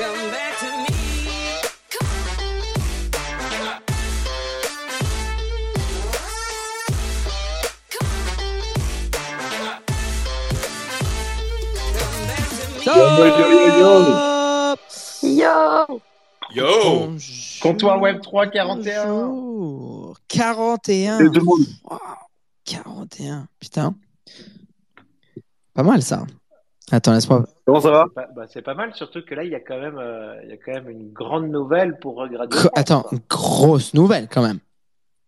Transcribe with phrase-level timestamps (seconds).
[0.00, 0.06] Yo
[16.54, 17.16] Yo
[17.60, 19.06] Comptoir Web 3 41.
[19.06, 20.16] Bonjour.
[20.28, 21.18] 41.
[21.18, 21.66] Et tout le monde.
[21.84, 21.98] Wow.
[22.64, 23.48] 41.
[23.58, 23.94] Putain.
[25.74, 26.24] Pas mal ça.
[26.92, 27.44] Attends, laisse-moi.
[27.66, 29.78] Comment ça va Bah, bah, c'est pas mal, surtout que là, il y a quand
[29.78, 32.56] même, euh, il y a quand même une grande nouvelle pour regrader.
[32.56, 34.58] Gr- Attends, grosse nouvelle quand même.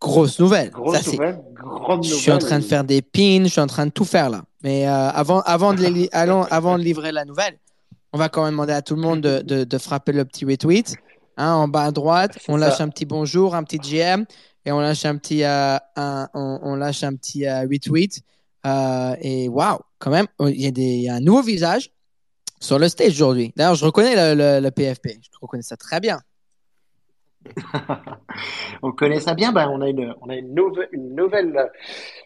[0.00, 0.70] Grosse nouvelle.
[0.70, 2.20] Grosse Ça, c'est- nouvelle, grande Je nouvelle.
[2.22, 4.42] suis en train de faire des pins, je suis en train de tout faire là.
[4.64, 7.56] Mais euh, avant, avant, de les li- allons- avant de livrer la nouvelle,
[8.12, 10.44] on va quand même demander à tout le monde de, de- de frapper le petit
[10.44, 10.96] retweet.
[11.36, 12.84] Hein, en bas à droite, on lâche ça.
[12.84, 14.24] un petit bonjour, un petit GM,
[14.66, 18.20] et on lâche un petit, euh, un- on, on lâche un petit euh, retweet.
[18.66, 21.90] Euh, et waouh, quand même, il y, a des- il y a un nouveau visage
[22.60, 23.52] sur le stage aujourd'hui.
[23.56, 26.18] D'ailleurs, je reconnais le, le- le PFP, je reconnais ça très bien.
[28.82, 29.52] On connaît ça bien.
[29.52, 31.70] Bah, on a une, on a une, nouve- une nouvelle,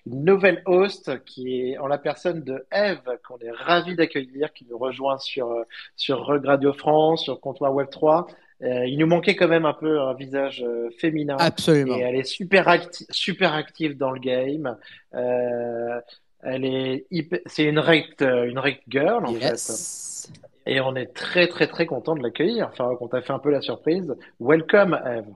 [0.07, 4.67] une nouvelle host qui est en la personne de Eve, qu'on est ravi d'accueillir, qui
[4.69, 5.55] nous rejoint sur,
[5.97, 8.27] sur Rug Radio France, sur Comptoir Web 3.
[8.63, 11.37] Euh, il nous manquait quand même un peu un visage euh, féminin.
[11.39, 11.97] Absolument.
[11.97, 14.77] Et elle est super, acti- super active dans le game.
[15.15, 16.01] Euh,
[16.47, 20.29] elle est hyper- c'est une rect, une rect girl en fait.
[20.69, 22.69] Et on est très très très content de l'accueillir.
[22.73, 24.15] Enfin, on t'a fait un peu la surprise.
[24.41, 25.27] Welcome, Eve.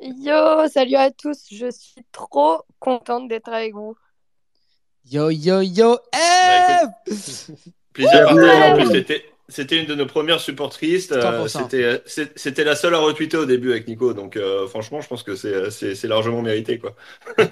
[0.00, 3.96] Yo Salut à tous, je suis trop contente d'être avec vous.
[5.10, 6.88] Yo, yo, yo, Bah, Eve
[7.92, 8.72] Plaisir partagé.
[8.72, 11.12] En plus, c'était, c'était une de nos premières supportrices.
[11.12, 12.00] Euh, 100%.
[12.34, 14.14] c'était, la seule à retweeter au début avec Nico.
[14.14, 16.94] Donc, euh, franchement, je pense que c'est largement mérité, quoi.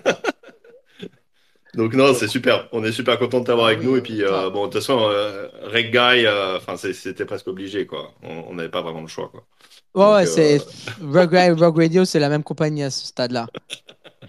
[1.75, 2.69] Donc, non, c'est super.
[2.73, 3.97] On est super content de t'avoir avec Oui, nous.
[3.97, 7.49] Et puis, euh, bon, de toute façon, euh, Reg Guy, euh, enfin, c'est- c'était presque
[7.49, 8.13] obligé, quoi.
[8.23, 9.45] On on n'avait pas vraiment le choix, quoi.
[9.95, 10.59] Ouais, ouais, euh, c'est
[11.03, 13.47] Rogue, Ra- Rogue Radio, c'est la même compagnie à ce stade-là.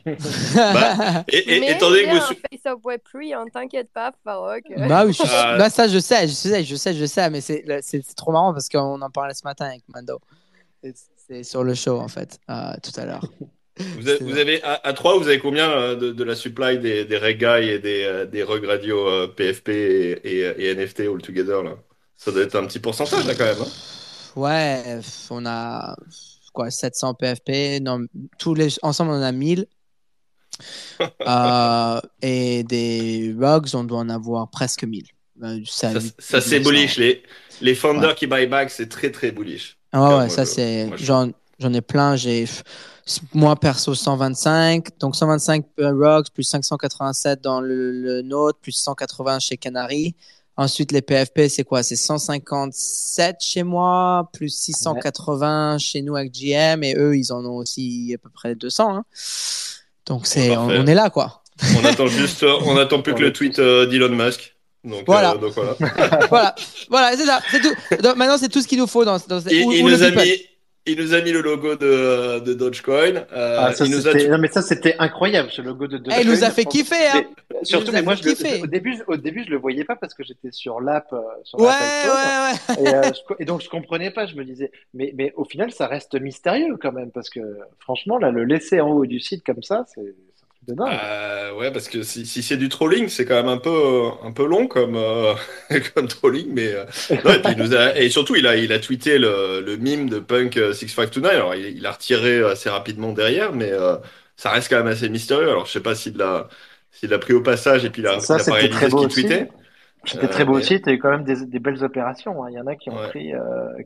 [0.06, 4.12] Bah, Et, et, Mais étant donné que vous, un su- face-up Web3, hein, t'inquiète pas,
[4.24, 4.64] Farok.
[4.90, 5.58] bah oui, je Ah.
[5.58, 8.32] bah, ça je sais, je sais, je sais, je sais, mais c'est c'est c'est trop
[8.32, 10.20] marrant parce qu'on en parlait ce matin avec Mando.
[11.28, 13.24] C'est sur le show en fait, euh, tout à l'heure.
[13.80, 16.78] Vous avez, vous avez- à, à 3, vous avez combien euh, de, de la supply
[16.78, 20.76] des, des Reg Guy et des, euh, des Rug Radio euh, PFP et, et, et
[20.76, 21.76] NFT all together là?
[22.16, 23.58] Ça doit être un petit pourcentage là quand même.
[23.62, 23.68] hein?
[24.36, 25.00] Ouais,
[25.32, 25.96] on a
[26.54, 28.06] quoi, 700 PFP, non,
[28.40, 29.66] tous les ensemble on en a 1000.
[31.28, 35.04] Euh, et des Rugs, on doit en avoir presque 1000.
[35.42, 36.70] Euh, ça, ça, ça, c'est 1900.
[36.70, 36.98] bullish.
[36.98, 37.24] Les,
[37.62, 39.78] les founders qui buy back, c'est très très bullish.
[39.92, 40.90] Ah ouais, Moi, ouais, ça c'est.
[40.96, 42.16] je- J'en ai plein.
[42.16, 42.46] J'ai
[43.34, 49.58] moi perso 125, donc 125 Rocks plus 587 dans le, le nôtre, plus 180 chez
[49.58, 50.16] Canary.
[50.56, 51.82] Ensuite les PFP c'est quoi?
[51.84, 57.56] C'est 157 chez moi, plus 680 chez nous avec GM et eux ils en ont
[57.58, 58.96] aussi à peu près 200.
[58.98, 59.06] hein.
[60.06, 60.80] Donc c'est on, parfait.
[60.80, 61.42] on est là quoi.
[61.82, 64.56] On attend juste, euh, on attend plus que le tweet euh, d'Elon Musk.
[64.84, 65.34] Donc Voilà.
[65.34, 65.76] euh, donc voilà.
[66.30, 66.56] voilà,
[66.90, 67.40] voilà c'est ça.
[67.52, 67.74] C'est tout.
[68.02, 69.18] Donc, maintenant c'est tout ce qu'il nous faut dans.
[69.28, 70.36] dans Il, ou- il nous a mis,
[70.86, 73.26] il nous a mis le logo de, de Dogecoin.
[73.32, 76.22] Euh, Ah, ça, il nous a non, mais ça, c'était incroyable, ce logo de Eh,
[76.22, 76.50] il nous a Dogecoin.
[76.52, 77.24] fait kiffer hein.
[77.52, 79.58] Mais, surtout, nous a mais moi, fait je le- au début, au début, je le
[79.58, 82.84] voyais pas parce que j'étais sur l'app, euh, sur Ouais, ouais, ouais.
[82.84, 84.26] Et, euh, je- et donc, je comprenais pas.
[84.26, 87.40] Je me disais, mais, mais au final, ça reste mystérieux quand même parce que
[87.80, 90.16] franchement, là, le laisser en haut du site comme ça, c'est
[90.68, 90.90] de dingue.
[91.04, 94.32] Euh, ouais, parce que si, si c'est du trolling, c'est quand même un peu, un
[94.32, 95.34] peu long comme, euh,
[95.96, 96.86] comme trolling, mais euh,
[97.26, 99.78] non, et, puis il nous a, et surtout il a, il a tweeté le, le
[99.78, 101.32] mime de Punk euh, 6529.
[101.32, 103.96] Alors il, il a retiré assez rapidement derrière, mais euh,
[104.38, 105.50] ça reste quand même assez mystérieux.
[105.50, 106.48] Alors je sais pas s'il l'a,
[106.92, 108.90] s'il l'a pris au passage et puis il a, Ça, il a pas c'était réalisé
[108.90, 109.50] ce qu'il tweetait.
[110.06, 110.82] C'était Euh, très beau mais- aussi.
[110.82, 112.44] T'as eu quand même des, des belles opérations.
[112.44, 112.48] hein.
[112.52, 113.08] Il y en a qui ont Ouais.
[113.08, 113.40] pris euh,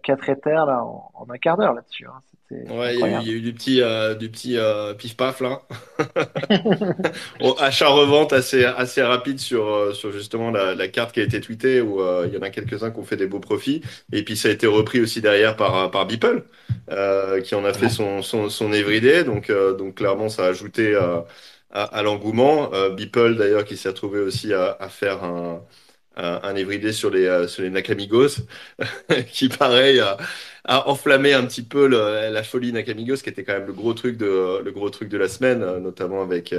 [0.04, 2.08] 4 éthers là, en, en un quart d'heure là-dessus.
[2.08, 2.22] hein.
[2.52, 3.20] Ouais, il y, a eu, incroyable.
[3.20, 5.62] il y a eu du petit, euh, du petit euh, pif-paf là.
[7.60, 11.82] Achat-revente assez, assez rapide sur, euh, sur justement la, la carte qui a été tweetée
[11.82, 13.82] où euh, il y en a quelques-uns qui ont fait des beaux profits.
[14.12, 16.46] Et puis ça a été repris aussi derrière par, par Beeple
[16.92, 19.24] euh, qui en a fait son, son, son everyday.
[19.24, 21.20] Donc, euh, donc clairement, ça a ajouté euh,
[21.72, 22.74] à, à l'engouement.
[22.74, 25.62] Euh, Beeple d'ailleurs qui s'est retrouvé aussi à, à faire un,
[26.18, 26.56] un, un
[26.92, 28.30] sur les, euh, sur les Nakamigos
[29.32, 30.18] qui pareil a,
[30.66, 33.94] a enflammé un petit peu le- la folie Nakamigos qui était quand même le gros
[33.94, 36.54] truc de, le gros truc de la semaine, euh, notamment avec...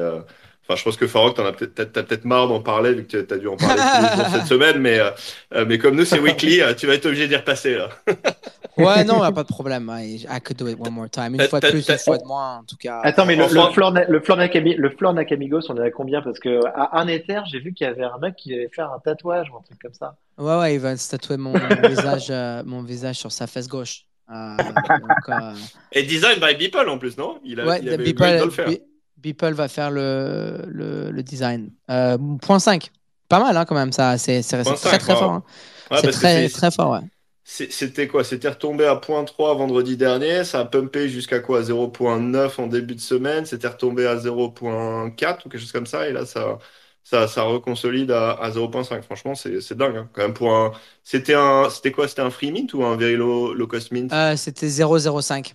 [0.69, 3.17] Enfin, je pense que Farok, t'en as peut-être, t'as peut-être marre d'en parler vu que
[3.17, 6.19] t'as dû en parler tous les jours cette semaine, mais, euh, mais comme nous c'est
[6.19, 7.89] weekly, euh, tu vas être obligé d'y repasser là.
[8.77, 9.91] Ouais, non, pas de problème.
[9.93, 11.35] I, I could do it one more time.
[11.35, 13.01] Une fois de plus, une fois de moins, en tout cas.
[13.03, 16.23] Attends, mais le, le Flor, le Flor Nakami- le Flor Nakamigos, on est à combien?
[16.23, 18.93] Parce que à un Ether, j'ai vu qu'il y avait un mec qui allait faire
[18.93, 20.15] un tatouage ou un truc comme ça.
[20.39, 23.67] Ouais, ouais, il va se tatouer mon, mon visage, euh, mon visage sur sa fesse
[23.67, 24.05] gauche.
[24.31, 25.55] Euh, donc, euh,
[25.91, 27.41] Et design by Beeple en plus, non?
[27.45, 28.69] Il, a, ouais, il avait Beeple, le faire.
[28.69, 28.81] Be-
[29.19, 31.71] Beeple va faire le, le, le design.
[31.91, 32.91] Euh, point 5.
[33.29, 34.17] Pas mal, hein, quand même, ça.
[34.19, 35.33] C'est très, très fort.
[35.33, 35.45] hein.
[35.91, 37.01] Ouais, c'est très, très fort, ouais.
[37.45, 38.25] C'était quoi?
[38.25, 41.63] C'était retombé à 0.3 vendredi dernier, ça a pumpé jusqu'à quoi?
[41.63, 46.13] 0.9 en début de semaine, c'était retombé à 0.4 ou quelque chose comme ça, et
[46.13, 46.59] là ça,
[47.05, 49.03] ça, ça reconsolide à, à 0.5.
[49.03, 50.73] Franchement, c'est c'est dingue, hein, quand même pour un.
[51.05, 52.07] C'était un, c'était quoi?
[52.07, 54.13] C'était un free mint ou un very low, low cost mint?
[54.13, 55.55] Euh, C'était 0,05.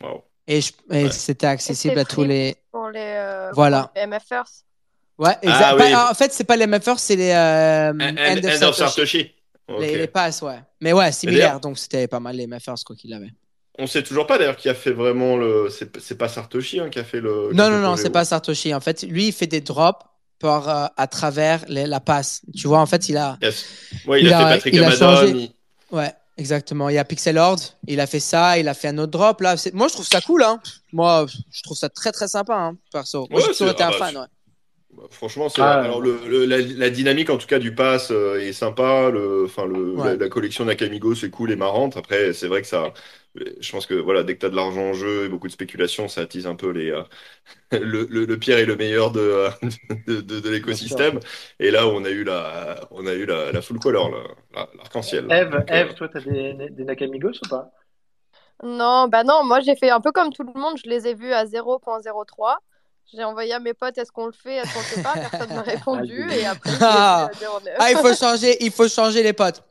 [0.00, 0.24] Wow.
[0.46, 1.10] Et, je- et Ouais.
[1.10, 2.56] c'était accessible à tous les.
[2.70, 3.84] Pour les, euh, Voilà.
[3.84, 4.44] pour les MFers.
[5.16, 5.60] Ouais, exact.
[5.64, 5.94] Ah, Bah, oui.
[5.94, 7.30] en fait, c'est pas les MFers, c'est les.
[7.30, 9.32] euh, End, End end of of Satoshi.
[9.80, 10.58] Les, les passes, ouais.
[10.80, 11.60] Mais ouais, similaire.
[11.60, 13.30] Donc c'était pas mal les MFers, quoi qu'il avait.
[13.78, 15.68] On sait toujours pas d'ailleurs qui a fait vraiment le.
[15.70, 17.50] C'est c'est pas Satoshi hein, qui a fait le.
[17.54, 18.74] Non, non, non, c'est ou- pas Satoshi.
[18.74, 20.04] En fait, lui, il fait des drops
[20.38, 22.42] par, euh, à travers les- la passe.
[22.54, 23.38] Tu vois, en fait, il a.
[23.40, 23.64] Yes.
[24.06, 24.98] Ouais, il, Il a, fait Patrick il a Amadon.
[25.16, 25.30] changé.
[25.30, 25.50] il-
[25.96, 26.88] Ouais, exactement.
[26.88, 29.40] Il y a Pixel Lord, il a fait ça, il a fait un autre drop.
[29.40, 30.42] Là, moi, je trouve ça cool.
[30.42, 30.60] Hein.
[30.92, 33.26] Moi, je trouve ça très, très sympa, hein, perso.
[33.30, 34.16] Moi, Ouais, j'ai toujours été ah un bah, fan.
[34.16, 34.26] Ouais.
[34.96, 38.38] Bah, Franchement, Ah, alors le, le- la, la dynamique en tout cas du pass euh,
[38.40, 39.10] est sympa.
[39.10, 40.04] Le, enfin le, Ouais.
[40.10, 41.96] la, la collection Nakamigo c'est cool et marrante.
[41.96, 42.92] Après, c'est vrai que ça,
[43.34, 46.08] je pense que voilà, dès que t'as de l'argent en jeu et beaucoup de spéculation,
[46.08, 47.02] ça attise un peu les euh,
[47.72, 49.50] le, le, le pire et le meilleur de euh,
[50.06, 51.20] de, de, de l'écosystème.
[51.58, 54.68] Et là, on a eu la, on a eu la, la full color, la- la-
[54.76, 55.26] l'arc-en-ciel.
[55.30, 57.70] Eve, Donc, euh, Eve, toi, t'as des, des Nakamigos ou pas?
[58.62, 61.14] Non, bah non, moi j'ai fait un peu comme tout le monde, je les ai
[61.14, 62.58] vus à 0.03.
[63.12, 65.54] J'ai envoyé à mes potes, est-ce qu'on le fait, est-ce qu'on le fait pas, personne
[65.54, 67.30] m'a répondu, et après je les ai vus Ah.
[67.30, 67.74] à 0.9.
[67.78, 69.62] Ah, il faut changer, il faut changer les potes.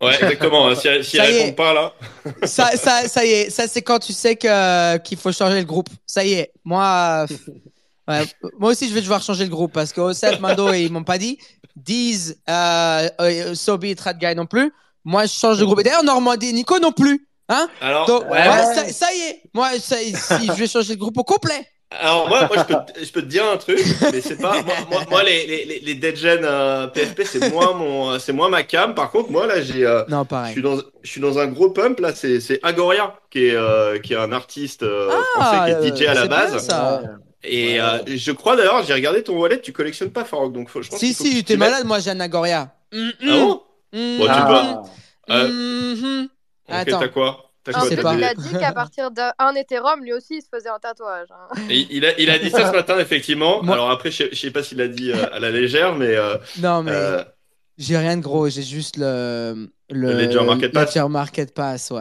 [0.00, 0.74] Ouais, exactement.
[0.74, 1.20] si si est.
[1.20, 1.92] répondent pas là,
[2.44, 5.66] Ça, ça, ça y est, ça c'est quand tu sais que qu'il faut changer le
[5.66, 5.88] groupe.
[6.06, 7.36] Ça y est, moi, euh,
[8.08, 8.24] ouais,
[8.58, 11.18] moi aussi je vais devoir changer le groupe parce que Osef, Mando, ils m'ont pas
[11.18, 11.38] dit.
[11.76, 14.72] Diz, euh, euh, Sobi et Trad Guy non plus.
[15.04, 15.80] Moi je change de groupe.
[15.80, 17.26] Et d'ailleurs Normandie Nico non plus.
[17.48, 20.94] Hein alors Donc, ouais, ouais, ça, ça y est, moi ça, si je vais changer
[20.94, 21.66] le groupe au complet.
[21.92, 23.78] Alors moi, moi je, peux, te- je peux te dire un truc,
[24.12, 27.72] mais c'est pas moi, moi, moi, les, les, les- dead gen euh, PFP c'est moins
[27.74, 28.94] mon c'est moins ma cam.
[28.94, 30.52] Par contre moi là j'ai euh, Non, je pareil.
[30.52, 33.98] suis dans je suis dans un gros pump là c'est c'est Agoria qui est euh,
[33.98, 37.02] qui est un artiste euh, français qui est DJ à la Ah, bien, base ça.
[37.42, 37.80] Et Ouais.
[37.80, 40.90] euh, je crois d'ailleurs j'ai regardé ton wallet tu collectionnes pas Farok donc faut, je
[40.90, 42.72] pense Si, faut que si, tu t'es malade, moi j'ai un Agoria.
[42.92, 43.62] Mm, Ah bon?
[43.92, 44.90] Mm, Bon, tu mm, peux-
[45.28, 45.34] Ah.
[45.34, 46.22] Euh.
[46.68, 47.00] Ok Attends.
[47.00, 47.49] t'as quoi?
[47.72, 48.12] Pas.
[48.14, 51.28] il des- a dit qu'à partir d'un Ethereum, lui aussi, il se faisait un tatouage.
[51.30, 51.54] hein.
[51.68, 53.62] Et il a il a dit ça ce matin effectivement.
[53.62, 55.94] Moi- Alors après je sais, je sais pas s'il l'a dit euh, à la légère
[55.94, 56.92] mais euh, Non, mais.
[56.92, 57.22] euh,
[57.78, 60.94] J'ai rien de gros, j'ai juste le, le, Le Ledger Market Pass.
[60.94, 62.00] Ledger Market Pass, ouais.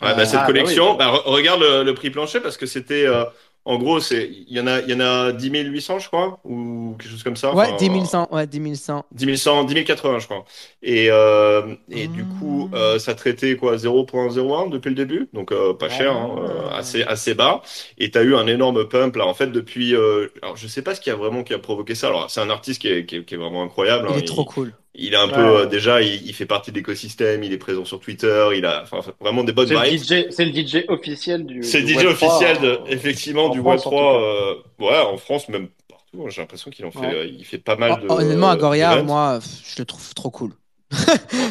[0.00, 0.96] Ouais, bah, cette Ah, bah collection, oui.
[0.98, 3.24] bah, re- regarde le, le prix plancher parce que c'était, euh,
[3.64, 6.40] en gros, c'est, il y en a, il y en a 10 800, je crois,
[6.44, 7.54] ou quelque chose comme ça.
[7.54, 9.04] Ouais, Enfin, 10 100, ouais, 10 100.
[9.12, 10.44] 10 100, 10 080, je crois.
[10.82, 12.26] Et, euh, et du Ah.
[12.26, 16.40] coup, euh, ça traitait quoi, 0.01 depuis le début, donc euh, pas cher, hein, Ah.
[16.40, 17.62] euh, assez, assez bas.
[17.98, 19.94] Et t'as eu un énorme pump là, en fait, depuis.
[19.94, 22.08] euh, alors, je sais pas ce qui a vraiment qui a provoqué ça.
[22.08, 24.08] Alors, c'est un artiste qui est, qui est, qui est vraiment incroyable.
[24.08, 24.18] Il hein.
[24.18, 24.72] est trop cool.
[24.94, 25.32] Il est un Ouais.
[25.34, 28.64] peu euh, déjà, il, il fait partie de l'écosystème, il est présent sur Twitter, il
[28.66, 30.02] a, enfin, vraiment des bonnes C'est le vibes.
[30.02, 31.62] DJ, c'est le DJ officiel du.
[31.62, 34.20] C'est le DJ Web3, officiel de, en- effectivement en du France, Web3, en tout cas.
[34.20, 34.54] euh,
[34.90, 36.22] ouais, en France même partout.
[36.24, 37.14] hein, J'ai l'impression qu'il en fait, Ouais.
[37.14, 38.06] euh, il fait pas mal de.
[38.08, 40.52] Hon- Honnêtement, Agoria, moi, je le trouve trop cool.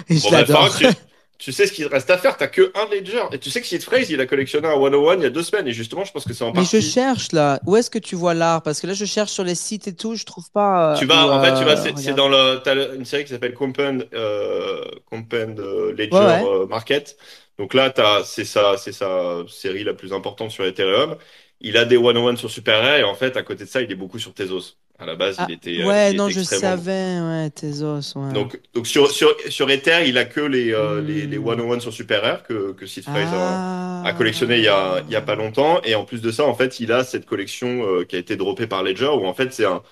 [0.10, 0.70] Je Bon, bah, l'adore.
[1.42, 2.38] Tu, sais ce qu'il te reste à faire.
[2.38, 3.24] T'as que un ledger.
[3.32, 5.44] Et tu sais que Sid Phrase, il a collectionné un 101 il y a deux
[5.44, 5.68] semaines.
[5.68, 6.82] Et justement, je pense que c'est en Mais je partie.
[6.82, 7.60] cherche là.
[7.66, 8.62] Où est-ce que tu vois l'art?
[8.64, 10.94] Parce que là, je cherche sur les sites et tout, je trouve pas.
[10.94, 13.24] euh, Tu vas, où, en fait, tu vas, euh, c'est dans le, t'as une série
[13.24, 16.68] qui s'appelle Compound, euh, euh, Ledger Ouais, ouais.
[16.68, 17.18] Market.
[17.58, 21.16] Donc là, t'as, c'est sa, c'est sa série la plus importante sur Ethereum.
[21.60, 23.92] Il a des 101 sur Super Rare et en fait, à côté de ça, il
[23.92, 24.78] est beaucoup sur Tezos.
[25.02, 25.82] À la base, Ah, il était.
[25.82, 28.34] euh, ouais, il non, était je savais, ouais, Tezos, ouais.
[28.34, 31.06] Donc, donc sur, sur, sur Ether, il a que les, euh, Hmm.
[31.06, 34.04] les, les 101 sur Super Rare que, que Sid ah.
[34.04, 35.82] a collectionné il y a, il y a pas longtemps.
[35.84, 38.36] Et en plus de ça, en fait, il a cette collection euh, qui a été
[38.38, 39.84] droppée par Ledger où en fait, c'est un,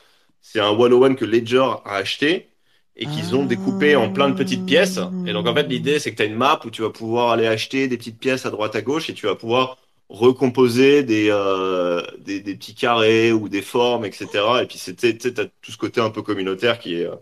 [0.41, 2.53] c'est un 101 que Ledger a acheté
[2.95, 3.45] et qu'ils ont Ah.
[3.45, 4.99] découpé en plein de petites pièces.
[5.25, 7.31] Et donc, en fait, l'idée, c'est que tu as une map où tu vas pouvoir
[7.31, 9.77] aller acheter des petites pièces à droite à gauche et tu vas pouvoir
[10.09, 14.61] recomposer des, euh, des, des petits carrés ou des formes, etc.
[14.63, 17.15] Et puis, c'était, tu sais, t'as tout ce côté un peu communautaire qui est, euh,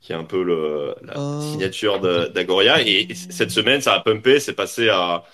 [0.00, 1.40] qui est un peu le, la Oh.
[1.40, 2.82] signature d'Agoria.
[2.82, 5.24] Et, et cette semaine, ça a pumpé, c'est passé à,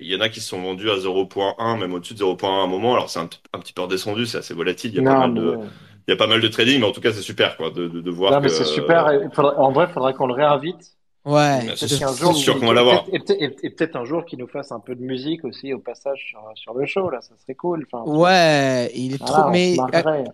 [0.00, 2.64] il y en a qui se sont vendus à 0.1, même au-dessus de 0.1 à
[2.64, 2.94] un moment.
[2.94, 4.92] Alors, c'est un, un petit peu redescendu, c'est assez volatile.
[4.92, 5.70] Il y a pas mal de, mais-
[6.08, 7.88] il y a pas mal de trading, mais en tout cas, c'est super, quoi, de,
[7.88, 9.06] de, de voir non, mais que- c'est super.
[9.34, 11.60] Faudrait- en vrai, il faudrait qu'on le réinvite Ouais.
[11.76, 13.04] C'est sûr qu'on va l'avoir.
[13.12, 15.44] Et peut-être- et peut-être- et peut-être un jour qu'il nous fasse un peu de musique
[15.44, 17.86] aussi au passage sur, sur le show, là, ça serait cool.
[17.92, 19.50] Enfin, Ouais, il est voilà, trop.
[19.50, 20.24] Mais euh,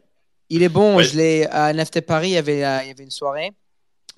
[0.49, 0.97] il est bon.
[0.97, 1.05] Ouais.
[1.05, 2.29] Je l'ai à NFT Paris.
[2.29, 3.53] Il y avait, euh, il y avait une soirée,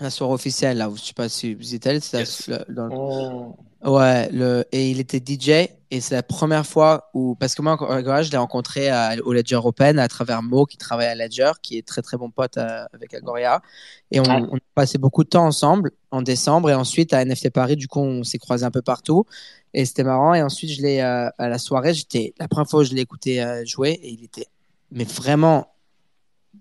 [0.00, 0.88] la soirée officielle là.
[0.90, 2.00] où Je sais pas si vous êtes allé.
[2.12, 2.50] Yes.
[2.69, 3.54] dans le- Mmh.
[3.83, 7.78] Ouais, le, et il était DJ et c'est la première fois où, parce que moi,
[7.90, 11.52] Agora, je l'ai rencontré à- au Ledger Open à travers Mo qui travaille à Ledger,
[11.62, 13.62] qui est très très bon pote euh, avec Agoria.
[14.11, 17.49] Et on, on a passé beaucoup de temps ensemble en décembre et ensuite à NFT
[17.49, 19.25] Paris, du coup, on s'est croisés un peu partout
[19.73, 20.35] et c'était marrant.
[20.35, 23.00] Et ensuite, je l'ai, euh, à la soirée, j'étais, la première fois où je l'ai
[23.00, 24.47] écouté euh, jouer et il était,
[24.92, 25.69] mais vraiment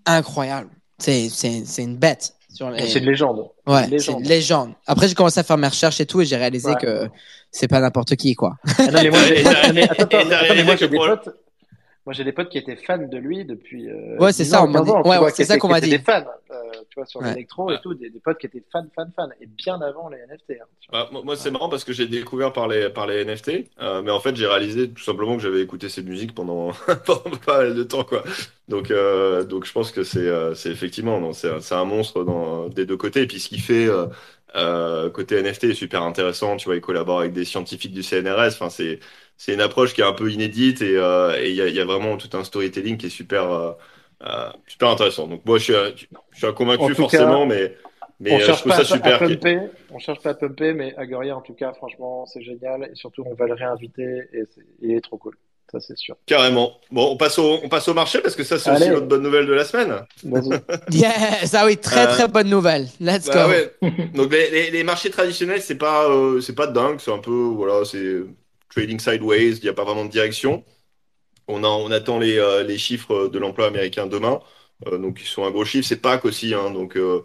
[0.05, 0.69] incroyable.
[0.99, 2.33] C'est, c'est, c'est une bête.
[2.51, 2.87] Sur les...
[2.87, 3.47] C'est une légende.
[3.67, 4.19] Ouais, c'est légende.
[4.21, 4.71] une légende.
[4.87, 6.75] Après, j'ai commencé à faire mes recherches et tout, et j'ai réalisé Ouais.
[6.81, 7.07] que
[7.51, 8.55] c'est pas n'importe qui, quoi.
[8.79, 11.29] Ah non, mais moi, j'ai- des potes.
[12.05, 13.87] Moi, j'ai des potes qui étaient fans de lui depuis.
[13.89, 15.57] euh, Ouais, c'est 10 ça, on m'a 15 dit- ans, ouais, ouais, qui c'est ça
[15.59, 15.89] qu'on qui m'a dit.
[15.89, 16.55] des fans, euh,
[16.89, 17.29] tu vois, sur Ouais.
[17.29, 20.17] l'électro et tout, des, des potes qui étaient fans, fans, fans, et bien avant les
[20.17, 20.51] NFT.
[20.61, 20.65] hein.
[20.91, 24.01] Bah, moi, moi, c'est marrant parce que j'ai découvert par les, par les NFT, euh,
[24.01, 26.71] mais en fait, j'ai réalisé tout simplement que j'avais écouté ces musiques pendant,
[27.05, 28.23] pendant pas mal de temps, quoi.
[28.69, 31.85] Donc, euh, donc je pense que c'est euh, c'est effectivement, non, c'est un- c'est un
[31.85, 33.21] monstre dans, des deux côtés.
[33.23, 33.87] Et puis, ce qu'il fait
[34.55, 36.57] euh, côté NFT est super intéressant.
[36.57, 38.53] Tu vois, il collabore avec des scientifiques du CNRS.
[38.55, 38.99] Enfin, c'est
[39.37, 41.75] c'est une approche qui est un peu inédite et euh, et il y a, il
[41.75, 45.27] y a vraiment tout un storytelling qui est super, euh, super intéressant.
[45.27, 45.91] Donc, moi, je suis, un-
[46.31, 47.75] je suis un convaincu forcément, mais,
[48.19, 49.11] mais on euh, je cherche trouve pas ça à, super.
[49.11, 52.89] à pumper, on cherche pas à pumper, mais Agoria, en tout cas, franchement, c'est génial,
[52.91, 54.43] et surtout, on va le réinviter, et
[54.81, 55.35] il est trop cool.
[55.71, 56.15] Ça, c'est sûr.
[56.25, 56.79] Carrément.
[56.91, 59.23] Bon, on passe au, on passe au marché parce que ça, c'est aussi l'autre bonne
[59.23, 60.05] nouvelle de la semaine.
[60.87, 62.87] Yes, ah oui, très Euh, très bonne nouvelle.
[62.99, 63.49] Let's Bah go.
[63.49, 63.75] ouais.
[64.13, 67.31] Donc les, les, les marchés traditionnels, c'est pas, euh, c'est pas dingue, c'est un peu,
[67.31, 68.21] voilà, c'est
[68.69, 70.63] trading sideways, il n'y a pas vraiment de direction.
[71.47, 74.41] On, a, on attend les, euh, les chiffres de l'emploi américain demain,
[74.87, 75.87] euh, donc ils sont un gros chiffre.
[75.87, 77.21] C'est Pâques aussi, hein, donc euh,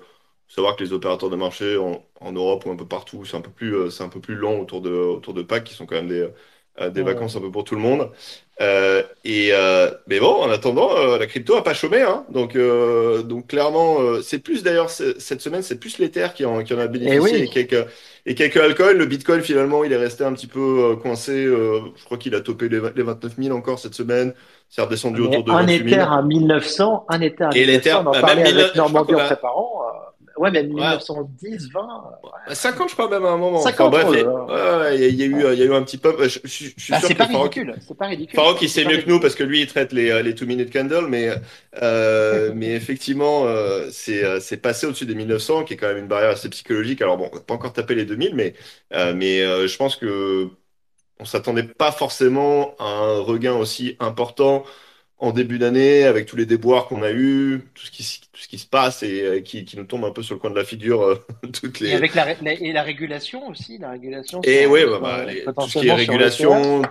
[0.49, 3.37] faut savoir que les opérateurs de marché en, en Europe ou un peu partout, c'est
[3.37, 5.87] un peu plus, c'est un peu plus lent autour de, autour de Pâques, qui sont
[5.87, 6.29] quand même des,
[6.90, 7.02] des Ouais.
[7.02, 8.11] vacances un peu pour tout le monde.
[8.61, 12.25] Euh, et euh, mais bon, en attendant, euh, la crypto a pas chômé, hein.
[12.31, 16.62] Donc, euh, donc clairement, euh, c'est plus d'ailleurs cette semaine, c'est plus l'Ether qui en,
[16.62, 17.45] qui en a bénéficié Eh oui.
[17.45, 17.87] et quelques
[18.26, 18.93] et quelques altcoins.
[18.93, 21.33] Le Bitcoin finalement, il est resté un petit peu euh, coincé.
[21.45, 24.35] euh, je crois qu'il a topé les, les 29 000 encore cette semaine.
[24.69, 26.09] C'est redescendu Mais autour de un 28 Ether 000.
[26.11, 29.14] à 1900, un Ether à Et 1900, l'Ether, on en bah, parlait avec 1900, Normandie
[29.14, 29.83] en préparant.
[30.37, 32.05] Ouais, même 1910, 20.
[32.47, 32.55] ouais.
[32.55, 33.61] 50, je crois même à un moment.
[33.61, 34.45] 50, bref, il y a- ouais.
[34.49, 35.99] ouais, ouais, il y a, il y a eu, il y a eu un petit
[35.99, 36.17] pump.
[36.23, 38.47] Je, je- je suis Ah, sûr c'est que pas Farok- ridicule, c'est pas ridicule.
[38.47, 40.47] Farok, il C'est sait mieux que nous parce que lui, il traite les, les two
[40.47, 41.31] minute candles, mais,
[41.83, 45.99] euh, mais effectivement, euh, c'est euh, c'est passé au-dessus des 1900, qui est quand même
[45.99, 47.00] une barrière assez psychologique.
[47.03, 48.55] Alors bon, on n'a pas encore tapé les 2000, mais,
[48.95, 50.50] euh, mais euh, je pense que
[51.21, 54.64] on s'attendait pas forcément à un regain aussi important
[55.18, 58.40] en début d'année avec tous les déboires qu'on a eu, tout ce qui, s- tout
[58.40, 60.50] ce qui se passe et euh, qui, qui nous tombe un peu sur le coin
[60.50, 61.16] de la figure euh,
[61.52, 61.90] toutes les.
[61.90, 64.40] Et avec la, ré- la- et la régulation aussi, la régulation.
[64.42, 66.83] Et oui, bah, bah, les- tout ce qui est régulation,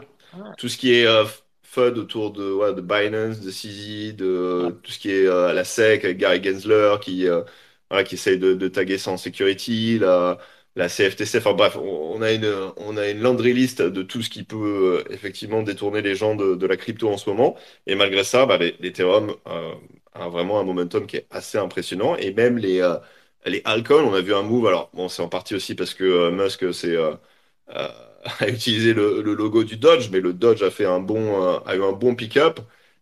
[0.57, 1.25] tout ce qui est euh,
[1.63, 4.25] FUD autour de, ouais, de Binance, de CZ, de
[4.59, 4.73] Ouais.
[4.83, 7.43] tout ce qui est euh, la SEC avec Gary Gensler qui, euh,
[7.89, 10.37] voilà, qui essaye de, de taguer ça en security, la,
[10.75, 14.29] la CFTC, enfin bref, on, a une, on a une laundry list de tout ce
[14.29, 17.55] qui peut euh, effectivement détourner les gens de, la crypto en ce moment.
[17.85, 19.73] Et malgré ça, bah, l'Ethereum euh,
[20.13, 22.15] a vraiment un momentum qui est assez impressionnant.
[22.17, 22.97] Et même les, euh,
[23.45, 24.67] les altcoins, on a vu un move.
[24.67, 26.95] Alors, bon, c'est en partie aussi parce que Musk, c'est.
[28.39, 31.75] a utilisé le, le logo du Dodge, mais le Dodge a fait un bon, a
[31.75, 32.59] eu un bon pick-up.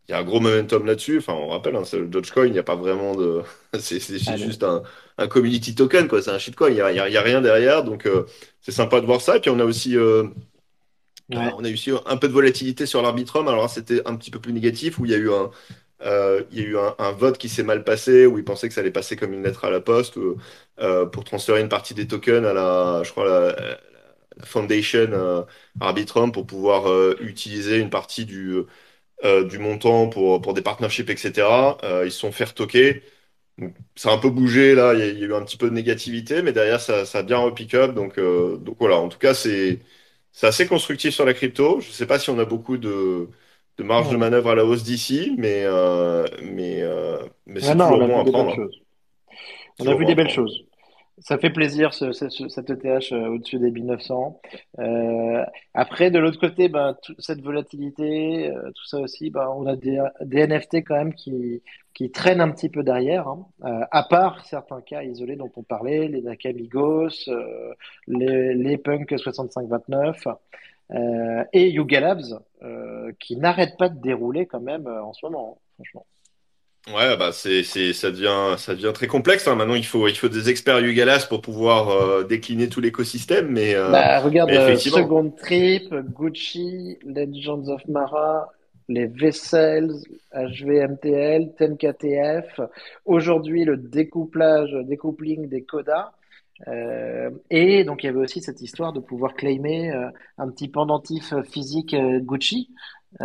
[0.08, 1.20] Il y a un gros momentum là-dessus.
[1.20, 3.44] Enfin, on rappelle, hein, c'est le Dogecoin, il n'y a pas vraiment de.
[3.80, 4.84] C'est Ah, juste un,
[5.18, 6.22] un community token, quoi.
[6.22, 6.70] C'est un shitcoin.
[6.70, 7.84] Il n'y a, a- a rien derrière.
[7.84, 8.26] Donc, euh,
[8.62, 9.38] c'est sympa de voir ça.
[9.38, 9.96] Et puis, on a aussi.
[9.98, 10.28] euh,
[11.30, 11.56] Ouais.
[11.58, 13.48] on a eu aussi un peu de volatilité sur l'Arbitrum.
[13.48, 15.50] Alors c'était un petit peu plus négatif, où il y a eu un,
[16.02, 18.68] euh, il y a eu un, un vote qui s'est mal passé, où ils pensaient
[18.68, 20.16] que ça allait passer comme une lettre à la poste,
[21.12, 23.56] pour transférer une partie des tokens à la, je crois, la,
[24.38, 25.46] la Foundation
[25.80, 26.86] Arbitrum pour pouvoir
[27.22, 28.56] utiliser une partie du,
[29.24, 31.80] euh, du montant pour, pour des partnerships, etc.
[31.84, 33.04] Euh, ils se sont fait retoquer.
[33.58, 35.44] Donc, ça a un peu bougé là, il y, a, il y a eu un
[35.44, 37.94] petit peu de négativité, mais derrière ça, ça a bien repick up.
[37.96, 39.80] Donc, euh, donc voilà, en tout cas, c'est
[40.44, 41.80] assez constructif sur la crypto.
[41.82, 43.30] Je ne sais pas si on a beaucoup de,
[43.78, 45.66] de marge de manœuvre à la hausse d'ici, mais,
[46.44, 46.84] mais,
[47.46, 48.58] mais c'est toujours on a bon à vu des prendre.
[49.80, 50.64] On a vu des belles choses.
[51.24, 54.42] Ça fait plaisir, ce, ce- ce- cet ETH euh, au-dessus des 1900.
[54.80, 59.68] Euh, après, de l'autre côté, ben, tout- cette volatilité, euh, tout ça aussi, ben, on
[59.68, 61.62] a des, des NFT quand même qui,
[61.94, 63.46] qui traînent un petit peu derrière, hein.
[63.66, 67.74] Euh, à part certains cas isolés dont on parlait, les Nakamigos, euh,
[68.08, 70.28] les, les Punk 6529
[70.92, 72.42] euh, et Yuga Labs,
[73.20, 76.06] qui n'arrêtent pas de dérouler quand même en ce moment, hein, franchement.
[76.88, 79.48] Ouais, bah c'est, c'est, ça devient, ça devient très complexe.
[79.48, 79.56] hein.
[79.56, 83.50] Maintenant, il faut, il faut des experts Yugalas pour pouvoir euh, décliner tout l'écosystème.
[83.50, 84.98] Mais euh, Bah, regarde, mais euh, effectivement.
[84.98, 88.50] Second Trip, Gucci, Legends of Mara,
[88.90, 89.92] les Vessels,
[90.34, 92.60] HVMTL, TenKTF.
[93.06, 96.12] Aujourd'hui, le découplage, découpling des codas.
[96.68, 100.68] Euh, et donc, il y avait aussi cette histoire de pouvoir claimer euh, un petit
[100.68, 102.70] pendentif physique euh, Gucci.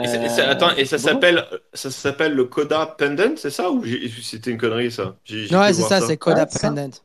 [0.02, 3.50] Et, ça- et ça- Euh, attends, et ça s'appelle, ça s'appelle le Coda Pendant, c'est
[3.50, 3.84] ça ou
[4.22, 5.16] c'était une connerie ça?
[5.24, 6.46] J'ai Ouais, c'est ça, c'est Coda.
[6.46, 6.90] Pendant.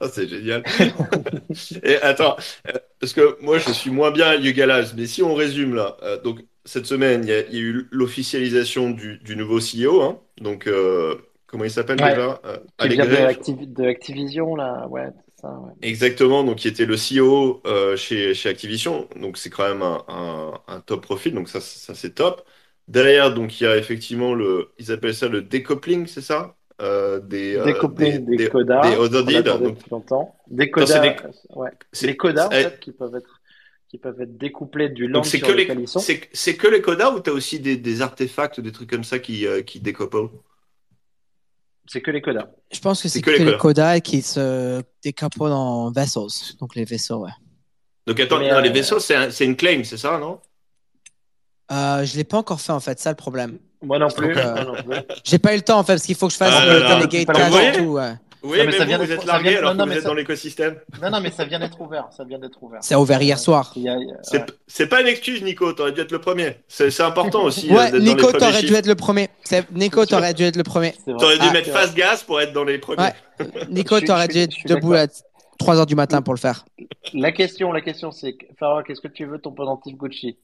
[0.00, 0.64] Ah, c'est génial.
[1.84, 2.36] Et attends,
[2.68, 5.96] euh, parce que moi je suis moins bien à Yugalas, mais si on résume là,
[6.02, 9.60] euh, donc cette semaine il y a, il y a eu l'officialisation du, du nouveau
[9.60, 11.16] CEO, hein, donc euh,
[11.46, 12.10] comment il s'appelle Ouais.
[12.10, 12.40] déjà?
[12.44, 14.86] Euh, Qui vient de, Allegret, Activ- de Activision, là.
[14.88, 15.08] Ouais,
[15.42, 15.74] ça, ouais.
[15.84, 20.04] Exactement, donc qui était le CEO euh, chez, chez Activision, donc c'est quand même un,
[20.08, 22.46] un, un top profil, donc ça, ça c'est top.
[22.86, 26.56] Derrière, donc il y a effectivement le, ils appellent ça le decoupling, c'est ça?
[26.80, 30.36] Euh, des, euh, Découpling des, des, codas, des donc depuis longtemps.
[30.48, 31.16] Des codas, des-
[31.54, 31.70] ouais.
[31.92, 33.40] c'est- Les codas, en fait, qui peuvent être,
[33.88, 36.08] qui peuvent être découplés du land Donc c'est sur que lequel les, ils sont.
[36.32, 39.46] c'est, que les codas ou t'as aussi des, des artefacts, des trucs comme ça qui,
[39.46, 40.30] euh, qui découplent?
[41.86, 42.46] C'est que les codas.
[42.72, 43.58] Je pense que C'est que que, les codas.
[43.58, 46.54] Coda qui se découplent en vessels.
[46.60, 47.30] Donc les vaisseaux, ouais.
[48.06, 50.40] Donc attends, non, euh, les vaisseaux, c'est, un- c'est une claim, c'est ça, non?
[51.70, 53.58] Euh, je l'ai pas encore fait en fait, ça le problème.
[53.82, 54.36] Moi non plus.
[54.36, 54.74] Euh.
[55.24, 56.78] J'ai pas eu le temps en fait parce qu'il faut que je fasse Ah le
[56.80, 57.06] là là.
[57.06, 57.84] delegate et tout.
[57.92, 58.14] Ouais.
[58.44, 59.90] Oui, Non, mais mais, ça vous, vient vous d'être- êtes largué vient- alors non, que
[59.90, 60.80] vous êtes ça- dans l'écosystème.
[61.00, 62.08] Non, non, mais ça vient d'être ouvert.
[62.16, 62.80] Ça vient d'être ouvert.
[62.82, 63.72] C'est ouvert hier soir.
[63.76, 66.56] A- C'est, pas une excuse, Nico, t'aurais dû être le premier.
[66.66, 69.28] C'est, important aussi euh, Ouais, Nico, t'aurais dû être le premier.
[69.72, 70.92] Nico, t'aurais dû être le premier.
[71.06, 73.02] T'aurais dû Ah, mettre face gas pour être dans les premiers.
[73.02, 73.12] Ouais.
[73.70, 75.06] Nico, t'aurais dû être debout à
[75.58, 76.64] 3 heures du matin pour le faire.
[77.14, 80.36] La question, la question, c'est Farah, qu'est-ce que tu veux ton pendentif Gucci?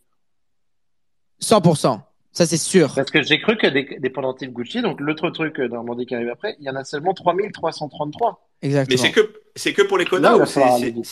[1.40, 2.00] 100%.
[2.32, 2.92] Ça, c'est sûr.
[2.94, 6.14] Parce que j'ai cru que des, des pendentifs Gucci, donc l'autre truc euh, Normandie qui
[6.14, 8.48] arrive après, il y en a seulement 3333.
[8.62, 9.02] Mais Exactement.
[9.02, 10.30] c'est que, c'est que pour les Là, codas
[10.78, 11.02] il ou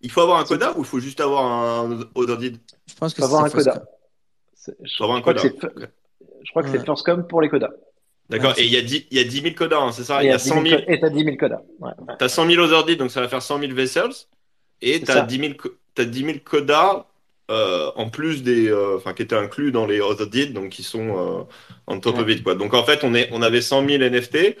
[0.00, 3.18] il faut avoir un coda ou il faut juste avoir un Odordid Je pense que
[3.20, 5.70] Faut avoir un c'est avoir un crois que coda.
[6.44, 6.84] je crois que c'est Ouais.
[6.84, 7.70] First Come pour les codas.
[8.30, 8.50] D'accord.
[8.56, 10.22] Ouais, Et il y a 10, il y a 10 000 codas, hein, c'est ça?
[10.22, 11.62] Et Il y a à 10 100 000 000, co- Et t'as 10 000 codas.
[12.18, 14.10] T'as 100 000 Odordid, donc ça va faire 100 000 vessels.
[14.82, 15.22] Et C'est t'as ça.
[15.22, 17.06] 10 000, co- t'as 10 000 codas,
[17.50, 21.16] euh, en plus des, euh, enfin, qui étaient inclus dans les Odordid, donc qui sont,
[21.18, 21.44] euh,
[21.86, 22.22] en top Ouais.
[22.22, 22.54] of it, quoi.
[22.54, 24.56] Donc en fait, on est, on avait 100 000 NFT.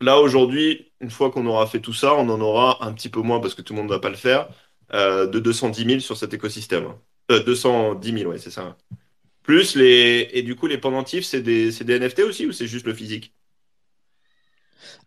[0.00, 3.20] Là, aujourd'hui, une fois qu'on aura fait tout ça, on en aura un petit peu
[3.20, 4.48] moins parce que tout le monde ne va pas le faire,
[4.94, 6.94] euh, de 210 000 sur cet écosystème.
[7.30, 8.76] Euh, 210 000, ouais, c'est ça.
[9.42, 10.28] Plus les.
[10.32, 12.94] Et du coup, les pendentifs, c'est des, c'est des NFT aussi ou c'est juste le
[12.94, 13.34] physique?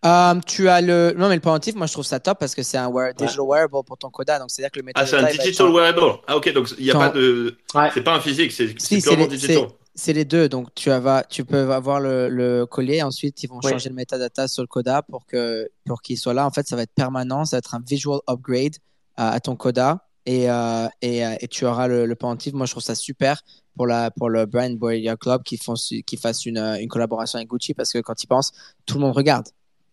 [0.06, 1.14] Euh, tu as le.
[1.18, 3.46] Non, mais le pendentif, moi, je trouve ça top parce que c'est un wear- digital
[3.46, 4.40] wearable pour ton coda.
[4.40, 6.20] Donc, c'est-à-dire que le Ah, c'est un être digital wearable.
[6.28, 7.56] Ah, ok, donc il n'y a pas de.
[7.76, 7.90] Ouais.
[7.94, 9.68] C'est pas un physique, c'est Si, c'est purement les- digital.
[9.94, 10.48] C'est les deux.
[10.48, 13.04] Donc, tu, vas, tu peux avoir le, le collier.
[13.04, 13.72] Ensuite, ils vont Oui.
[13.72, 16.46] changer le metadata sur le coda pour que pour qu'il soit là.
[16.46, 17.44] En fait, ça va être permanent.
[17.44, 18.76] Ça va être un visual upgrade
[19.18, 20.08] à, à ton coda.
[20.26, 22.54] Et, euh, et, euh, et tu auras le, le pendentif.
[22.54, 23.42] Moi, je trouve ça super
[23.76, 27.50] pour, la, pour le Brand Warrior Club qui, font, qui fasse une, une collaboration avec
[27.50, 28.52] Gucci parce que quand ils pensent,
[28.86, 29.48] tout le monde regarde.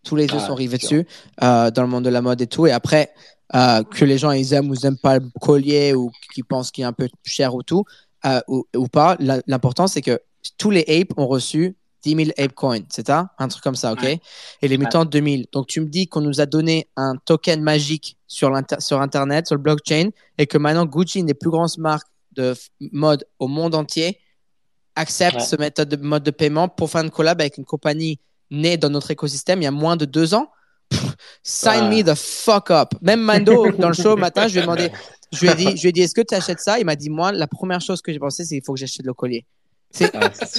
[0.05, 0.89] Tous les yeux Ah, sont rivés sûr.
[1.03, 1.07] dessus
[1.43, 2.67] euh, dans le monde de la mode et tout.
[2.67, 3.13] Et après,
[3.55, 6.71] euh, que les gens ils aiment ou ils aiment pas le collier ou qu'ils pensent
[6.71, 7.85] qu'il est un peu cher ou tout,
[8.27, 10.21] euh, ou, ou pas, l'important c'est que
[10.57, 13.31] tous les apes ont reçu 10 000 ape coins, c'est ça?
[13.39, 14.03] Un truc comme ça, ok?
[14.03, 14.21] Ouais.
[14.63, 15.47] Et les mutants 2000.
[15.53, 19.57] Donc tu me dis qu'on nous a donné un token magique sur, sur Internet, sur
[19.57, 22.55] le blockchain, et que maintenant Gucci, une des plus grandes marques de
[22.93, 24.21] mode au monde entier,
[24.95, 25.43] accepte Ouais.
[25.45, 28.91] ce méthode de, mode de paiement pour faire une collab avec une compagnie née dans
[28.91, 30.51] notre écosystème il y a moins de deux ans.
[30.91, 32.91] Pff, sign me the fuck up.
[33.03, 34.91] Même Mando, dans le show matin, je lui ai demandé,
[35.33, 36.79] je lui ai dit, je lui ai dit, est-ce que tu achètes ça?
[36.79, 39.05] Il m'a dit, moi, la première chose que j'ai pensé, c'est qu'il faut que j'achète
[39.05, 39.45] le collier.
[39.91, 40.11] C'est-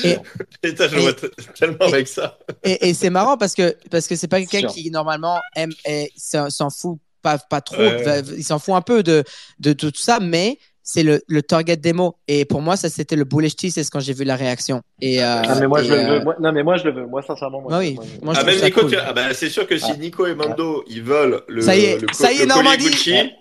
[0.05, 0.17] Et-
[0.63, 2.37] Et- vois t- tellement avec ça.
[2.63, 6.11] Et, et c'est marrant parce que parce que c'est pas quelqu'un qui normalement aime et
[6.17, 8.21] s'en fout pas pas trop, Ouais.
[8.37, 9.23] il s'en fout un peu de,
[9.59, 10.57] de tout ça, mais
[10.91, 12.15] c'est le, le target démo.
[12.27, 14.81] Et pour moi, ça c'était le bullish tease, c'est quand j'ai vu la réaction.
[15.01, 16.23] Et, euh, Ah, mais moi, et, je le euh, veux.
[16.23, 17.05] Moi- non, mais moi, je le veux.
[17.05, 18.89] Moi, sincèrement, moi, Ah oui, moi, je- Ah, même ça Nico, cool.
[18.91, 19.97] tu- ah, bah, c'est sûr que si.
[19.99, 22.85] Nico et Mando ils veulent le, Ça y est, le, ça y est, le Normandie.
[22.89, 23.31] Gucci, Ouais.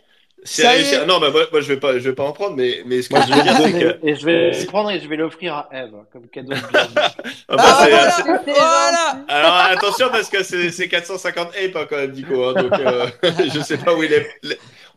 [0.45, 0.95] c'est Ça y réussi.
[0.97, 1.07] est.
[1.07, 3.09] Non, bah, moi, moi, je vais pas, je vais pas en prendre, mais, mais ce
[3.09, 4.07] que je veux vais dire, le c'est que.
[4.07, 6.59] et je vais le prendre et je vais l'offrir à Eve comme cadeau de.
[6.75, 7.13] Ah, bah,
[7.49, 8.45] Ah, c'est- voilà.
[8.47, 9.25] Voilà.
[9.29, 12.45] Alors attention parce que c'est c'est 450 ape hein, quand même, Nico.
[12.45, 13.07] hein, donc euh,
[13.55, 14.27] je sais pas où il est.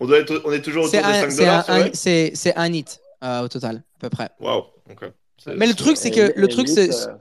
[0.03, 2.57] On doit être, on est toujours autour C'est de un, 5 c'est dollars, un- c'est
[2.57, 4.29] un- un hit euh, au total, à peu près.
[4.39, 4.63] Waouh.
[5.55, 7.13] Mais le truc, c'est que le truc, c'est euh,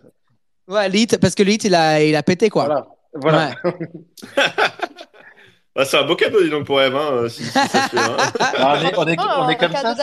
[0.67, 2.65] ouais, le hit, parce que le hit, il a, il a pété quoi.
[2.65, 2.87] Voilà.
[3.15, 3.51] Voilà.
[5.77, 7.69] Bah, c'est un beau cadeau, dis donc, pour Eve, hein, euh, si, si ça se
[7.91, 7.99] fait.
[7.99, 8.17] hein.
[8.41, 9.95] Ah, on est, on est, on est un comme ça.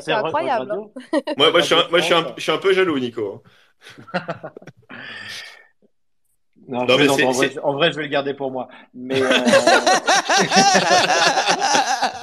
[0.00, 0.68] c'est incroyable.
[1.36, 3.42] Moi, moi, je suis un, moi, je suis un- je suis un peu jaloux, Nico.
[6.68, 8.68] Non, Non, mais en, vrai, c'est- en vrai, je vais le garder pour moi.
[8.94, 9.28] Mais euh,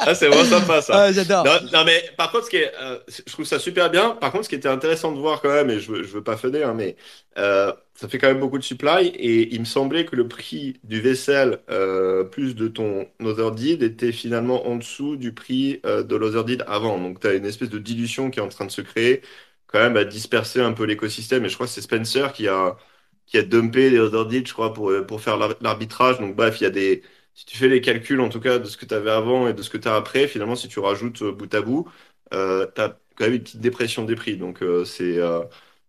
[0.06, 0.98] Ah, c'est vraiment sympa ça.
[0.98, 1.46] Ah, J'adore.
[1.46, 4.12] Non, non, mais par contre, ce qui est, euh, je trouve ça super bien.
[4.12, 6.24] Par contre, ce qui était intéressant de voir quand même, et je veux, je veux
[6.24, 6.96] pas feiner, hein, mais
[7.38, 9.08] euh, ça fait quand même beaucoup de supply.
[9.08, 14.12] Et il me semblait que le prix du vaisselle euh, plus de ton Otherdeed était
[14.12, 17.00] finalement en dessous du prix de l'Otherdeed avant.
[17.00, 19.22] Donc, tu as une espèce de dilution qui est en train de se créer,
[19.68, 21.46] quand même à disperser un peu l'écosystème.
[21.46, 22.78] Et je crois que c'est Spencer qui a,
[23.26, 26.20] qui a dumpé les Otherdeed, je crois, pour, pour faire l'ar- l'arbitrage.
[26.20, 27.04] Donc, bref, il y a des.
[27.34, 29.54] Si tu fais les calculs, en tout cas, de ce que tu avais avant et
[29.54, 31.90] de ce que tu as après, finalement, si tu rajoutes euh, bout à bout,
[32.34, 34.38] euh, tu as quand même une petite dépression des prix.
[34.38, 35.20] Donc, euh, c'est,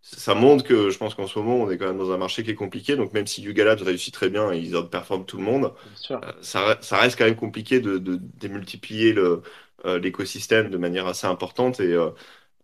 [0.02, 2.42] ça montre que je pense qu'en ce moment, on est quand même dans un marché
[2.44, 2.96] qui est compliqué.
[2.96, 5.72] Donc, même si Yuga Labs réussit très bien et ils outperforment tout le monde,
[6.24, 11.26] euh, ça, re- ça reste quand même compliqué de, démultiplier euh, l'écosystème de manière assez
[11.26, 11.80] importante.
[11.80, 12.10] Et, euh,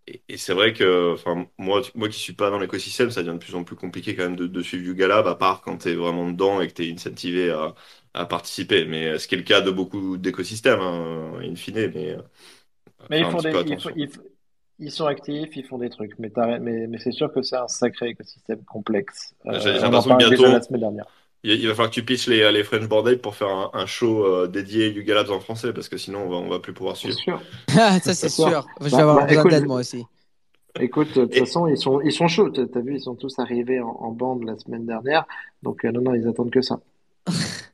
[0.07, 1.16] et, et c'est vrai que
[1.59, 4.25] moi, moi qui suis pas dans l'écosystème, ça devient de plus en plus compliqué quand
[4.25, 6.75] même de, de suivre Yuga Lab, à part quand tu es vraiment dedans et que
[6.75, 7.75] tu es incentivé à,
[8.14, 8.85] à participer.
[8.85, 11.75] Mais euh, ce qui est le cas de beaucoup d'écosystèmes, hein, in fine.
[11.94, 12.23] Mais, euh,
[13.11, 13.90] Mais ils font des, font-
[14.88, 17.68] sont actifs, ils font des trucs, mais, t'as- mais, mais c'est sûr que c'est un
[17.68, 19.35] sacré écosystème complexe.
[19.44, 21.07] J'ai- j'ai l'impression que bientôt- la semaine dernière.
[21.42, 23.87] Il, il va falloir que tu pitches les, les French Bordel pour faire un, un
[23.87, 26.75] show euh, dédié Yuga Labs en français, parce que sinon, on va, on va plus
[26.75, 27.18] pouvoir C'est suivre.
[27.18, 27.40] sûr.
[27.68, 28.66] Ça, c'est sûr.
[28.81, 30.05] Je vais Bah, avoir bah, besoin écoute, moi aussi.
[30.79, 32.51] Écoute, de toute Et- façon, ils sont, ils sont chauds.
[32.51, 35.27] T'as t'as vu, ils sont tous arrivés en, en bande la semaine dernière.
[35.62, 36.81] Donc, euh, non, non, ils attendent que ça.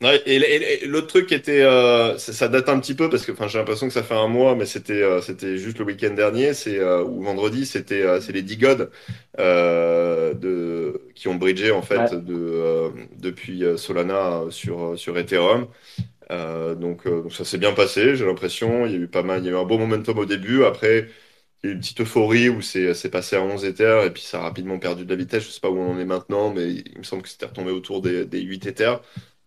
[0.03, 3.09] Ouais, et et- et l'autre truc qui était, euh, ça, ça date un petit peu
[3.09, 5.79] parce que, enfin, j'ai l'impression que ça fait un mois, mais c'était, euh, c'était juste
[5.79, 8.91] le week-end dernier, c'est euh, ou vendredi, c'était, c'est les D-God
[9.39, 12.11] euh, de qui ont bridgé en fait Ouais.
[12.15, 15.69] de depuis Solana sur sur Ethereum.
[16.31, 18.87] Donc, donc ça s'est bien passé, j'ai l'impression.
[18.87, 20.65] Il y a eu pas mal, il y a eu un bon momentum au début.
[20.65, 21.09] Après,
[21.65, 24.11] il y a eu une petite euphorie où c'est c'est passé à 11 Ethers et
[24.13, 25.45] puis ça a rapidement perdu de la vitesse.
[25.45, 27.71] Je sais pas où on en est maintenant, mais il me semble que c'était retombé
[27.73, 29.01] autour des, des 8 Ethers.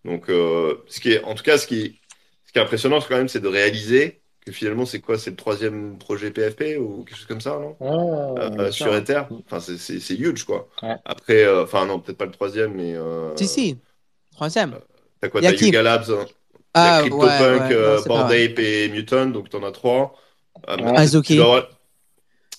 [0.04, 1.98] Donc, euh, ce qui est, en tout cas, ce qui,
[2.46, 5.18] ce qui est impressionnant quand même, c'est de réaliser que finalement, c'est quoi?
[5.18, 7.76] C'est le troisième projet PFP ou quelque chose comme ça, non?
[7.82, 8.94] Euh, sur.
[8.94, 9.22] Ether.
[9.50, 10.68] Enfin, c'est huge, quoi.
[10.82, 10.96] Ouais.
[11.04, 13.78] Après, euh, enfin, non, peut-être pas le troisième, mais euh, Si, si.
[14.32, 14.76] Troisième.
[15.20, 15.42] t'as quoi?
[15.42, 16.24] T'as qui Yuga Labs, hein.
[16.72, 17.30] Ah, ouais, CryptoPunk,
[17.70, 17.74] ouais.
[17.76, 18.32] euh, Non, c'est Bored.
[18.32, 20.14] Ape et Mutant, donc t'en as trois.
[20.68, 20.96] Ouais.
[20.96, 21.36] Azuki.
[21.36, 21.68] dois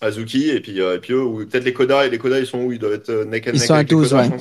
[0.02, 2.60] Azuki, et puis, euh, et puis eux, ou peut-être les Koda, les Koda, ils sont
[2.60, 2.72] où?
[2.72, 4.38] Ils doivent être euh, neck and Ils neck sont à avec les 12, Koda, ouais.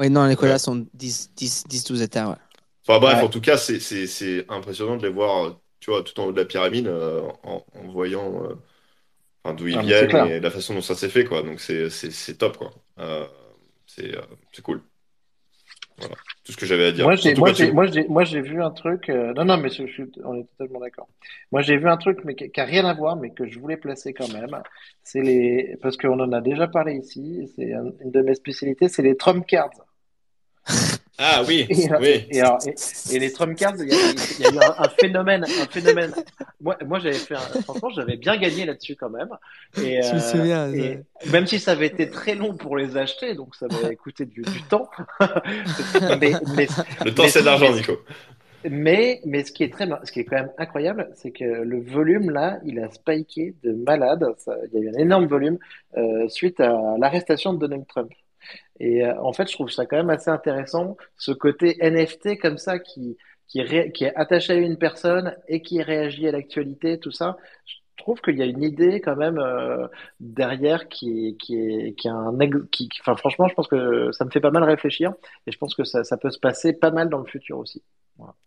[0.00, 0.58] Oui, non, les Ouais.
[0.58, 2.36] sont 10, 10, 10 12 états, ouais.
[2.86, 3.22] Enfin bref, Ouais.
[3.22, 6.26] en tout cas, c'est c'est- c'est impressionnant de les voir, euh, tu vois, tout en
[6.26, 8.54] haut de la pyramide, euh, en, en voyant euh,
[9.44, 10.32] enfin, d'où ils Ah, mais c'est viennent clair.
[10.32, 11.42] et la façon dont ça s'est fait, quoi.
[11.42, 12.72] Donc c'est c'est- c'est top, quoi.
[13.00, 13.26] Euh,
[13.86, 14.82] c'est euh, c'est cool.
[15.96, 17.06] Voilà, tout ce que j'avais à dire.
[17.06, 19.08] Moi, j'ai, Surtout moi, quand j'ai, tu- moi, j'ai, moi, j'ai vu un truc.
[19.10, 21.08] euh, Non, non, mais je, je suis- on est totalement d'accord.
[21.52, 23.58] Moi, j'ai vu un truc, mais qui, qui a rien à voir, mais que je
[23.58, 24.56] voulais placer quand même.
[25.02, 27.50] C'est les, parce qu'on en a déjà parlé ici.
[27.56, 29.70] C'est un- une de mes spécialités, c'est les Trump cards.
[31.16, 32.26] Ah oui, Et, euh, oui.
[32.30, 32.74] et, alors, et,
[33.08, 35.66] et les Trump cards, il y a, il y a eu un, un phénomène, un
[35.66, 36.12] phénomène.
[36.60, 39.28] Moi, moi, j'avais fait, un- franchement, j'avais bien gagné là-dessus quand même.
[39.76, 43.34] Et, Je me souviens, et même si ça avait été très long pour les acheter,
[43.34, 44.90] donc ça m'avait coûté du, du temps.
[46.20, 46.66] mais, mais,
[47.04, 47.98] Le temps, c'est de l'argent, Nico.
[48.68, 51.44] mais, mais ce qui est très, mar- ce qui est quand même incroyable, c'est que
[51.44, 54.24] le volume là, il a spiké de malade.
[54.38, 55.58] Ça- il y a eu un énorme volume
[55.96, 58.10] euh, suite à l'arrestation de Donald Trump.
[58.80, 62.58] Et euh, en fait, je trouve ça quand même assez intéressant, ce côté NFT comme
[62.58, 63.16] ça qui,
[63.48, 67.12] qui, est, ré- qui est attaché à une personne et qui réagit à l'actualité, tout
[67.12, 67.36] ça.
[67.66, 69.86] Je trouve qu'il y a une idée quand même euh,
[70.20, 72.36] derrière qui est, qui est, qui est un,
[72.72, 75.14] qui, qui- enfin franchement, je pense que ça me fait pas mal réfléchir
[75.46, 77.82] et je pense que ça, ça peut se passer pas mal dans le futur aussi.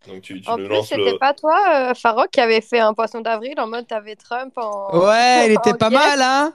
[0.06, 1.20] Donc tu, tu En plus, c'était le.
[1.20, 5.04] pas toi, euh, Farok, qui avait fait un poisson d'avril en mode t'avais Trump en.
[5.04, 6.18] Ouais, il était en pas guest.
[6.18, 6.54] mal, hein?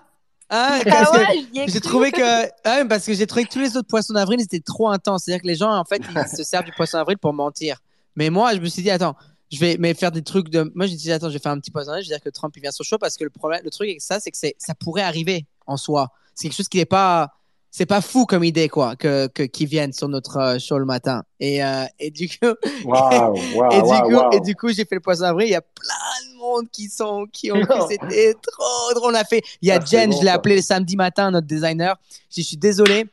[0.49, 3.77] Ah parce ouais, ai J'ai trouvé que, ah, parce que j'ai trouvé que tous les
[3.77, 5.25] autres poissons d'avril étaient trop intenses.
[5.25, 7.79] C'est-à-dire que les gens, en fait, ils se servent du poisson d'avril pour mentir.
[8.17, 9.17] Mais moi, je me suis dit, attends,
[9.51, 10.71] je vais mais faire des trucs de.
[10.75, 12.05] Moi, j'ai dit, attends, je vais faire un petit poisson d'avril.
[12.05, 13.89] Je vais dire que Trump, il vient sur show parce que le problème, le truc
[13.89, 16.11] avec ça, c'est que ça pourrait arriver en soi.
[16.35, 17.33] C'est quelque chose qui n'est pas,
[17.75, 20.85] c'est pas fou comme idée, quoi, que, que, qu'ils viennent sur notre euh, show le
[20.85, 21.23] matin.
[21.41, 22.53] Et, euh, et du coup,
[22.85, 25.49] Waouh, waouh, et du waouh, coup, et du coup, j'ai fait le poisson d'avril.
[25.49, 29.15] Il y a plein de monde qui sont, qui ont c'était trop drôle.
[29.15, 29.41] On a fait.
[29.63, 31.97] Il y a Ah, Jen, bon, je l'ai appelé le samedi matin, notre designer.
[32.31, 33.07] Je suis désolé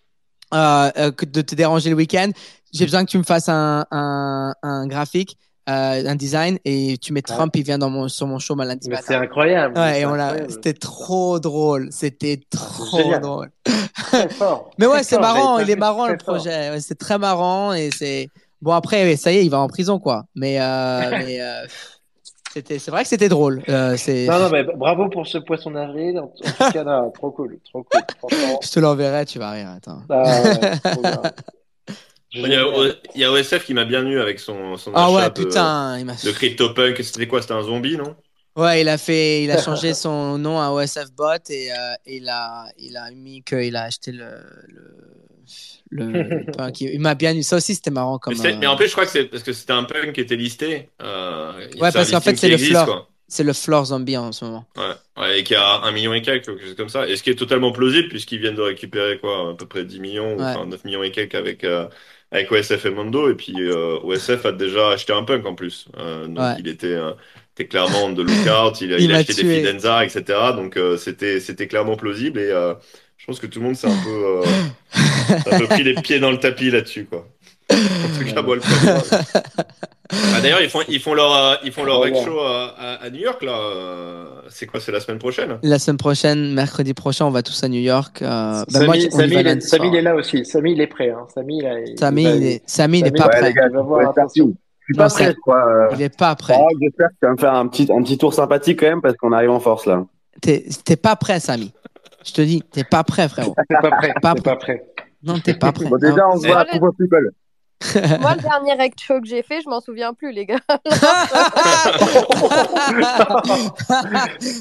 [0.54, 2.30] euh, euh, de te déranger le week-end.
[2.74, 5.38] J'ai besoin que tu me fasses un, un, un graphique,
[5.70, 8.66] euh, un design, et tu mets Trump, il vient dans mon, sur mon show ma
[8.66, 9.24] lundi Mais c'est matin.
[9.26, 9.78] incroyable.
[9.78, 11.90] Ouais, et on l'a, c'était trop drôle.
[11.92, 13.22] C'était trop génial.
[13.22, 13.52] drôle.
[14.32, 14.72] Fort.
[14.80, 16.72] Mais ouais, c'est marrant, il est marrant le projet.
[16.72, 18.30] Ouais, c'est très marrant et c'est
[18.62, 20.26] bon après ça y est, il va en prison quoi.
[20.36, 21.66] Mais euh, mais euh,
[22.52, 23.62] c'était c'est vrai que c'était drôle.
[23.98, 26.18] C'est Non, non, mais bravo pour ce poisson d'avril.
[26.20, 28.02] En, en tout cas, là, trop cool, trop cool.
[28.64, 29.70] Je te l'enverrai, tu vas rire.
[29.78, 30.02] Attends.
[30.10, 31.04] Ah, trop.
[32.32, 32.64] Il y, a,
[33.16, 35.98] il y a OSF qui m'a bien eu avec son, son Ah ouais, de, putain,
[35.98, 37.04] il m'a de CryptoPunk.
[37.04, 37.42] C'était quoi?
[37.42, 38.16] C'était un zombie, non?
[38.56, 42.18] Ouais, il a fait, il a changé son nom à OSF Bot et, euh, et
[42.18, 44.26] il a, il a mis qu'il a acheté le,
[44.68, 44.98] le,
[45.90, 46.82] le- le punk.
[46.82, 47.44] Il m'a bien eu.
[47.44, 48.34] Ça aussi, c'était marrant comme.
[48.34, 50.14] Mais, c'est- euh, mais en plus, je crois que c'est parce que c'était un punk
[50.14, 50.90] qui était listé.
[51.02, 52.86] Euh, Ouais, parce qu'en fait, c'est le existe, floor.
[52.86, 53.10] quoi.
[53.28, 54.66] c'est le floor zombie en ce moment.
[54.78, 57.08] Ouais, ouais, et qui a un million et quelques, quelque chose comme ça.
[57.08, 60.00] Et ce qui est totalement plausible, puisqu'ils viennent de récupérer quoi, à peu près 10
[60.00, 61.90] millions, ou enfin 9 millions et quelques avec, euh,
[62.32, 63.30] avec OSF et Mondo.
[63.30, 65.88] Et puis euh, OSF a déjà acheté un punk en plus.
[65.98, 66.56] Euh, donc Ouais.
[66.60, 67.12] il était, euh,
[67.56, 69.44] était clairement on the lookout, il, a- Il il a m'a acheté tué.
[69.62, 70.24] des Fidenza, etc.
[70.56, 72.40] Donc c'était, c'était clairement plausible.
[72.40, 72.50] Et
[73.18, 74.42] je pense que tout le monde s'est un peu,
[75.52, 77.28] un peu pris les pieds dans le tapis là-dessus, quoi.
[77.72, 79.24] En tout cas, moi, le premier.
[80.12, 82.26] Ah, d'ailleurs, ils font, ils font leur, euh, ils font leur Oh, rec ouais.
[82.26, 83.52] show à, à- à New York, là.
[83.52, 84.80] euh, C'est quoi?
[84.80, 85.60] C'est la semaine prochaine?
[85.62, 88.24] La semaine prochaine, mercredi prochain, on va tous à New York.
[88.24, 89.94] Euh, ben Samy, moi, Samy, il est, lundi Samy, soir.
[89.94, 90.46] il est là aussi.
[90.46, 91.12] Samy, il est prêt.
[91.12, 91.28] Hein.
[91.32, 93.54] Samy, il, a- il Samy, il est, Samy, il est Samy, pas ouais, prêt.
[93.54, 94.14] gars, Il va voir.
[94.16, 94.54] Je suis
[94.98, 95.64] pas prêt, quoi.
[95.68, 96.56] Euh, Il est pas prêt.
[96.60, 99.02] oh, J'espère que tu vas me faire un petit, un petit tour sympathique quand même
[99.04, 100.06] parce qu'on arrive en force là.
[100.42, 101.72] T'es t'es pas prêt, Samy.
[102.26, 103.54] Je te dis, t'es pas prêt, frérot.
[103.70, 104.14] T'es pas prêt.
[104.24, 104.84] Pas T'es pas prêt.
[105.22, 105.86] Non, t'es pas prêt.
[105.86, 106.90] Bon, déjà, on se voit à People.
[108.20, 110.60] Moi, le dernier rect show que j'ai fait, je m'en souviens plus, les gars.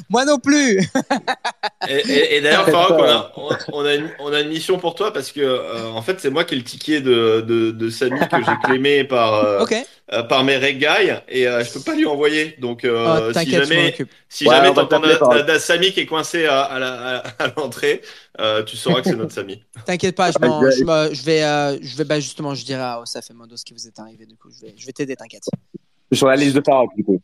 [0.08, 0.78] Moi non plus.
[1.88, 4.78] Et, et- et d'ailleurs, Farok, on a, on, on a une, on a une mission
[4.78, 7.70] pour toi parce que, euh, en fait, c'est moi qui ai le ticket de, de,
[7.70, 9.74] de Samy que j'ai clémé par, euh, Ok.
[10.12, 12.56] euh, par mes reg guys et euh, je peux pas lui envoyer.
[12.60, 13.94] Donc, euh, Oh, si jamais,
[14.28, 15.00] si Ouais, jamais t'entends
[15.58, 18.02] Samy qui est coincé à, à la- à- à l'entrée,
[18.40, 19.62] euh, tu sauras que c'est notre Samy.
[19.86, 22.64] T'inquiète pas, je, m'en- Ouais, je, me- je vais, euh, je vais, bah, justement, je
[22.64, 24.26] dirai à Osaf et Mondo ce qui vous est arrivé.
[24.26, 25.44] Du coup, je vais, je vais t'aider, t'inquiète.
[26.10, 27.20] Je suis sur la liste de Farok du coup.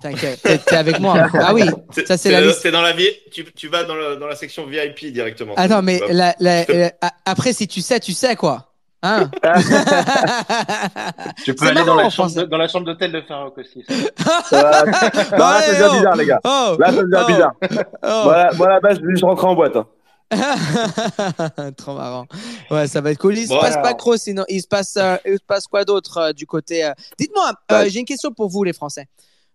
[0.00, 0.40] T'inquiète.
[0.42, 1.26] T'es avec moi.
[1.34, 1.62] Ah oui.
[2.06, 2.60] Ça, c'est la liste.
[2.62, 5.52] C'est dans la vie, tu, tu vas dans, le, dans la section VIP directement.
[5.56, 6.92] Attends, mais Tu vas- la, la-
[7.26, 8.72] après, si tu sais, tu sais quoi.
[9.02, 9.30] Hein
[11.44, 13.84] Tu peux aller dans la, chambre de- dans la chambre d'hôtel de Farok aussi.
[14.48, 14.84] Ça va.
[14.84, 14.92] non,
[15.38, 16.40] là, ça devient bizarre, les gars.
[16.44, 17.26] Oh, Là, ça devient Oh.
[17.26, 17.52] bizarre.
[18.02, 18.54] oh.
[18.56, 19.76] Moi, à la base, je vais juste rentrer en boîte.
[19.76, 19.86] hein.
[21.76, 22.26] Trop marrant.
[22.70, 23.36] Ouais, ça va être cool.
[23.38, 26.18] Il se passe pas trop, sinon il se passe, euh, il se passe quoi d'autre
[26.18, 26.84] euh, du côté.
[26.84, 29.06] euh, Dites-moi, euh, j'ai une question pour vous, les Français.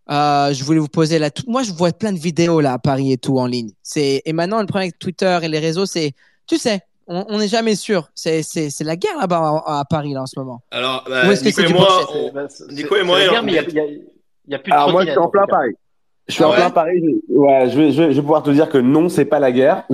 [0.09, 1.29] Euh, je voulais vous poser là.
[1.29, 3.71] tout- Moi, je vois plein de vidéos là à Paris et tout en ligne.
[3.83, 6.13] C'est et maintenant le problème avec Twitter et les réseaux, c'est,
[6.47, 8.09] tu sais, on n'est jamais sûr.
[8.15, 10.61] C'est c'est c'est la guerre là-bas à, à Paris là en ce moment.
[10.71, 13.19] Alors, bah, Ou est-ce que Nico c'est et du moi, on- bah, Nico et moi,
[13.19, 13.85] la on- guerre, mais il y a, il y a-
[14.47, 15.45] y a plus de Alors, moi, je suis en plein.
[15.45, 15.75] Paris.
[16.31, 17.01] Je suis Ah en ouais plein Paris.
[17.03, 19.39] Je- Ouais, je vais, je, vais, je vais pouvoir te dire que non, c'est pas
[19.39, 19.83] la guerre.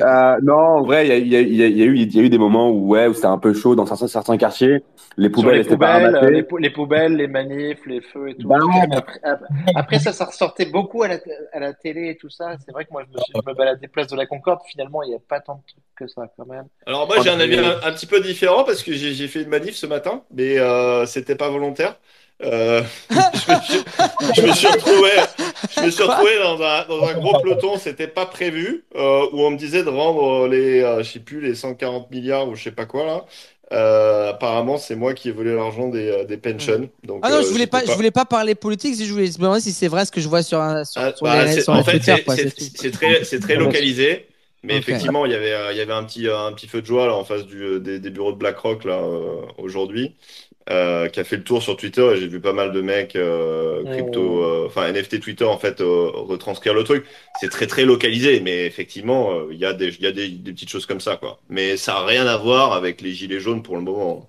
[0.00, 1.82] Euh, non, en vrai, il y a, il y, a, il y, a, il y,
[1.82, 3.74] a eu, il y a eu des moments où, ouais, où c'était un peu chaud
[3.76, 4.82] dans certains, certains quartiers.
[5.16, 6.32] Les poubelles les étaient pas poubelles, ramassées.
[6.32, 8.48] les, pou- les poubelles, les manifs, les feux et tout.
[8.48, 8.56] Bah
[8.92, 11.18] après, après- après, ça, ça ressortait beaucoup à la,
[11.52, 12.56] à la télé et tout ça.
[12.64, 14.60] C'est vrai que moi, je me, suis, je me baladais place de la Concorde.
[14.66, 16.64] Finalement, il n'y a pas tant de trucs que ça, quand même.
[16.86, 19.42] Alors moi j'ai un avis un, un petit peu différent parce que j'ai j'ai fait
[19.42, 21.96] une manif ce matin, mais euh, c'était pas volontaire.
[22.44, 23.16] Euh, je,
[23.52, 23.84] me suis,
[24.36, 25.10] je me suis retrouvé,
[25.74, 29.40] je me suis retrouvé dans un, dans un gros peloton, c'était pas prévu, euh, où
[29.40, 32.64] on me disait de rendre les, euh, je sais plus, les 140 milliards ou je
[32.64, 33.24] sais pas quoi là.
[33.72, 36.88] Euh, apparemment c'est moi qui ai volé l'argent des, des pensions.
[37.02, 38.94] Donc, Ah non, euh, je voulais pas, je voulais pas parler politique.
[39.02, 41.12] Je voulais me demander si c'est vrai ce que je vois sur, un- sur, Ah,
[41.16, 44.28] sur bah, les, c'est- sur en fait, c'est- très, c'est très localisé,
[44.62, 47.06] mais effectivement, il y avait, il y avait un petit, un petit feu de joie
[47.08, 49.00] là en face du, des, des bureaux de BlackRock là
[49.58, 50.14] aujourd'hui,
[50.70, 53.16] euh, qui a fait le tour sur Twitter et j'ai vu pas mal de mecs
[53.16, 57.06] euh, crypto, euh, enfin NFT Twitter en fait euh, retranscrire le truc.
[57.40, 60.28] C'est très très localisé, mais effectivement, euh, il y a des, il y a des,
[60.28, 61.40] des petites choses comme ça quoi.
[61.48, 64.28] Mais ça a rien à voir avec les gilets jaunes pour le moment.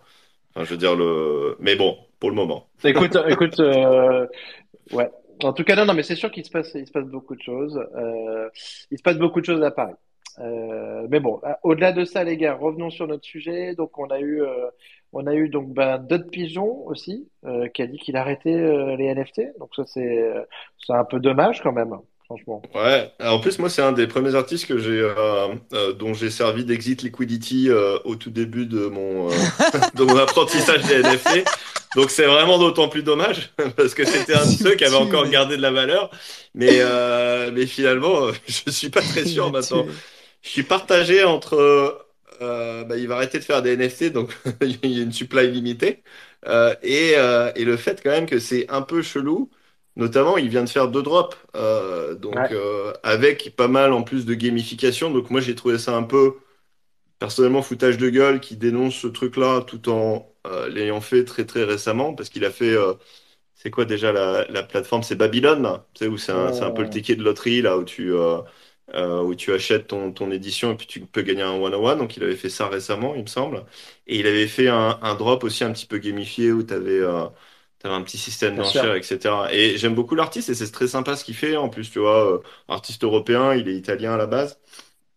[0.56, 2.68] Enfin, je veux dire le, mais bon, pour le moment.
[2.84, 4.26] Écoute, écoute, euh,
[4.92, 5.10] ouais.
[5.44, 7.36] En tout cas, non, non, mais c'est sûr qu'il se passe, il se passe beaucoup
[7.36, 7.78] de choses.
[7.96, 8.50] Euh,
[8.90, 9.94] il se passe beaucoup de choses à Paris.
[10.40, 13.74] Euh, mais bon, au-delà de ça, les gars, revenons sur notre sujet.
[13.76, 14.70] Donc, on a eu, euh,
[15.14, 18.96] on a eu donc ben Dot Pigeon aussi, euh, qui a dit qu'il arrêtait euh,
[18.96, 19.58] les NFT.
[19.60, 20.42] Donc ça, c'est, euh,
[20.86, 21.96] c'est un peu dommage quand même,
[22.26, 22.62] franchement.
[22.76, 26.30] Ouais, en plus moi c'est un des premiers artistes que j'ai euh, euh, dont j'ai
[26.30, 29.34] servi d'exit liquidity euh, au tout début de mon euh,
[29.96, 31.46] de mon apprentissage des NFT.
[31.96, 35.28] Donc c'est vraiment d'autant plus dommage parce que c'était un de ceux qui avait encore
[35.30, 36.12] gardé de la valeur,
[36.54, 39.86] mais euh, mais finalement euh, je suis pas très sûr maintenant.
[40.42, 41.56] Je suis partagé entre
[42.42, 45.50] euh, bah, il va arrêter de faire des NFT donc il y a une supply
[45.52, 46.04] limitée
[46.48, 49.50] euh, et euh, et le fait quand même que c'est un peu chelou.
[49.96, 51.36] Notamment, il vient de faire deux drops,
[52.22, 52.58] donc Ouais.
[53.04, 55.10] avec pas mal en plus de gamification.
[55.12, 56.36] Donc moi, j'ai trouvé ça un peu
[57.20, 60.32] personnellement foutage de gueule qui dénonce ce truc-là tout en
[60.70, 62.76] l'ayant fait très très récemment parce qu'il a fait.
[63.56, 65.04] c'est quoi déjà la, la plateforme?
[65.04, 65.88] C'est Babylone, là.
[65.94, 68.14] Tu sais, où c'est un, c'est un peu le ticket de loterie là où tu
[68.94, 71.98] euh, euh, où tu achètes ton, ton édition et puis tu peux gagner un one-on-one.
[72.00, 73.66] Donc il avait fait ça récemment, il me semble.
[74.08, 77.02] Et il avait fait un, un drop aussi un petit peu gamifié où tu avais,
[77.84, 78.96] un petit système Bien d'enchères, sûr.
[78.96, 79.48] etc.
[79.54, 81.56] Et j'aime beaucoup l'artiste et c'est très sympa ce qu'il fait.
[81.58, 84.60] En plus, tu vois, euh, artiste européen, il est italien à la base.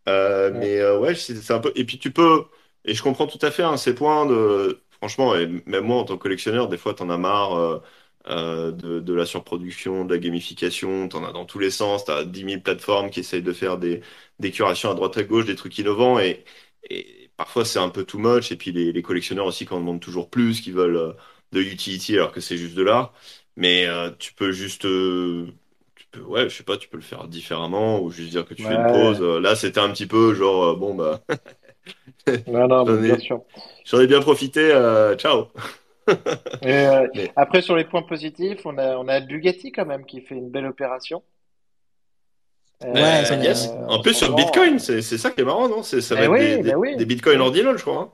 [0.08, 0.54] Euh, Ouais.
[0.54, 1.72] mais euh, ouais, c'est c'est un peu.
[1.76, 2.44] Et puis tu peux.
[2.84, 4.82] Et je comprends tout à fait hein, ces points de.
[4.98, 7.80] Franchement, et même moi en tant que collectionneur, des fois, t'en as marre euh,
[8.28, 11.08] euh, de, de la surproduction, de la gamification.
[11.08, 12.04] T'en as dans tous les sens.
[12.04, 14.02] T'as 10 000 plateformes qui essayent de faire des,
[14.38, 16.18] des curations à droite à gauche, des trucs innovants.
[16.20, 16.44] Et,
[16.90, 18.52] et parfois, c'est un peu too much.
[18.52, 21.12] Et puis les, les collectionneurs aussi, quand on demande toujours plus, qui veulent euh,
[21.52, 23.12] de utility alors que c'est juste de l'art.
[23.56, 24.82] Mais euh, tu peux juste.
[24.82, 28.54] tu peux, ouais, je sais pas, tu peux le faire différemment ou juste dire que
[28.54, 28.86] tu fais une Ouais.
[28.86, 29.20] pause.
[29.22, 31.22] Là, c'était un petit peu genre, bon, bah.
[32.46, 33.42] Non, non, mais J'en ai- bien sûr.
[33.84, 35.48] J'en ai bien profité, euh, ciao.
[36.62, 40.04] Et, euh, Mais- après, sur les points positifs, on a, on a Bugatti quand même
[40.04, 41.22] qui fait une belle opération.
[42.82, 43.68] Euh, Ouais, yes.
[43.68, 45.82] euh, En plus, sur Bitcoin, c'est ça qui est marrant, non?
[45.82, 46.96] C'est- Ça va Eh être oui, des, bah des, oui.
[46.96, 47.98] des Bitcoins ordinals, je crois.
[48.00, 48.10] hein.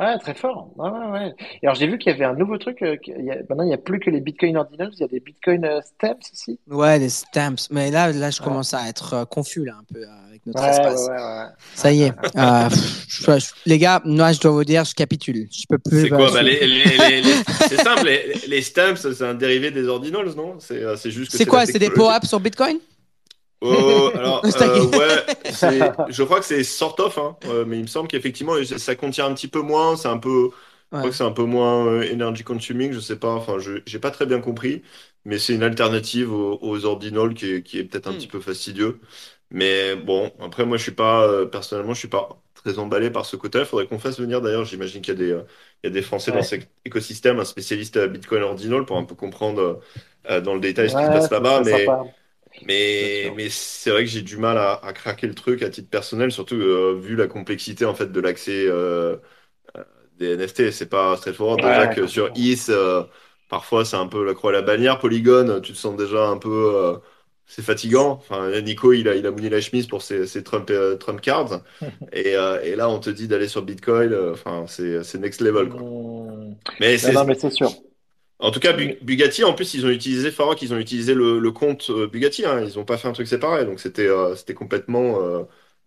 [0.00, 0.70] Ouais, très fort.
[0.76, 1.34] Ouais, ouais, ouais.
[1.62, 2.80] Et alors, j'ai vu qu'il y avait un nouveau truc.
[2.82, 5.04] euh, qu'il y a- maintenant, il n'y a plus que les Bitcoin ordinals, il y
[5.04, 6.58] a des Bitcoin euh, stamps aussi.
[6.70, 7.66] Ouais, les stamps.
[7.70, 8.44] Mais là, là, je Ouais.
[8.48, 11.08] commence à être euh, confus là, un peu euh, avec notre Ouais, ouais, espace.
[11.08, 11.44] ouais, ouais.
[11.74, 12.12] Ça y est.
[12.36, 15.46] Euh, pff, je- je- les gars, moi, je dois vous dire, je capitule.
[15.52, 16.02] Je peux plus.
[16.02, 16.30] C'est quoi?
[16.32, 17.34] Bah, les, les, les- les-
[17.68, 20.54] c'est simple, les, les stamps, c'est un dérivé des ordinals, non?
[20.60, 21.66] C'est euh, c'est juste que C'est la quoi?
[21.66, 21.98] C'est des technologie.
[22.00, 22.78] power-ups sur Bitcoin?
[23.62, 25.22] Oh, alors, euh, ouais,
[26.08, 29.26] je crois que c'est sort of, hein, euh, mais il me semble qu'effectivement, ça contient
[29.26, 30.50] un petit peu moins, c'est un peu,
[30.94, 31.10] je crois Ouais.
[31.10, 34.10] que c'est un peu moins euh, energy consuming, je sais pas, enfin, je, j'ai pas
[34.10, 34.82] très bien compris,
[35.26, 38.16] mais c'est une alternative aux, aux ordinals qui est, qui est peut-être un Hmm.
[38.16, 38.98] petit peu fastidieux.
[39.50, 43.26] Mais bon, après, moi, je suis pas, euh, personnellement, je suis pas très emballé par
[43.26, 43.58] ce côté.
[43.58, 45.42] Il faudrait qu'on fasse venir, d'ailleurs, j'imagine qu'il y a des, euh,
[45.82, 46.42] il y a des Français dans Ouais.
[46.42, 49.80] cet écosystème, un spécialiste à Bitcoin ordinal pour un peu comprendre
[50.30, 51.94] euh, dans le détail ce qui se Ouais, passe là-bas, serait mais.
[51.94, 52.14] sympa.
[52.62, 55.88] Mais, mais c'est vrai que j'ai du mal à, à craquer le truc à titre
[55.88, 59.16] personnel, surtout euh, vu la complexité en fait de l'accès euh,
[59.76, 59.84] euh,
[60.18, 60.70] des NFT.
[60.72, 61.62] C'est pas straightforward.
[61.62, 62.36] Ouais, Déjà que sur complètement.
[62.36, 63.04] ETH, euh,
[63.48, 64.98] parfois c'est un peu la croix et la bannière.
[64.98, 66.50] Polygon, tu te sens déjà un peu.
[66.76, 66.98] euh,
[67.46, 68.12] c'est fatigant.
[68.12, 71.20] Enfin, Nico, il a, il a mouillé la chemise pour ses, ses Trump, euh, Trump
[71.20, 71.62] cards.
[72.12, 74.12] Et, euh, et là, on te dit d'aller sur Bitcoin.
[74.12, 75.68] euh, Enfin, c'est c'est next level.
[75.68, 75.82] Quoi.
[75.82, 76.54] Mmh.
[76.80, 77.12] Mais Non, c'est.
[77.12, 77.70] non, mais c'est sûr.
[78.40, 81.38] En tout cas, Bu- Bugatti, en plus, ils ont utilisé Farok, ils ont utilisé le,
[81.38, 82.44] le compte euh, Bugatti.
[82.46, 85.44] Hein, ils n'ont pas fait un truc séparé, donc c'était euh, c'était complètement euh,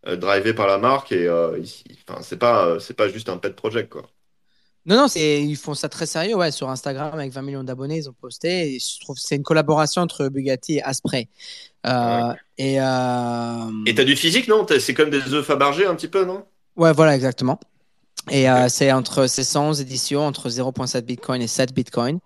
[0.07, 3.29] euh, drivé par la marque et euh, ils- enfin, c'est pas euh, c'est pas juste
[3.29, 4.03] un pet project quoi.
[4.85, 6.35] Non, non, c'est, ils font ça très sérieux.
[6.35, 8.75] Ouais, sur Instagram, avec 20 millions d'abonnés, ils ont posté.
[8.75, 11.29] Et je trouve que c'est une collaboration entre Bugatti et Asprey.
[11.87, 12.81] Euh, Et.
[12.81, 14.65] euh, Et t'as du physique, non?
[14.65, 16.45] T'as- C'est comme des œufs Fabergé un petit peu, non?
[16.75, 17.59] Ouais, voilà, exactement.
[18.31, 18.69] Et euh, Ok.
[18.69, 22.19] c'est entre ces 111 éditions, entre 0.7 Bitcoin et 7 Bitcoin.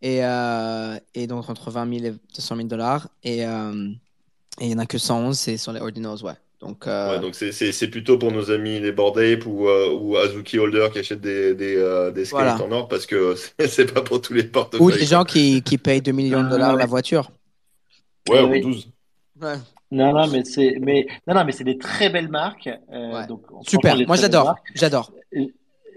[0.00, 3.08] Et, euh, et donc entre 20 000 et 200 000 dollars.
[3.24, 3.88] Et euh,
[4.60, 6.32] et il n'y en a que 111, c'est sur les ordinals, ouais.
[6.60, 10.16] Donc, euh, Ouais, donc c'est plutôt pour nos amis les Bored Ape ou, euh, ou
[10.16, 12.64] Azuki Holder qui achètent des, des, euh, des skates Voilà.
[12.64, 13.36] en or parce que
[13.68, 14.98] c'est pas pour tous les ou portefeuilles.
[14.98, 16.78] des gens qui, qui payent 2 millions de Ah, dollars ouais.
[16.80, 17.30] la voiture.
[18.28, 18.60] Ouais, ou oui.
[18.60, 18.90] 12.
[19.40, 19.54] Ouais.
[19.92, 22.68] Non, non, mais c'est, mais, non, non, mais c'est des très belles marques.
[22.92, 23.26] Euh, Ouais.
[23.28, 25.12] donc, Super, moi j'adore, j'adore.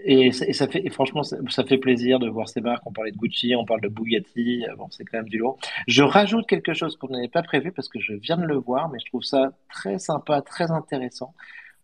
[0.04, 2.82] Et, et ça, fait, et franchement, ça, ça fait plaisir de voir ces marques.
[2.86, 4.64] On parlait de Gucci, on parle de Bugatti.
[4.68, 5.58] euh, Bon, c'est quand même du lourd.
[5.86, 8.88] Je rajoute quelque chose qu'on n'avait pas prévu parce que je viens de le voir,
[8.90, 11.34] mais je trouve ça très sympa, très intéressant.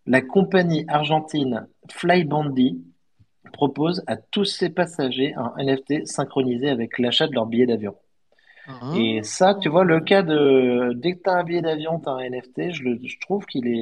[0.07, 2.83] La compagnie argentine Flybondi
[3.53, 7.97] propose à tous ses passagers un NFT synchronisé avec l'achat de leur billet d'avion.
[8.67, 12.01] Hein Et ça, tu vois, le cas de dès que tu as un billet d'avion,
[12.01, 13.73] tu as un NFT, je, le, je trouve qu'il est,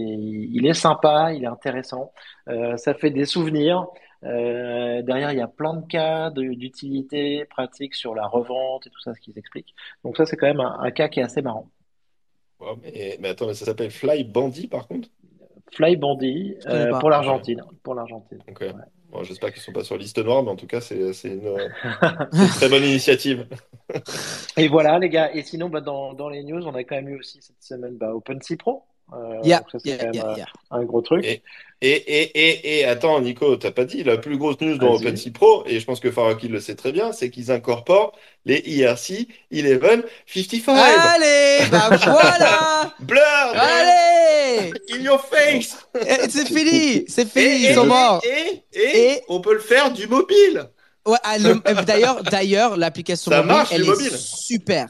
[0.53, 2.13] il est sympa, il est intéressant.
[2.49, 3.87] Euh, ça fait des souvenirs.
[4.25, 9.01] Euh, derrière, il y a plein de cas d'utilité pratique sur la revente et tout
[9.01, 9.75] ça, ce qu'ils expliquent.
[10.05, 11.71] Donc ça, c'est quand même un, un cas qui est assez marrant.
[12.83, 15.09] Mais, mais attends, mais ça s'appelle Fly Bandit par contre?
[15.73, 18.39] Je connais euh, pour l'Argentine, pour l'Argentine.
[18.47, 18.73] Donc, Ouais.
[19.11, 21.57] bon, j'espère qu'ils sont pas sur liste noire, mais en tout cas, c'est c'est une,
[22.57, 23.47] très bonne initiative.
[24.57, 25.33] Et voilà, les gars.
[25.35, 27.97] Et sinon, bah, dans, dans les news, on a quand même eu aussi cette semaine
[27.97, 28.85] bah, OpenSea Pro.
[29.13, 30.47] Euh, Yeah, ça, c'est yeah, quand même yeah, euh, yeah.
[30.73, 31.25] un gros truc.
[31.25, 31.43] Et,
[31.81, 34.95] et, et, et, et attends, Nico, t'as pas dit, la plus grosse news dans.
[34.95, 38.13] OpenSea Pro, et je pense que Faraki le sait très bien, c'est qu'ils incorporent
[38.47, 40.75] les E IRC 1155.
[40.77, 43.21] Allez, bah voilà Blur,
[43.55, 45.77] Allez in your face!
[46.29, 48.23] C'est fini, c'est fini, et, ils sont morts.
[48.25, 50.69] et, et, Et- on peut le faire du mobile.
[51.07, 51.55] Ouais, ah, euh,
[51.87, 54.11] d'ailleurs, d'ailleurs, l'application mobile, marche, elle est mobile.
[54.11, 54.89] super.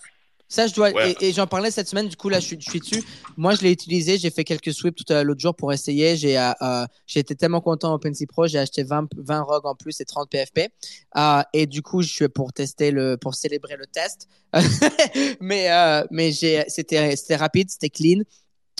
[0.48, 0.90] Ça, je dois.
[0.90, 1.16] Ouais.
[1.20, 2.08] Et, et j'en parlais cette semaine.
[2.08, 3.02] Du coup, là, je suis, je suis dessus.
[3.36, 4.18] Moi, je l'ai utilisé.
[4.18, 6.16] J'ai fait quelques sweeps tout à l'autre jour pour essayer.
[6.16, 8.46] J'ai, euh, euh, été tellement content OpenSea Pro.
[8.46, 10.68] J'ai acheté 20, 20 ROG en plus et 30 PFP.
[11.16, 14.28] Euh, et du coup, je suis pour tester le, pour célébrer le test.
[15.40, 18.22] mais, euh, mais c'était rapide, c'était clean.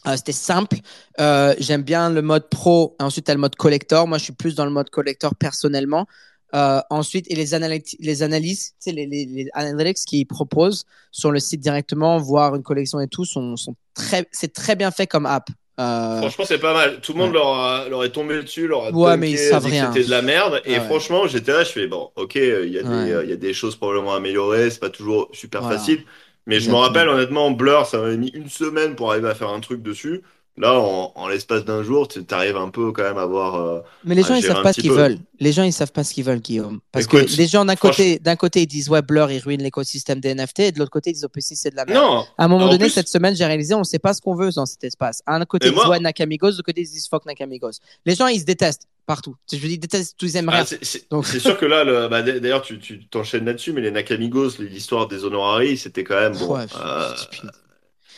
[0.07, 0.79] Euh, C'était simple.
[1.21, 2.97] Euh, J'aime bien le mode pro.
[3.01, 4.07] Ensuite, tu as le mode collector.
[4.07, 6.07] Moi, je suis plus dans le mode collector personnellement.
[6.55, 11.41] Euh, ensuite, et les, analyti- les analyses, les, les, les analytics qu'ils proposent sur le
[11.41, 15.27] site directement, voir une collection et tout, sont, sont très, c'est très bien fait comme
[15.27, 15.49] app.
[15.79, 17.01] Euh, Franchement, c'est pas mal.
[17.01, 17.35] Tout le monde ouais.
[17.35, 19.93] leur, a- leur est tombé dessus, leur a Ouais, mais ils savent rien.
[19.93, 20.63] c'était de la merde.
[20.65, 20.87] Et Ah ouais.
[20.87, 23.53] franchement, j'étais là, je fais bon, ok, il y, a des, euh, y a des
[23.53, 25.77] choses probablement à améliorer, c'est pas toujours super Voilà.
[25.79, 26.05] facile.
[26.47, 29.49] Mais je me rappelle, honnêtement, Blur, ça m'avait mis une semaine pour arriver à faire
[29.51, 30.23] un truc dessus.
[30.59, 33.57] Là, en, en l'espace d'un jour, tu arrives un peu quand même à voir.
[33.57, 35.19] euh, Mais les gens, ils savent pas ce qu'ils veulent.
[35.39, 36.81] Les gens, ils savent pas ce qu'ils veulent, Guillaume.
[36.93, 39.63] Parce Écoute, que les gens, d'un côté, d'un côté, ils disent, ouais, Blur, ils ruinent
[39.63, 42.03] l'écosystème des NFT, et de l'autre côté, ils disent, si c'est de la merde.
[42.03, 44.15] Non, À un moment En donné, plus- cette semaine, j'ai réalisé, on ne sait pas
[44.15, 45.23] ce qu'on veut dans cet espace.
[45.27, 47.73] À un côté, Et ils disent, ouais, Nakamigos, de l'autre côté, ils disent, fuck Nakamigos.
[48.07, 49.37] Les gens, ils se détestent partout.
[49.53, 50.65] Je veux dire, ils détestent, tous ils aiment Ah, rien.
[50.65, 52.79] c'est- Donc- sûr que là, le- bah, d'ailleurs, tu
[53.11, 56.57] t'enchaînes là-dessus, mais les Nakamigos, l'histoire des honoraries, c'était quand même bon.
[56.57, 57.13] Ouais, euh.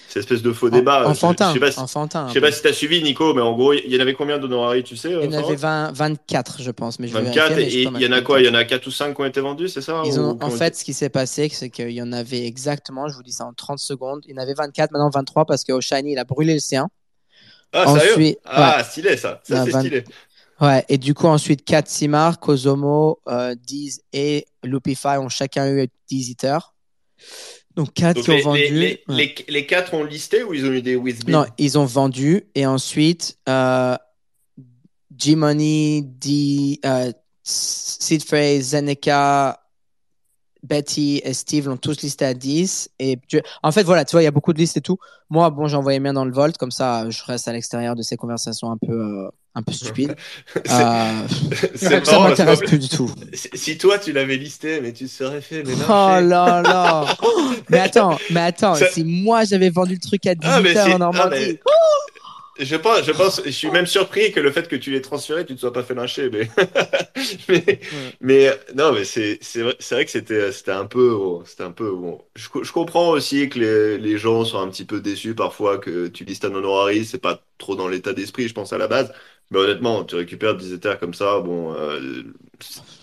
[0.09, 1.03] Cette espèce de faux débat.
[1.05, 1.49] Je- Enfantin.
[1.51, 2.29] Je sais pas si, Enfantin.
[2.29, 4.39] je sais pas si t'as suivi, Nico, mais en gros, il y en avait combien
[4.39, 6.99] d'honoraries, tu sais Il y en euh, avait Florent 20, 24, je pense.
[6.99, 8.41] Mais je vais 24, vérifier, mais je et il y en a quoi?
[8.41, 8.55] Il y 24.
[8.55, 10.77] en a 4 ou 5 qui ont été vendus, c'est ça Ils ont, en fait,
[10.77, 13.53] ce qui s'est passé, c'est qu'il y en avait exactement, je vous dis ça en
[13.53, 16.55] 30 secondes, il y en avait 24, maintenant 23, parce que Shiny, il a brûlé
[16.55, 16.89] le sien.
[17.73, 18.37] Ah, sérieux?
[18.47, 19.41] Ah, stylé ça.
[19.45, 20.05] Ça, Ah, c'est 20 stylé.
[20.61, 25.87] Ouais, et du coup, ensuite, 4 Simar, Kozomo, euh, Diz et Loopify ont chacun eu
[26.09, 26.73] 10 hitters.
[27.79, 28.61] Donc, 4 Donc, qui ont les, vendu.
[28.61, 29.15] les, les, Ouais.
[29.17, 32.43] les, les 4 ont listé ou ils ont eu des Wizbid Non, ils ont vendu.
[32.57, 33.97] Et ensuite, euh,
[35.17, 37.13] G-Money, D, euh,
[37.45, 39.61] Sid Frey, Zeneca,
[40.69, 42.91] Betty et Steve l'ont tous listé à 10.
[42.99, 44.99] Et tu- en fait, voilà, tu vois, il y a beaucoup de listes et tout.
[45.31, 48.03] Moi, bon, j'ai envoyé mien dans le Volt, comme ça, je reste à l'extérieur de
[48.03, 50.15] ces conversations un peu, euh, un peu stupides.
[50.71, 51.27] Euh,
[52.05, 53.11] ça m'intéresse plus, du tout.
[53.55, 55.89] Si toi tu l'avais listé, mais tu serais fait mais Oh
[56.21, 57.07] là là!
[57.69, 60.89] mais attends, mais attends, Ça- si moi j'avais vendu le truc à 18 Ah, heures
[60.89, 61.37] en ah, Normandie.
[61.37, 61.61] mais-
[62.59, 65.47] Je pense, je pense, je suis même surpris que le fait que tu l'aies transféré,
[65.47, 66.49] tu ne te sois pas fait lyncher, mais,
[67.49, 67.81] mais,
[68.21, 72.21] mais, non, mais c'est, vrai, que c'était, un peu, c'était un peu, bon.
[72.37, 75.79] Je, co- je comprends aussi que les, les gens sont un petit peu déçus parfois
[75.79, 78.89] que tu listes un honorari, c'est pas trop dans l'état d'esprit, je pense, à la
[78.89, 79.13] base.
[79.51, 82.23] Mais honnêtement, tu récupères 10 éthers comme ça, bon, euh,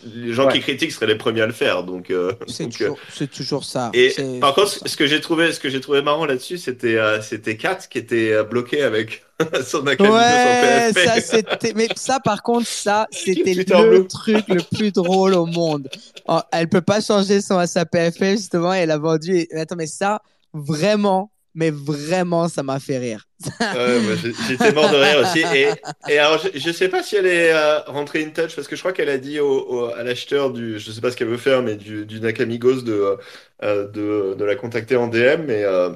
[0.06, 0.54] les gens Ouais.
[0.54, 3.64] qui critiquent seraient les premiers à le faire, donc, euh, C'est euh, toujours, c'est toujours
[3.64, 3.90] ça.
[3.94, 4.80] et par contre, ça.
[4.86, 7.98] ce que j'ai trouvé, ce que j'ai trouvé marrant là-dessus, c'était euh, c'était Kat qui
[7.98, 9.24] était euh, bloqué avec
[9.66, 11.08] son Akami Ouais, 200 PFP.
[11.08, 11.74] ça c'était.
[11.74, 15.90] Mais ça, par contre, ça c'était le truc le plus drôle au monde.
[16.28, 18.72] Oh, elle peut pas changer son SAPFL justement.
[18.74, 19.48] Et elle a vendu.
[19.56, 20.22] Attends, mais ça,
[20.54, 23.26] vraiment, mais vraiment, ça m'a fait rire.
[23.74, 24.00] Ouais,
[24.48, 25.40] j'étais mort de rire aussi.
[25.40, 25.68] Et,
[26.08, 28.76] et alors, je, je sais pas si elle est euh, rentrée in touch parce que
[28.76, 31.28] je crois qu'elle a dit au, au- à l'acheteur du, je sais pas ce qu'elle
[31.28, 33.18] veut faire, mais du, du Nakamigos de,
[33.64, 35.90] euh, de, de la contacter en DM, mais euh,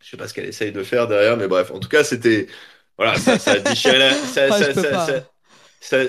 [0.00, 2.48] je sais pas ce qu'elle essaye de faire derrière, mais bref, en tout cas, c'était,
[2.98, 5.16] voilà, ça, ça a déchiré la- ça- ça- ça-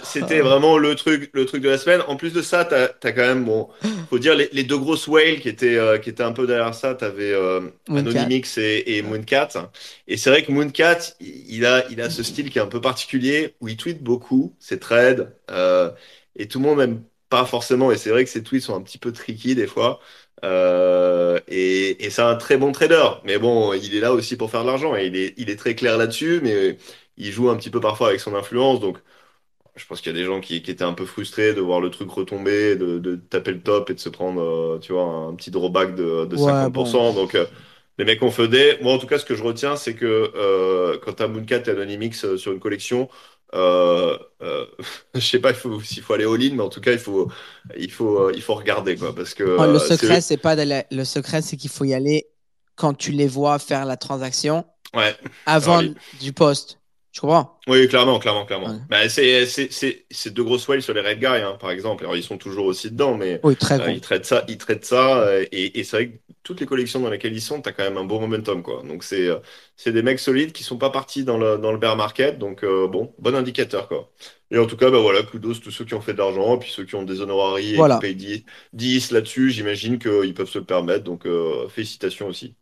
[0.03, 2.01] c'était vraiment le truc, le truc de la semaine.
[2.07, 3.67] En plus de ça, t'as, t'as quand même, bon,
[4.09, 6.73] faut dire les, les deux grosses whales qui étaient, euh, qui étaient un peu derrière
[6.73, 6.95] ça.
[6.95, 7.61] T'avais euh.
[7.89, 9.49] Anonymix et, et Mooncat.
[10.07, 12.81] Et c'est vrai que Mooncat, il a, il a ce style qui est un peu
[12.81, 15.91] particulier où il tweet beaucoup, ses trades, euh,
[16.35, 17.91] et tout le monde n'aime pas forcément.
[17.91, 19.99] Et c'est vrai que ses tweets sont un petit peu tricky des fois.
[20.43, 23.07] Euh, et, et c'est un très bon trader.
[23.23, 25.55] Mais bon, il est là aussi pour faire de l'argent et il est, il est
[25.55, 26.77] très clair là-dessus, mais
[27.17, 28.79] il joue un petit peu parfois avec son influence.
[28.79, 28.97] Donc,
[29.75, 31.81] je pense qu'il y a des gens qui, qui étaient un peu frustrés de voir
[31.81, 35.03] le truc retomber, de, de taper le top et de se prendre, euh, tu vois,
[35.05, 37.13] un petit drawback de, de Ouais, 50%.
[37.13, 37.45] Donc, euh,
[37.97, 38.77] les mecs ont feudé.
[38.81, 41.69] Moi, en tout cas, ce que je retiens, c'est que euh, quand t'as Mooncat et
[41.69, 43.09] Anonymix euh, sur une collection,
[43.53, 44.65] euh, euh,
[45.15, 45.53] je sais pas
[45.83, 47.29] s'il faut aller all-in, mais en tout cas, il faut,
[47.77, 49.13] il faut, il faut regarder, quoi.
[49.15, 50.55] Parce que Oh, euh, le secret, c'est pas.
[50.55, 52.27] Le secret, c'est qu'il faut y aller
[52.75, 55.15] quand tu les vois faire la transaction Ouais.
[55.45, 56.79] avant Ah du post.
[57.15, 57.57] Tu comprends?
[57.67, 58.67] Oui, clairement, clairement, clairement.
[58.67, 58.79] Ouais.
[58.89, 62.03] Bah, c'est, c'est, c'est, c'est deux grosses whales sur les Red Guy, hein, par exemple.
[62.03, 64.83] Alors, ils sont toujours aussi dedans, mais Oui, très euh, ils traitent ça, ils traitent
[64.85, 67.71] ça, euh, et, et c'est vrai que toutes les collections dans lesquelles ils sont, t'as
[67.71, 68.83] quand même un bon momentum, quoi.
[68.83, 69.39] Donc, c'est, euh,
[69.77, 72.65] c'est des mecs solides qui sont pas partis dans le, dans le bear market, donc,
[72.65, 74.11] bon, bon indicateur, quoi.
[74.51, 76.69] Et en tout cas, bah voilà, kudos tous ceux qui ont fait de l'argent, puis
[76.71, 77.95] ceux qui ont des honoraries et Voilà.
[77.95, 81.25] qui payent 10, 10 là-dessus, j'imagine qu'ils peuvent se le permettre, donc,
[81.69, 82.55] félicitations aussi.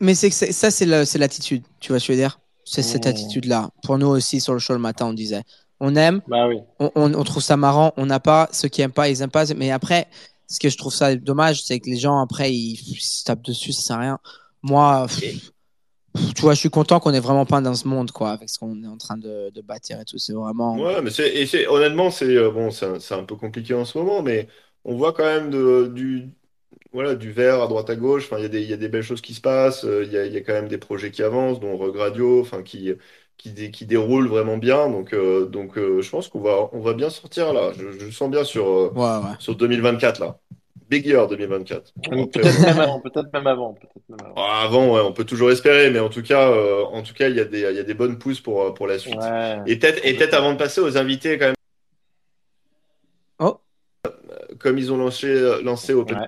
[0.00, 1.62] Mais ça, c'est l'attitude.
[1.80, 2.38] Tu vois je veux dire?
[2.68, 3.10] C'est cette Oh.
[3.10, 3.70] attitude-là.
[3.84, 5.42] Pour nous aussi, sur le show le matin, on disait
[5.80, 6.58] on aime, Bah oui.
[6.80, 8.48] on, on- on trouve ça marrant, on n'a pas.
[8.52, 9.44] Ceux qui aiment pas, ils aiment pas.
[9.54, 10.08] Mais après,
[10.48, 13.42] ce que je trouve ça dommage, c'est que les gens, après, ils, ils se tapent
[13.44, 14.18] dessus, ça sert à rien.
[14.62, 15.38] Moi, pff, Et-
[16.14, 18.48] pff, tu vois, je suis content qu'on est vraiment pas dans ce monde, quoi, avec
[18.48, 20.18] ce qu'on est en train de, de bâtir et tout.
[20.18, 20.76] C'est vraiment.
[20.76, 23.96] Ouais, mais c'est, honnêtement, c'est, euh, bon, c'est un, c'est un peu compliqué en ce
[23.98, 24.48] moment, mais
[24.84, 26.30] on voit quand même de, du,
[26.96, 28.24] voilà, du vert à droite à gauche.
[28.24, 29.84] Enfin, il y a des, il y a des belles choses qui se passent.
[29.84, 31.94] Euh, Il y a, il y a quand même des projets qui avancent, dont Rug
[31.96, 32.92] Radio, enfin, qui,
[33.36, 34.88] qui, dé- qui déroulent vraiment bien.
[34.88, 37.72] Donc, euh, donc euh, je pense qu'on va, on va bien sortir là.
[37.76, 39.34] Je, sens bien sur, euh, Ouais, ouais.
[39.38, 40.38] sur 2024 là.
[40.88, 41.92] Big year 2024.
[42.12, 44.34] Donc, Peut-être euh, même avant, peut-être même avant, peut-être même avant.
[44.36, 47.28] ah, avant, ouais, on peut toujours espérer, mais en tout cas, euh, en tout cas,
[47.28, 49.16] il y a des, il y a des bonnes pousses pour, euh, pour la suite.
[49.20, 49.58] Ouais.
[49.66, 51.54] Et peut-être, et peut-être avant de passer aux invités, quand même,
[53.40, 53.58] Oh.
[54.60, 56.26] comme ils ont lancé, lancé Open Ouais.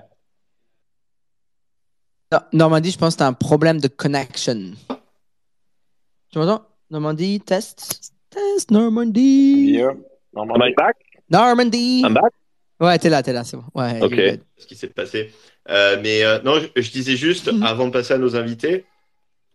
[2.31, 4.73] Non, Normandie, je pense que tu as un problème de connection.
[6.31, 6.63] Tu m'entends?
[6.91, 8.13] Normandie, test.
[8.29, 9.71] Test, Normandie.
[9.71, 9.93] Yeah.
[10.37, 10.95] Am I back?
[11.31, 12.01] Normandie.
[12.01, 12.31] I'm back?
[12.79, 13.63] Ouais, t'es là, t'es là, c'est bon.
[13.73, 14.39] Ouais, Ok.
[14.57, 15.31] ce qui s'est passé.
[15.69, 17.63] Euh, mais euh, non, je, je disais juste, Mhm.
[17.63, 18.85] avant de passer à nos invités,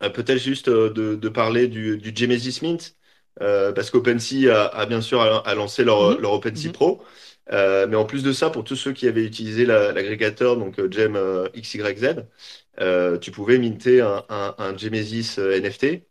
[0.02, 2.96] euh, peut-être juste euh, de, de parler du, du Genesis Mint,
[3.40, 6.20] euh, parce qu'OpenSea a, a bien sûr a, a lancé leur, Mhm.
[6.20, 6.72] leur OpenSea Mhm.
[6.72, 7.02] Pro.
[7.52, 10.78] Euh, mais en plus de ça, pour tous ceux qui avaient utilisé la- l'agrégateur, donc
[10.78, 12.26] euh, Gem euh, XYZ,
[12.80, 16.06] euh, tu pouvais minter un, un, euh, NFT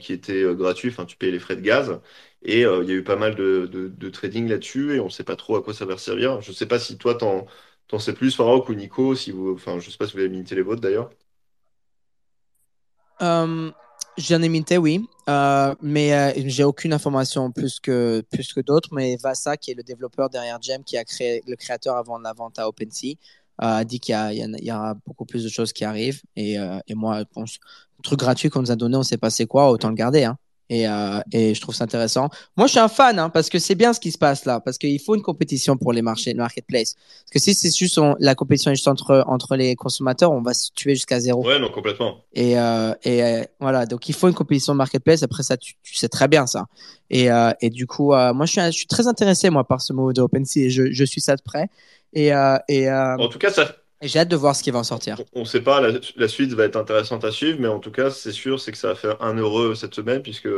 [0.00, 2.00] qui était gratuit, enfin tu payais les frais de gaz.
[2.42, 5.36] Et il y a eu pas mal de, trading là-dessus et on ne sait pas
[5.36, 6.40] trop à quoi ça va servir.
[6.42, 7.46] Je ne sais pas si toi, t'en,
[7.88, 10.54] t'en sais plus, Farouk ou Nico, si vous, je sais pas si vous avez minté
[10.54, 11.10] les vôtres d'ailleurs.
[14.16, 18.90] J'en ai minté, oui, Euh, mais euh, j'ai aucune information plus que, plus que d'autres.
[18.92, 22.32] Mais Vasa, qui est le développeur derrière Gem, qui a créé le créateur avant la
[22.34, 23.16] vente à OpenSea,
[23.62, 26.22] euh, a dit qu'il y, y y aura beaucoup plus de choses qui arrivent.
[26.36, 26.56] Et,
[26.86, 29.70] et moi, bon, le truc gratuit qu'on nous a donné, on sait pas c'est quoi,
[29.70, 30.24] autant le garder.
[30.24, 30.38] Hein.
[30.70, 32.30] Et, euh, et je trouve ça intéressant.
[32.56, 34.60] Moi, je suis un fan hein, parce que c'est bien ce qui se passe là,
[34.60, 36.94] parce qu'il faut une compétition pour les marchés, le marketplace.
[36.94, 40.40] Parce que si c'est juste on- la compétition est juste entre entre les consommateurs, on
[40.40, 41.46] va se tuer jusqu'à zéro.
[41.46, 42.16] Ouais, non, complètement.
[42.32, 45.22] Et, euh, et euh, voilà, donc il faut une compétition de marketplace.
[45.22, 46.64] Après ça, tu, tu sais très bien ça.
[47.10, 47.28] Et,
[47.60, 50.22] et du coup, moi, je suis, je suis très intéressé moi par ce mot de
[50.22, 50.60] OpenSea.
[50.60, 51.68] Et je, je suis ça de près.
[52.14, 52.28] Et,
[52.68, 55.24] et, En tout cas, ça, j'ai hâte de voir ce qui va en sortir.
[55.34, 57.90] on ne sait pas, la, la suite va être intéressante à suivre, mais en tout
[57.92, 60.48] cas, c'est sûr, c'est que ça va faire un heureux cette semaine, puisque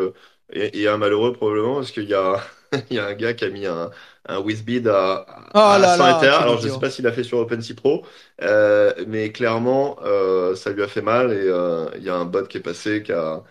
[0.52, 2.40] et, et un malheureux probablement, parce qu'il y a,
[2.90, 3.90] il y a un gars qui a mis un,
[4.26, 6.68] un Whizbid à, Oh à là 100 là, Alors, je idiot.
[6.68, 8.04] sais pas s'il a fait sur OpenSea Pro,
[8.42, 12.24] euh, mais clairement, euh, ça lui a fait mal, et euh, il y a un
[12.24, 13.42] bot qui est passé, qui a,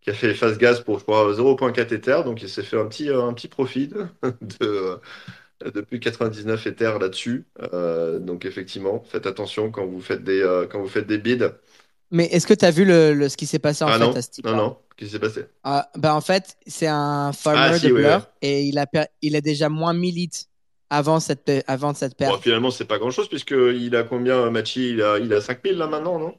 [0.00, 2.78] qui a fait les phases gaz pour, je crois, 0.4 Ether, donc il s'est fait
[2.78, 5.00] un petit, un petit profit de,
[5.74, 7.46] depuis 99 Ether là-dessus.
[7.72, 11.38] Euh, donc effectivement, faites attention quand vous faites des, euh, quand vous faites des bids.
[12.10, 14.04] Mais est-ce que tu as vu le, le- ce qui s'est passé en ah fait
[14.04, 15.46] non, à ce type non, non, qu'est-ce qui s'est passé?
[15.64, 18.26] Ah, bah en fait, c'est un farmer Ah, si, de oui, Blur oui.
[18.42, 20.40] et il a, per- il a déjà moins 1000 litres
[20.90, 22.40] avant cette, avant cette Bon, perte.
[22.40, 24.90] finalement, c'est pas grand-chose puisqu'il a combien, Machi?
[24.90, 26.38] Il a, il a 5000 là maintenant, non?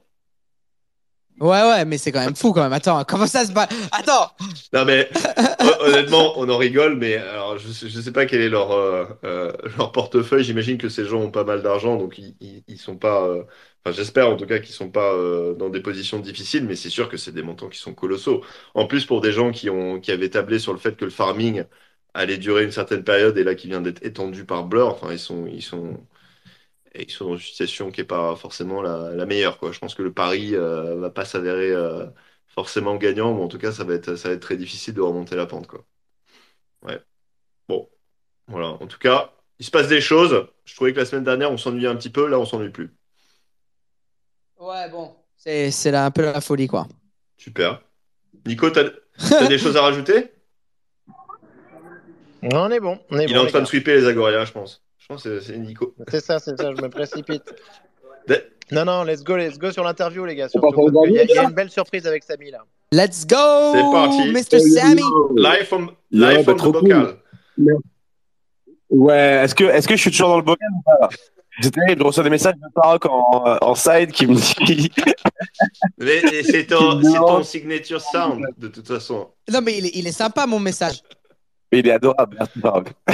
[1.41, 2.71] Ouais, ouais, mais c'est quand même fou quand même.
[2.71, 4.31] Attends, comment ça se passe Attends
[4.73, 5.09] Non, mais
[5.59, 9.05] hon- honnêtement, on en rigole, mais alors, je je sais pas quel est leur, euh,
[9.25, 10.43] euh, leur portefeuille.
[10.45, 12.36] J'imagine que ces gens ont pas mal d'argent, donc ils,
[12.67, 13.25] ils, sont pas.
[13.27, 13.43] euh,
[13.86, 15.13] Enfin, j'espère en tout cas qu'ils sont pas
[15.57, 18.43] dans des positions difficiles, mais c'est sûr que c'est des montants qui sont colossaux.
[18.73, 21.11] En plus, pour des gens qui ont, qui avaient tablé sur le fait que le
[21.11, 21.65] farming
[22.13, 25.19] allait durer une certaine période et là qui vient d'être étendu par Blur, enfin, ils
[25.19, 25.97] sont, ils sont,
[27.03, 29.71] ils sont dans une situation qui est pas forcément la, la meilleure, quoi.
[29.71, 32.05] Je pense que le pari euh, va pas s'avérer euh,
[32.47, 35.01] forcément gagnant, ou en tout cas, ça va être, ça va être très difficile de
[35.01, 35.85] remonter la pente, quoi.
[36.83, 37.01] Ouais.
[37.67, 37.89] Bon,
[38.47, 38.67] voilà.
[38.67, 40.47] En tout cas, il se passe des choses.
[40.65, 42.27] Je trouvais que la semaine dernière, on s'ennuyait un petit peu.
[42.27, 42.95] Là, on s'ennuie plus.
[44.59, 45.15] Ouais, bon.
[45.37, 46.87] C'est c'est là un peu la folie, quoi.
[47.37, 47.81] Super.
[48.45, 50.31] Nico, t'as, t'as des choses à rajouter?
[52.43, 53.41] On est bon, on est Il est bon.
[53.41, 54.84] en les train de sweeper les Agorias, je pense.
[55.08, 55.93] Je pense que c'est Nico.
[56.10, 57.43] C'est ça, c'est ça, je me précipite.
[58.28, 60.49] De- Non, non, let's go, let's go sur l'interview, les gars.
[60.49, 62.64] Surtout, y, a- il y a une belle surprise avec Samy là.
[62.91, 63.36] Let's go
[63.74, 64.32] C'est parti.
[64.32, 64.60] Mr.
[64.60, 65.03] Sammy
[65.36, 66.82] Live from, Yeah, live bah, from the trop cool.
[66.82, 67.18] bocal.
[68.89, 71.10] Ouais, est-ce que, est-ce que je suis toujours dans le bocal ou pas?
[71.62, 74.36] C'est terrible, je reçois des messages de Paroc en, en side qui me
[74.66, 74.91] dit
[75.99, 79.30] Mais c'est ton, signature sound, de toute façon.
[79.51, 81.01] Non, mais il est, il est sympa, mon message.
[81.76, 82.93] Mais il est adorable, Paroc.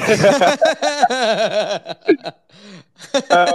[3.32, 3.46] Euh,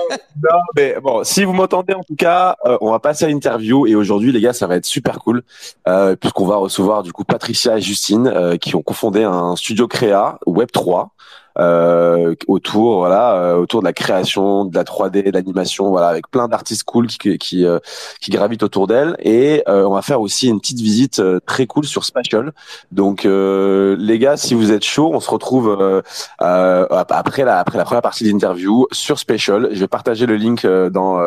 [0.42, 3.86] non, mais bon, si vous m'entendez en tout cas, euh, on va passer à l'interview
[3.86, 5.44] et aujourd'hui les gars, ça va être super cool
[5.86, 10.40] euh, puisqu'on va recevoir du coup Patricia et Justine qui ont confondé un studio créa
[10.46, 11.12] Web 3
[11.59, 16.30] euh, autour voilà euh, autour de la création, de la 3D, de l'animation, voilà avec
[16.30, 17.78] plein d'artistes cool qui qui euh,
[18.20, 21.66] qui gravitent autour d'elle et euh, on va faire aussi une petite visite euh, très
[21.66, 22.52] cool sur Spatial.
[22.92, 26.02] Donc euh, les gars, si vous êtes chaud, on se retrouve
[26.38, 29.68] après la après la première partie de l'interview sur Special.
[29.72, 31.20] Je vais partager le link dans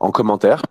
[0.00, 0.62] en commentaire.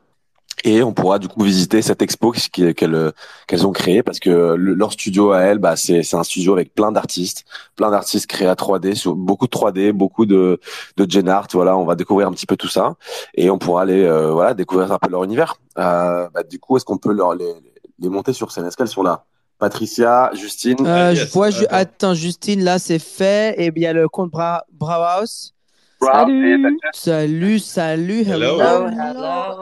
[0.68, 3.14] Et on pourra du coup visiter cette expo qu'elles
[3.48, 6.54] qu'elles ont créée parce que le- leur studio à elles, bah, c'est c'est un studio
[6.54, 7.46] avec plein d'artistes,
[7.76, 10.60] plein d'artistes créés à 3D, sur beaucoup de 3D, beaucoup de
[10.98, 11.48] de gen art.
[11.54, 12.96] Voilà, on va découvrir un petit peu tout ça
[13.36, 15.56] et on pourra aller euh, voilà découvrir un peu leur univers.
[15.78, 17.54] Euh, bah, du coup, est-ce qu'on peut leur les,
[18.00, 18.66] les monter sur scène?
[18.66, 19.24] Est-ce qu'elles sont là?
[19.60, 20.76] Patricia, Justine?
[20.82, 21.76] Euh, Ah, je vois, ju- Attends.
[21.78, 23.56] attends, Justine, là, c'est fait.
[23.62, 25.54] Et bien, il y a le compte Bra Brauhaus.
[26.02, 26.78] Salut.
[26.94, 28.60] Salut, salut, hello.
[28.60, 28.88] Hello.
[28.90, 29.62] Hello.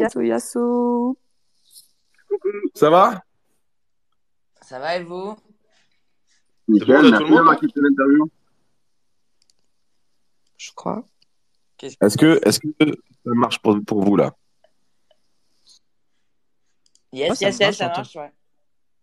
[0.00, 1.16] Yasu Yasu.
[2.74, 3.22] Ça va?
[4.62, 5.36] Ça va et vous?
[6.68, 8.30] Bon, a tout le monde
[10.56, 11.04] Je crois.
[11.82, 14.34] Est-ce que est-ce que ça marche pour pour vous là?
[17.12, 17.96] Yes, Ouais, ça yes, marche, yes, ça j'entends.
[17.98, 18.32] marche, ouais.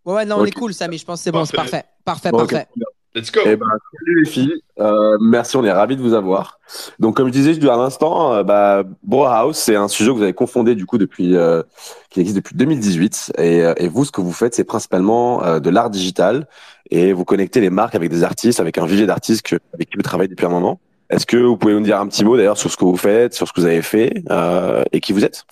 [0.06, 0.98] Ouais, ouais, non, on est cool, Samy.
[0.98, 1.72] Je pense que c'est bon, c'est Parfait.
[1.72, 1.90] parfait.
[2.06, 2.52] Parfait, Bon, ok.
[2.52, 2.68] parfait.
[3.16, 3.42] Let's go.
[3.44, 4.54] Eh ben, salut les filles.
[4.80, 6.60] Euh, merci, on est ravis de vous avoir.
[7.00, 10.24] Donc, comme je disais juste à l'instant, euh, bah, House, c'est un sujet que vous
[10.24, 11.64] avez confondé du coup depuis, euh,
[12.12, 13.34] qui existe depuis 2018.
[13.38, 16.48] Et, euh, et vous, ce que vous faites, c'est principalement euh, de l'art digital
[16.92, 20.04] et vous connectez les marques avec des artistes, avec un vivier d'artistes avec qui vous
[20.04, 20.80] travaillez depuis un moment.
[21.10, 23.34] Est-ce que vous pouvez nous dire un petit mot d'ailleurs sur ce que vous faites,
[23.34, 25.46] sur ce que vous avez fait euh, et qui vous êtes?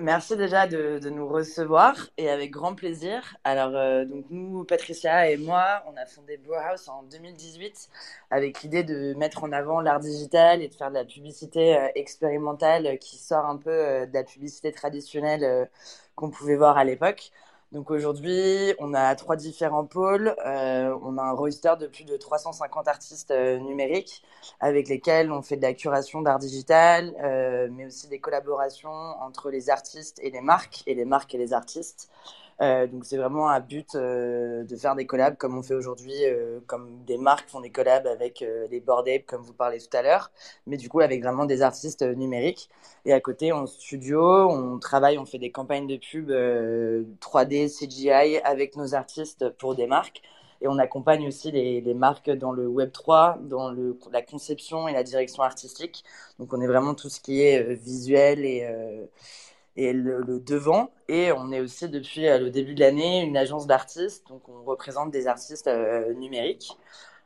[0.00, 3.36] Merci déjà de, nous recevoir et avec grand plaisir.
[3.44, 7.88] Alors, euh, donc nous, Patricia et moi, on a fondé Brewhouse en 2018
[8.30, 11.88] avec l'idée de mettre en avant l'art digital et de faire de la publicité euh,
[11.94, 15.68] expérimentale qui sort un peu euh, de la publicité traditionnelle
[16.16, 17.30] qu'on pouvait voir à l'époque.
[17.72, 20.34] Donc aujourd'hui, on a trois différents pôles.
[20.46, 24.22] Euh, on a un roster de plus de 350 artistes euh, numériques
[24.60, 29.50] avec lesquels on fait de la curation d'art digital, euh, mais aussi des collaborations entre
[29.50, 32.08] les artistes et les marques, et les marques et les artistes.
[32.60, 36.12] Euh, donc c'est vraiment un but euh, de faire des collabs comme on fait aujourd'hui,
[36.24, 39.96] euh, comme des marques font des collabs avec les Bored Ape, comme vous parlez tout
[39.96, 40.30] à l'heure,
[40.66, 42.68] mais du coup avec vraiment des artistes numériques.
[43.04, 47.68] Et à côté, en studio, on travaille, on fait des campagnes de pub euh, 3D,
[47.68, 50.22] CGI avec nos artistes pour des marques.
[50.60, 54.92] Et on accompagne aussi les, marques dans le Web 3, dans le, la conception et
[54.92, 56.04] la direction artistique.
[56.40, 58.66] Donc on est vraiment tout ce qui est visuel et,
[59.78, 60.90] et le, devant.
[61.08, 64.28] Et on est aussi depuis euh, le début de l'année une agence d'artistes.
[64.28, 66.76] Donc on représente des artistes euh, numériques.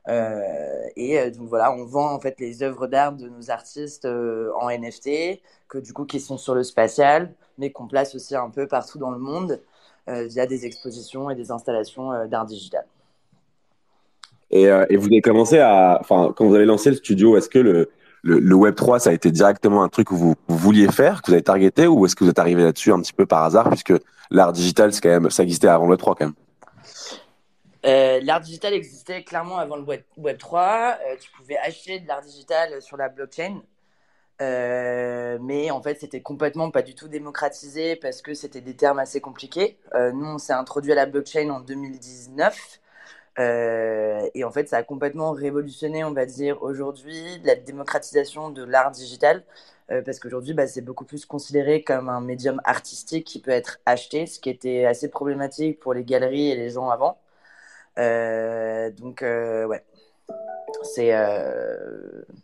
[0.09, 4.68] Euh, et donc voilà, on vend en fait les œuvres d'art de nos artistes en
[4.68, 8.66] NFT, que du coup qui sont sur le spatial, mais qu'on place aussi un peu
[8.66, 9.61] partout dans le monde
[10.09, 12.84] via des expositions et des installations d'art digital.
[14.50, 17.61] Et, et vous avez commencé à, enfin, quand vous avez lancé le studio, est-ce que
[17.61, 17.92] le,
[18.23, 21.35] le, Web 3, ça a été directement un truc que vous, vouliez faire, que vous
[21.35, 23.95] avez targeté, ou est-ce que vous êtes arrivé là-dessus un petit peu par hasard, puisque
[24.31, 26.35] l'art digital, c'est quand même, ça existait avant le Web 3 quand même?
[27.85, 30.99] Euh, l'art digital existait clairement avant le Web, Web 3.
[31.05, 33.61] Euh, tu pouvais acheter de l'art digital sur la blockchain.
[34.41, 39.01] Euh, mais en fait, c'était complètement pas du tout démocratisé parce que c'était des termes
[39.01, 39.79] assez compliqués.
[39.95, 42.81] Nous, on s'est introduit à la blockchain en 2019.
[43.39, 48.62] Euh, et en fait, ça a complètement révolutionné, on va dire, aujourd'hui, la démocratisation de
[48.64, 49.45] l'art digital.
[49.91, 53.80] Euh, parce qu'aujourd'hui, bah, c'est beaucoup plus considéré comme un médium artistique qui peut être
[53.85, 57.18] acheté, ce qui était assez problématique pour les galeries et les gens avant.
[57.99, 59.83] Euh, donc, ouais.
[60.83, 61.12] C'est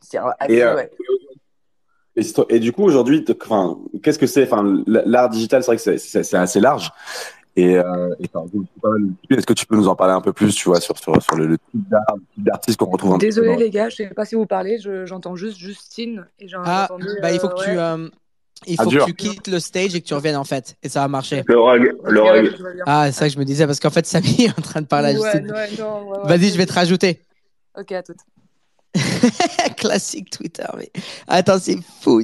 [0.01, 0.91] c'est un- Et, ouais.
[2.49, 3.25] Et, du coup, aujourd'hui,
[4.03, 6.91] qu'est-ce que c'est Enfin, l'art digital, c'est vrai que c'est assez large.
[7.59, 10.81] Et, euh, et est-ce que tu peux nous en parler un peu plus, tu vois,
[10.81, 11.83] sur, sur, sur le, le type
[12.37, 15.35] d'artiste qu'on retrouve un peu les gars, je sais pas si vous parlez, je- j'entends
[15.35, 17.09] juste Justine et j'ai Ah, entendu.
[17.21, 18.09] bah, il faut que euh, tu, euh,
[18.69, 20.77] il Ah, faut que tu quittes le stage et que tu reviennes, en fait.
[20.85, 21.43] Et ça va marcher.
[21.47, 22.55] Le rug, le rug.
[22.87, 24.87] Ah, c'est ça que je me disais, parce qu'en fait, Samy est en train de
[24.87, 25.51] parler à Ouais, Justine.
[25.53, 26.29] ouais, non, ouais, ouais.
[26.29, 27.23] Vas-y, je vais te rajouter.
[27.77, 28.19] Ok, à toute.
[29.77, 30.91] Classique Twitter, mais
[31.27, 32.23] attends, c'est fou.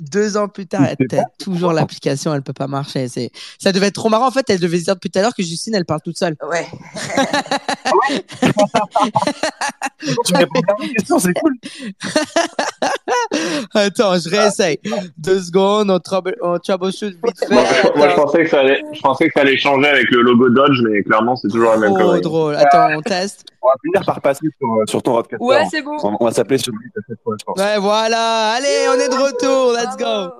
[0.00, 3.08] Deux ans plus tard, t'as toujours l'application, elle peut pas marcher.
[3.08, 4.26] C'est, ça devait être trop marrant.
[4.26, 6.18] En fait, elle devait se dire depuis tout à l'heure que Justine, elle parle toute
[6.18, 6.36] seule.
[6.48, 6.66] Ouais.
[10.26, 11.56] Tu réponds bien aux questions, c'est cool.
[13.74, 14.78] Attends, je réessaye.
[15.18, 17.52] Deux secondes, on, trouble, on troubleshoot vite fait.
[17.54, 18.22] Moi, je, moi, je Attends.
[18.24, 21.02] pensais que ça allait, je pensais que ça allait changer avec le logo Dodge, mais
[21.02, 22.20] clairement, c'est toujours la même Trop connerie.
[22.20, 22.56] drôle.
[22.56, 23.44] Attends, on teste.
[23.62, 25.44] On va finir par passer sur, sur ton roadcaster.
[25.44, 25.96] Ouais, c'est bon.
[26.02, 27.58] on, on va s'appeler sur lui cette fois, je pense.
[27.58, 28.52] Ouais, voilà.
[28.52, 29.72] Allez, on est de retour.
[29.72, 30.34] Let's go.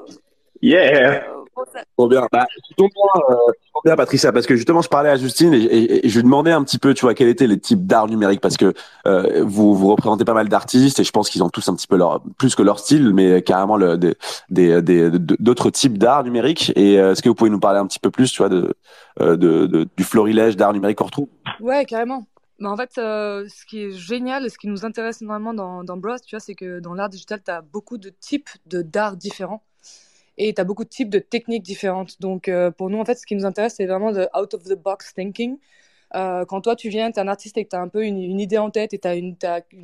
[0.63, 1.23] Yeah!
[1.97, 2.27] Trop bien.
[2.33, 2.47] Bah,
[2.81, 3.35] euh,
[3.85, 6.79] bien, Patricia, parce que justement, je parlais à Justine et, je lui demandais un petit
[6.79, 8.73] peu, tu vois, quels étaient les types d'art numérique, parce que
[9.07, 11.87] euh, vous vous représentez pas mal d'artistes et je pense qu'ils ont tous un petit
[11.87, 11.99] peu
[12.39, 13.79] plus que leur style, mais carrément
[14.49, 16.73] d'autres types d'art numérique.
[16.77, 18.75] Et euh, est-ce que vous pouvez nous parler un petit peu plus, tu vois, de,
[19.97, 21.29] du florilège d'art numérique qu'on retrouve?
[21.61, 22.27] Ouais, carrément.
[22.59, 26.17] Mais en fait, ce qui est génial ce qui nous intéresse énormément dans, dans Bros,
[26.27, 29.63] tu vois, c'est que dans l'art digital, tu as beaucoup de types de d'art différents.
[30.43, 32.19] Et tu as beaucoup de types de techniques différentes.
[32.19, 34.65] Donc, euh, pour nous, en fait, ce qui nous intéresse, c'est vraiment de out of
[34.65, 35.59] the box thinking.
[36.15, 38.03] Euh, quand toi, tu viens, tu es un artiste et que tu as un peu
[38.05, 39.37] une, idée en tête et tu as, une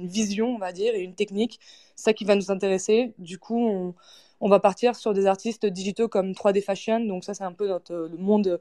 [0.09, 1.61] vision, on va dire, et une technique,
[1.95, 3.13] ça qui va nous intéresser.
[3.19, 3.95] Du coup,
[4.41, 7.01] on, va partir sur des artistes digitaux comme 3D Fashion.
[7.01, 8.59] Donc, ça, c'est un peu notre, le monde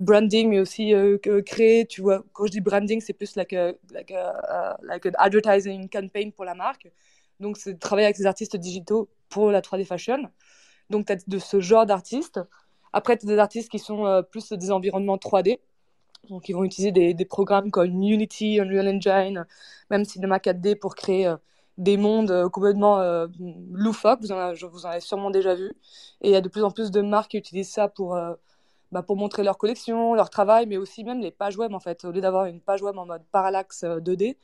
[0.00, 1.84] branding, mais aussi euh, créer.
[1.84, 4.14] Tu vois, quand je dis branding, c'est plus like, a, like,
[4.82, 6.90] like an advertising campaign pour la marque.
[7.38, 10.30] Donc, c'est travailler avec ces artistes digitaux pour la 3D Fashion.
[10.90, 12.40] Donc, tu as de ce genre d'artistes.
[12.92, 15.60] Après, tu as des artistes qui sont euh, plus des environnements 3D.
[16.30, 19.46] Donc, ils vont utiliser des, programmes comme Unity, Unreal Engine,
[19.90, 21.36] même Cinema 4D pour créer euh,
[21.78, 23.26] des mondes euh, complètement euh,
[23.72, 24.20] loufoques.
[24.22, 25.72] Vous en, je- vous en avez sûrement déjà vu.
[26.22, 28.16] Et il y a de plus en plus de marques qui utilisent ça pour,
[28.92, 32.04] bah, pour montrer leur collection, leur travail, mais aussi même les pages web en fait.
[32.04, 34.36] Au lieu d'avoir une page web en mode parallaxe euh, 2D,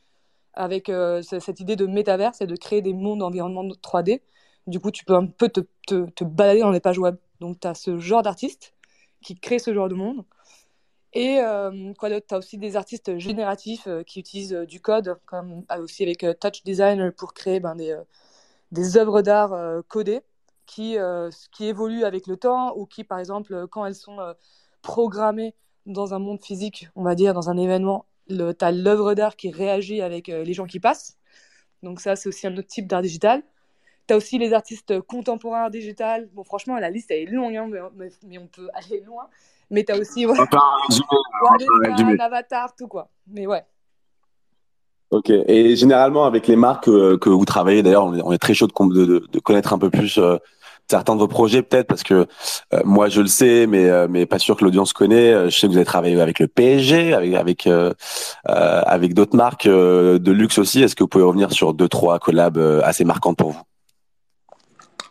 [0.55, 4.23] avec ce- cette idée de métaverse et de créer des mondes d'environnement 3D,
[4.67, 7.17] du coup, tu peux un peu te, te, balader dans les pages web.
[7.41, 8.75] Donc, tu as ce genre d'artiste
[9.23, 10.25] qui crée ce genre de monde.
[11.13, 12.27] Et euh, quoi d'autre?
[12.29, 16.25] Tu as aussi des artistes génératifs euh, qui utilisent euh, du code, comme aussi avec
[16.41, 17.99] Touch Designer pour créer ben, des,
[18.71, 20.21] des œuvres d'art codées
[20.67, 20.97] qui,
[21.51, 24.19] qui évoluent avec le temps ou qui, par exemple, quand elles sont
[24.83, 25.55] programmées
[25.87, 29.51] dans un monde physique, on va dire, dans un événement, tu as l'œuvre d'art qui
[29.51, 31.19] réagit avec les gens qui passent.
[31.83, 33.43] Donc ça, c'est aussi un autre type d'art digital.
[34.11, 36.29] Tu as aussi les artistes contemporains digital.
[36.35, 39.29] Bon, franchement, la liste, elle est longue, hein, mais, mais- on peut aller loin.
[39.71, 40.33] Mais tu as aussi un
[42.19, 43.09] Avatar, tout quoi.
[43.29, 43.63] Mais ouais.
[45.13, 45.31] Ok.
[45.31, 48.53] Et généralement, avec les marques euh, que vous travaillez, d'ailleurs, on est, on est très
[48.53, 50.39] chaud de, connaître un peu plus euh,
[50.89, 52.27] certains de vos projets, peut-être, parce que
[52.75, 55.49] euh, moi, je le sais, mais mais pas sûr que l'audience connaît.
[55.49, 57.69] Je sais que vous avez travaillé avec le PSG, avec avec
[58.45, 60.83] avec d'autres marques de luxe aussi.
[60.83, 63.63] Est-ce que vous pouvez revenir sur deux, trois collabs assez marquantes pour vous?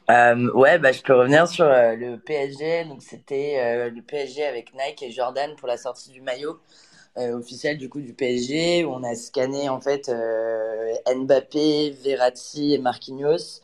[0.10, 2.86] Euh, ouais, bah, je peux revenir sur euh, le PSG.
[2.86, 6.60] Donc, c'était euh, le PSG avec Nike et Jordan pour la sortie du maillot
[7.18, 12.80] euh, officiel du coup du PSG on a scanné en fait euh, Mbappé, Verratti et
[12.80, 13.62] Marquinhos.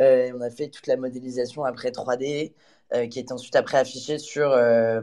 [0.00, 2.54] Euh, et on a fait toute la modélisation après 3D
[2.94, 5.00] euh, qui est ensuite après affichée sur euh,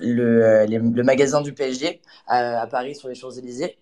[0.00, 3.78] le, euh, les- le magasin du PSG à, à Paris sur les Champs-Élysées.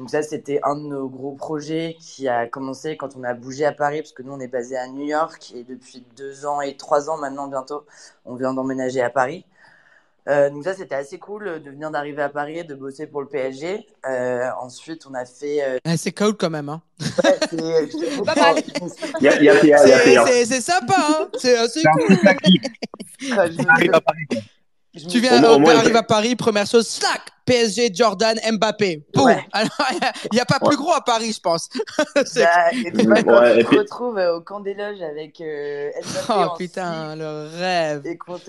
[0.00, 3.66] Donc ça, c'était un de nos gros projets qui a commencé quand on a bougé
[3.66, 6.62] à Paris, parce que nous, on est basé à New York et depuis deux ans
[6.62, 7.84] et trois ans maintenant bientôt,
[8.24, 9.44] on vient d'emménager à Paris.
[10.26, 13.20] Euh, donc ça, c'était assez cool de venir d'arriver à Paris et de bosser pour
[13.20, 13.86] le PSG.
[14.08, 15.62] Euh, ensuite, on a fait...
[15.62, 16.70] euh, Eh, c'est cool quand même.
[16.70, 16.80] Hein.
[17.00, 18.56] ouais, c'est- Pas mal.
[20.62, 20.94] Sympa.
[20.96, 21.28] Hein.
[21.36, 22.16] C'est, euh, un cool.
[25.08, 27.20] Tu viens, on arrive à Paris, première chose, slack,
[27.50, 29.04] PSG, Jordan, Mbappé.
[29.12, 29.26] Boum.
[29.26, 29.44] Ouais.
[29.52, 29.70] Alors,
[30.30, 31.68] il n'y a pas plus gros à Paris, je pense.
[32.14, 32.22] Bah,
[32.72, 37.16] et Ouais, puis- retrouves euh, au camp des loges avec euh, Mbappé Oh en putain,
[37.16, 38.02] le rêve.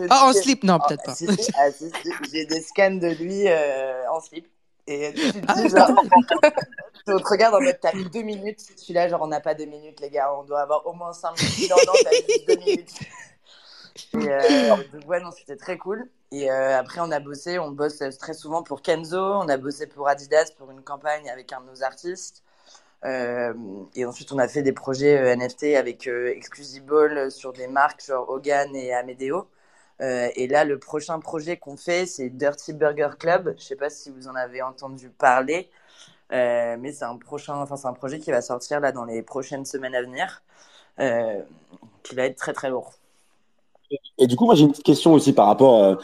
[0.09, 1.15] Ah, en slip, non, Ah, peut-être pas.
[1.15, 1.91] si, si, ah, si,
[2.31, 4.47] J'ai des scans de lui euh, en slip.
[4.87, 5.89] Et tu te Ah, dis, genre,
[7.07, 8.59] on te regarde en mode, t'as eu deux minutes.
[8.77, 10.31] Je suis là, genre, on n'a pas deux minutes, les gars.
[10.37, 11.69] On doit avoir au moins cinq minutes.
[11.71, 12.99] Non, non, t'as juste deux minutes.
[14.13, 16.07] Et euh, donc, ouais, non, c'était très cool.
[16.31, 19.17] Et euh, après, on a bossé, on bosse euh, très souvent pour Kenzo.
[19.19, 22.43] On a bossé pour Adidas pour une campagne avec un de nos artistes.
[23.05, 23.53] Euh,
[23.95, 28.75] et ensuite, on a fait des projets NFT avec Exclusable sur des marques genre Hogan
[28.75, 29.49] et Amedeo.
[29.99, 33.55] Et là, le prochain projet qu'on fait, c'est Dirty Burger Club.
[33.57, 35.69] Je sais pas si vous en avez entendu parler,
[36.31, 39.65] mais c'est un prochain, enfin c'est un projet qui va sortir là dans les prochaines
[39.65, 40.43] semaines à venir,
[42.03, 43.00] qui va être très très lourd.
[44.17, 45.95] Et du coup, moi, j'ai une question aussi par rapport, euh,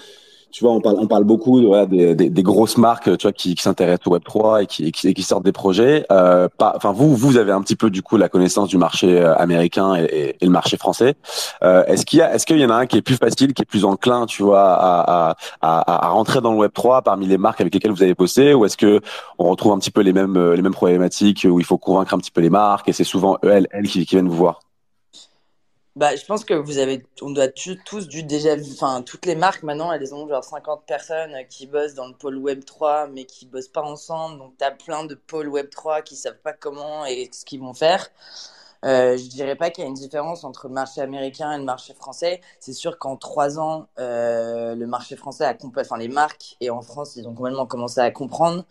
[0.52, 3.54] tu vois, on parle, on parle beaucoup voilà, des, des, grosses marques, tu vois, qui,
[3.56, 6.06] qui s'intéressent au Web 3 et qui, qui, sortent des projets.
[6.12, 6.48] Euh,
[6.94, 10.36] vous, vous avez un petit peu du coup la connaissance du marché euh, américain et,
[10.40, 11.16] et, le marché français.
[11.64, 13.54] Euh, est-ce qu'il y a, est-ce qu'il y en a un qui est plus facile,
[13.54, 17.02] qui est plus enclin, tu vois, à, à, à, à rentrer dans le Web 3
[17.02, 19.02] parmi les marques avec lesquelles vous avez bossé, ou est-ce que
[19.38, 22.14] on retrouve un petit peu les mêmes, euh, les mêmes problématiques où il faut convaincre
[22.14, 24.66] un petit peu les marques et c'est souvent elles, elles qui viennent vous voir?
[25.98, 29.36] Bah, je pense que vous avez, on doit tu- tous dû déjà, enfin, toutes les
[29.36, 33.26] marques maintenant, elles ont genre 50 personnes qui bossent dans le pôle Web 3, mais
[33.26, 34.38] qui bossent pas ensemble.
[34.38, 37.74] Donc, t'as plein de pôles Web 3 qui savent pas comment et ce qu'ils vont
[37.74, 38.10] faire.
[38.86, 41.66] Euh, je dirais pas qu'il y a une différence entre le marché américain et le
[41.66, 42.41] marché français.
[42.60, 46.82] C'est sûr qu'en trois ans, euh, le marché français a enfin, les marques et en
[46.84, 48.66] France, ils ont complètement commencé à comprendre.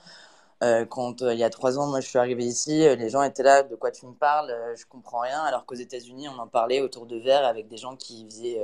[0.63, 3.11] Euh, quand euh, il y a trois ans, moi je suis arrivé ici, euh, les
[3.11, 5.43] gens étaient là, de quoi tu me parles, je comprends rien.
[5.43, 8.63] Alors qu'aux États-Unis, on en parlait autour de verre avec des gens qui faisaient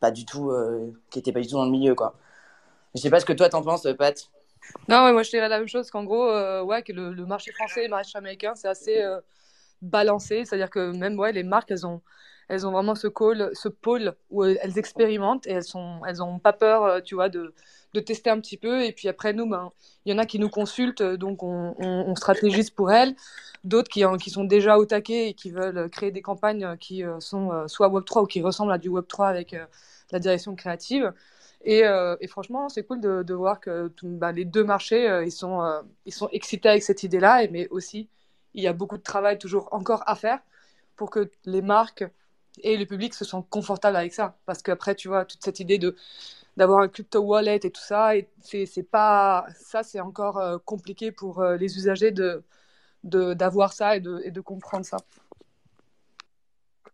[0.00, 0.52] pas du tout,
[1.10, 2.14] qui étaient pas du tout dans le milieu, quoi.
[2.94, 4.28] Je sais pas ce que toi t'en penses, Pat.
[4.88, 7.84] Non, moi je dirais la même chose qu'en gros, ouais, que le, marché français et
[7.84, 9.02] le marché américain, c'est assez
[9.80, 10.44] balancé.
[10.44, 12.02] C'est-à-dire que même ouais, les marques, elles ont,
[12.48, 16.38] elles ont vraiment ce, call, ce pôle où elles expérimentent et elles sont, elles ont
[16.38, 17.54] pas peur, tu vois, de,
[17.94, 18.84] de tester un petit peu.
[18.84, 19.72] Et puis après, nous, ben,
[20.04, 23.14] il y en a qui nous consultent, donc on, stratégise pour elles.
[23.64, 27.52] D'autres qui, sont déjà au taquet et qui veulent créer des campagnes qui euh, sont
[27.52, 29.64] euh, soit Web3 ou qui ressemblent à du Web3 avec euh,
[30.10, 31.12] la direction créative.
[31.64, 31.84] Et,
[32.26, 35.62] franchement, c'est cool de, voir que tout, bah, les deux marchés, ils, sont,
[36.06, 38.08] ils sont excités avec cette idée-là, mais aussi,
[38.54, 40.40] il y a beaucoup de travail toujours encore à faire
[40.96, 42.04] pour que les marques
[42.62, 44.36] et le public se sentent confortables avec ça.
[44.46, 45.96] Parce qu'après, tu vois, toute cette idée de
[46.56, 50.58] d'avoir un crypto wallet et tout ça, et c'est c'est pas ça, c'est encore euh,
[50.64, 52.44] compliqué pour euh, les usagers de
[53.04, 54.98] de d'avoir ça et de, et de comprendre ça.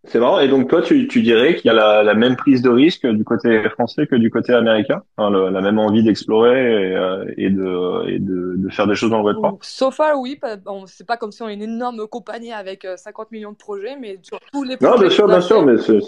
[0.05, 0.41] C'est marrant.
[0.41, 3.07] Et donc, toi, tu, tu dirais qu'il y a la, la même prise de risque
[3.07, 5.03] du côté français que du côté américain?
[5.17, 8.95] Enfin, le- la même envie d'explorer et, euh, et de, et de, de faire des
[8.95, 9.59] choses dans le Web3?
[9.63, 12.97] So far, oui, bon, c'est pas comme si on est une énorme compagnie avec euh,
[12.97, 15.79] 50 millions de projets, mais sur tous les Non, projets bien sûr, bien sûr, mais
[15.79, 16.01] c'est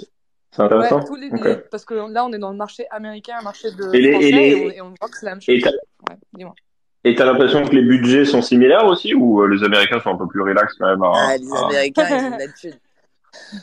[0.50, 0.98] c'est intéressant.
[1.00, 1.44] Ouais, tous les, Ok.
[1.44, 4.08] les- parce que là, on est dans le marché américain, un marché de Et les-
[4.08, 5.54] et français, les- et, on, et on voit que c'est la même chose.
[5.54, 6.54] Et t'as Ouais, dis-moi.
[7.04, 10.16] et t'as l'impression que les budgets sont similaires aussi ou euh, les Américains sont un
[10.16, 12.74] peu plus relax quand même à, Ah, les à- Américains, ils ont de la thune.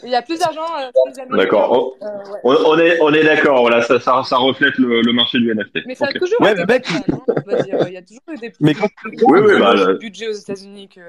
[0.03, 1.37] Il y a plus d'argent euh, chez les Américains.
[1.43, 1.95] D'accord.
[2.01, 2.39] Euh, ouais.
[2.45, 5.51] On, on est, on est d'accord, voilà, ça, ça, ça reflète le, le marché du
[5.53, 5.79] NFT.
[5.85, 8.73] Mais ça a toujours Ouais, été mais mec, Il y a toujours eu des Mais
[8.73, 11.01] quand- plus Oui, oui, bah, budgets aux États-Unis que.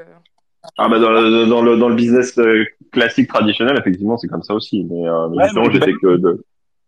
[0.77, 4.43] Ah bah dans le, dans le, dans le business euh, classique traditionnel, effectivement, c'est comme
[4.43, 4.85] ça aussi.
[4.91, 6.45] Mais, euh, mais Ouais, justement, mais- j'étais que de...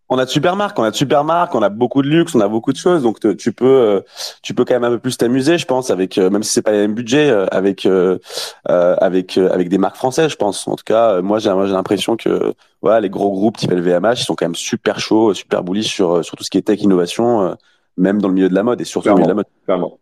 [0.09, 2.35] on a de super marques, on a de super marques, on a beaucoup de luxe,
[2.35, 4.01] on a beaucoup de choses, donc te- tu peux, euh,
[4.43, 6.63] tu peux quand même un peu plus t'amuser, je pense, avec euh, même si c'est
[6.63, 8.19] pas les mêmes budgets, avec euh,
[8.67, 10.67] avec avec des marques françaises, je pense.
[10.69, 12.53] En tout cas, moi j'ai j'ai l'impression que
[12.83, 16.25] voilà, les gros groupes type LVMH, ils sont quand même super chauds, super bullish sur
[16.25, 17.57] sur tout ce qui est tech innovation,
[17.97, 19.47] même dans le milieu de la mode et surtout dans le milieu de la mode.
[19.65, 19.99] Clairement.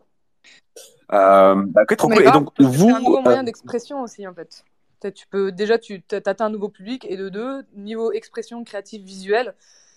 [1.13, 2.23] Euh, bah, ok, trop cool.
[2.23, 4.65] Et donc vous, c'est un nouveau euh, moyen d'expression aussi, en fait.
[5.15, 9.55] Tu peux déjà, tu atteins un nouveau public, et de deux, niveau expression créative visuelle,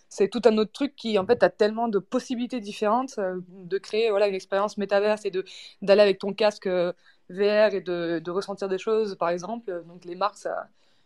[0.09, 3.77] c'est tout un autre truc qui, en fait, a tellement de possibilités différentes euh, de
[3.77, 5.43] créer voilà, une expérience métaverse et de
[5.81, 6.93] d'aller avec ton casque euh,
[7.29, 9.83] VR et de, de ressentir des choses, par exemple.
[9.87, 10.37] Donc, les marques,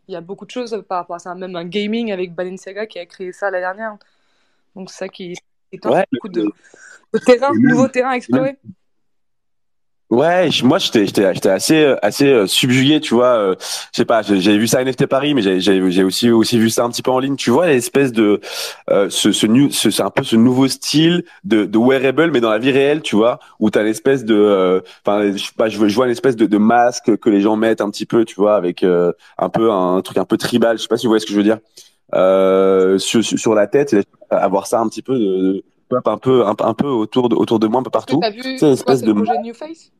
[0.07, 1.33] il y a beaucoup de choses par rapport à ça.
[1.35, 3.97] Même un gaming avec Balenciaga qui a créé ça l'année dernière.
[4.75, 6.45] Donc, c'est ça qui est Ouais, beaucoup de,
[7.13, 8.57] de terrain, nouveaux terrains à explorer.
[10.11, 13.37] Ouais, moi j'étais j'étais j'étais assez euh, assez euh, subjugué, tu vois.
[13.39, 13.55] euh,
[13.91, 16.83] je sais pas, j'ai vu ça à NFT Paris, mais j'ai aussi aussi vu ça
[16.83, 17.35] un petit peu en ligne.
[17.35, 18.39] Tu vois, l'espèce de
[18.91, 19.47] euh, ce ce,
[19.89, 23.15] c'est un peu ce nouveau style de de wearable, mais dans la vie réelle, tu
[23.15, 26.11] vois, où t'as l'espèce de, euh, enfin, je sais pas, je vois je vois une
[26.11, 29.11] espèce de de masque que les gens mettent un petit peu, tu vois, avec euh,
[29.39, 30.77] un peu un truc un peu tribal.
[30.77, 31.57] Je sais pas si vous voyez ce que je veux dire.
[32.13, 33.95] Euh, sur sur la tête,
[34.29, 37.59] avoir ça un petit peu de, de un peu un, un peu autour de autour
[37.59, 38.19] de moi un peu partout.
[38.19, 39.91] tu as vu C'est quoi, c'est de projet New Face?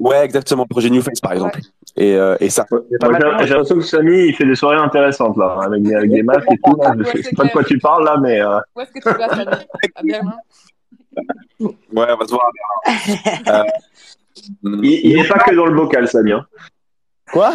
[0.00, 1.58] Ouais, exactement, projet New Face par exemple.
[1.58, 2.04] Ouais.
[2.04, 2.66] Et, euh, et ça.
[2.70, 6.10] Moi, J'ai j'ai l'impression que Samy, il fait des soirées intéressantes, là, avec des, avec
[6.10, 6.76] des masques et tout.
[6.76, 6.94] Là.
[6.98, 8.40] Je sais pas de quoi tu parles, là, mais...
[8.40, 8.58] Euh...
[8.74, 9.56] Où est-ce que tu vas, Samy?
[9.94, 10.36] À Berlin
[11.60, 12.50] Ouais, on va se voir.
[13.46, 13.62] Euh,
[14.82, 16.32] Il, il est pas que dans le bocal, Samy.
[16.32, 16.44] Hein.
[17.32, 17.52] Quoi?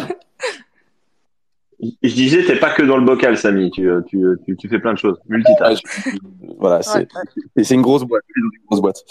[2.02, 3.70] Je disais, t'es pas que dans le bocal, Samy.
[3.70, 5.18] Tu, tu, tu, tu fais plein de choses.
[5.28, 5.78] Multitâche.
[6.58, 7.06] Voilà, c'est Ouais,
[7.56, 7.64] ouais.
[7.64, 9.02] c'est- une grosse boîte, c'est une grosse boîte.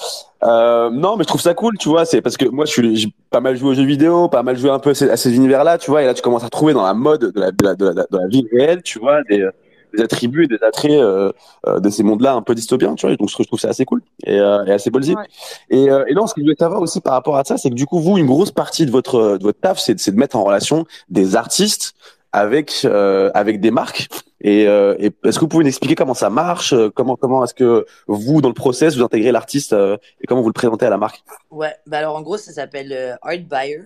[0.43, 2.05] Euh, non, mais je trouve ça cool, tu vois.
[2.05, 4.55] C'est parce que moi, je suis j'ai pas mal joué aux jeux vidéo, pas mal
[4.57, 6.03] joué un peu à ces, univers-là, tu vois.
[6.03, 7.93] Et là, tu commences à trouver dans la mode de la de la de la,
[7.93, 9.47] de la vie réelle, tu vois, des,
[9.95, 11.31] des attributs, et des attraits euh,
[11.67, 13.15] euh, de ces mondes-là un peu dystopiens, tu vois.
[13.15, 15.15] Donc, je trouve ça assez cool et, euh, et assez ballsy.
[15.15, 15.23] Ouais.
[15.71, 17.69] Et, euh, et non, ce que je voulais savoir aussi par rapport à ça, c'est
[17.71, 20.17] que du coup, vous, une grosse partie de votre de votre taf, c'est c'est de
[20.17, 21.95] mettre en relation des artistes
[22.31, 24.07] avec euh, avec des marques.
[24.41, 27.53] Et, euh, est-ce que vous pouvez nous expliquer comment ça marche euh, Comment comment est-ce
[27.53, 30.89] que vous, dans le process, vous intégrez l'artiste euh, et comment vous le présentez à
[30.89, 31.23] la marque?
[31.51, 33.83] Ouais, bah alors en gros, ça s'appelle euh, Art Buyer.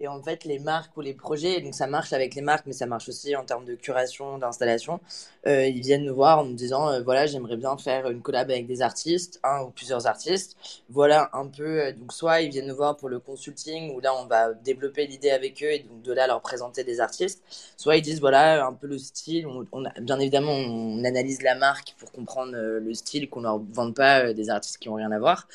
[0.00, 2.72] Et en fait, les marques ou les projets, donc ça marche avec les marques, mais
[2.72, 5.00] ça marche aussi en termes de curation, d'installation.
[5.48, 8.48] Euh, ils viennent nous voir en nous disant, euh, voilà, j'aimerais bien faire une collab
[8.48, 10.56] avec des artistes, un ou plusieurs artistes.
[10.88, 14.14] Voilà un peu, euh, donc soit ils viennent nous voir pour le consulting, où là
[14.14, 17.42] on va développer l'idée avec eux et donc de là leur présenter des artistes.
[17.76, 19.48] Soit ils disent, voilà, un peu le style.
[19.72, 24.32] On, bien évidemment, on analyse la marque pour comprendre le style, qu'on leur vende pas
[24.32, 25.48] des artistes qui ont rien à voir.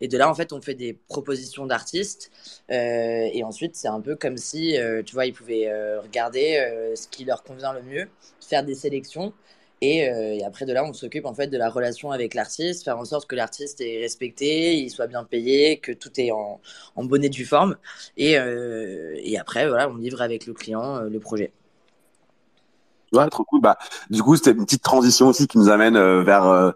[0.00, 2.30] Et de là, en fait, on fait des propositions d'artistes.
[2.68, 6.94] Et ensuite, c'est un peu comme si, euh, tu vois, ils pouvaient euh, regarder euh,
[6.94, 8.08] ce qui leur convient le mieux,
[8.46, 9.32] faire des sélections.
[9.80, 10.08] Et,
[10.44, 13.28] après, de là, on s'occupe en fait de la relation avec l'artiste, faire en sorte
[13.28, 16.60] que l'artiste est respecté, il soit bien payé, que tout est en,
[16.96, 17.76] en bonne forme.
[18.16, 21.52] Et, et après, voilà, on livre avec le client le projet.
[23.12, 23.78] Bah,
[24.10, 26.70] du coup, c'était une petite transition aussi qui nous amène euh, vers euh,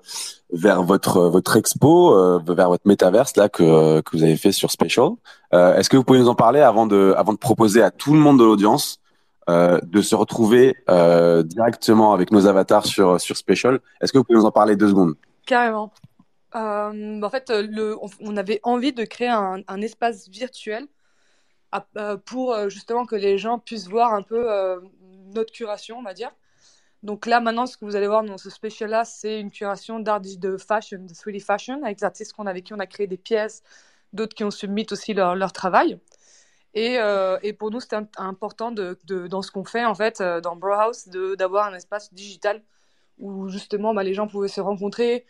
[0.53, 4.71] vers votre euh, votre expo, vers votre métaverse là que que vous avez fait sur
[4.71, 5.11] Special.
[5.53, 8.21] Est-ce que vous pouvez nous en parler avant de avant de proposer à tout le
[8.21, 8.99] monde de l'audience
[9.49, 10.75] de se retrouver
[11.45, 13.81] directement avec nos avatars sur, sur Special.
[14.01, 15.15] Est-ce que vous pouvez nous en parler deux secondes?
[15.47, 15.93] Carrément.
[16.55, 17.53] En fait,
[18.21, 20.87] on, avait envie de créer un, espace virtuel
[22.25, 24.49] pour justement que les gens puissent voir un peu
[25.35, 26.33] notre curation, on va dire.
[27.03, 30.21] Donc là, maintenant, ce que vous allez voir dans ce spécial-là, c'est une curation d'art
[30.21, 33.17] de fashion, de 3D fashion, avec des artistes qu'on avec qui on a créé des
[33.17, 33.63] pièces,
[34.13, 35.99] d'autres qui ont submit aussi leur, leur travail.
[36.75, 39.95] Et, euh, et pour nous, c'était im- important de, de- dans ce qu'on fait, en
[39.95, 42.63] fait, euh, dans Brewhouse, de- d'avoir un espace digital
[43.19, 45.27] où justement bah, les gens pouvaient se rencontrer,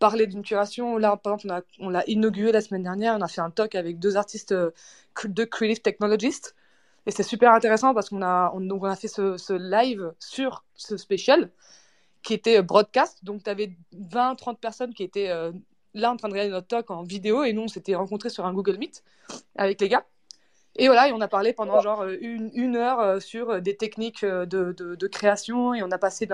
[0.00, 0.98] parler d'une curation.
[0.98, 3.98] Là, par exemple, on l'a inauguré la semaine dernière, on a fait un talk avec
[4.00, 4.70] deux artistes, euh,
[5.26, 6.54] deux creative technologists.
[7.06, 10.12] Et c'est super intéressant parce qu'on a, on, donc on a fait ce, ce live
[10.18, 11.50] sur ce special
[12.22, 13.24] qui était euh, broadcast.
[13.24, 15.52] Donc, tu avais 20-30 personnes qui étaient euh,
[15.94, 18.46] là en train de regarder notre talk en vidéo et nous, on s'était rencontrés sur
[18.46, 19.02] un Google Meet
[19.56, 20.04] avec les gars.
[20.76, 24.24] Et voilà, et on a parlé pendant genre euh, une, une heure sur des techniques
[24.24, 26.28] de, de, de création et on a passé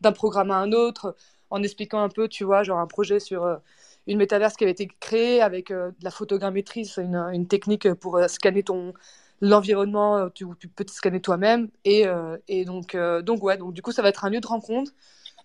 [0.00, 1.16] d'un programme à un autre
[1.50, 3.58] en expliquant un peu, tu vois, genre un projet sur
[4.06, 8.20] une métaverse qui avait été créée avec de la photogrammétrie, c'est une, une technique pour
[8.28, 8.94] scanner ton
[9.40, 13.56] l'environnement, euh, tu, tu peux te scanner toi-même et, euh, et donc euh, donc ouais,
[13.56, 14.92] donc du coup ça va être un lieu de rencontre,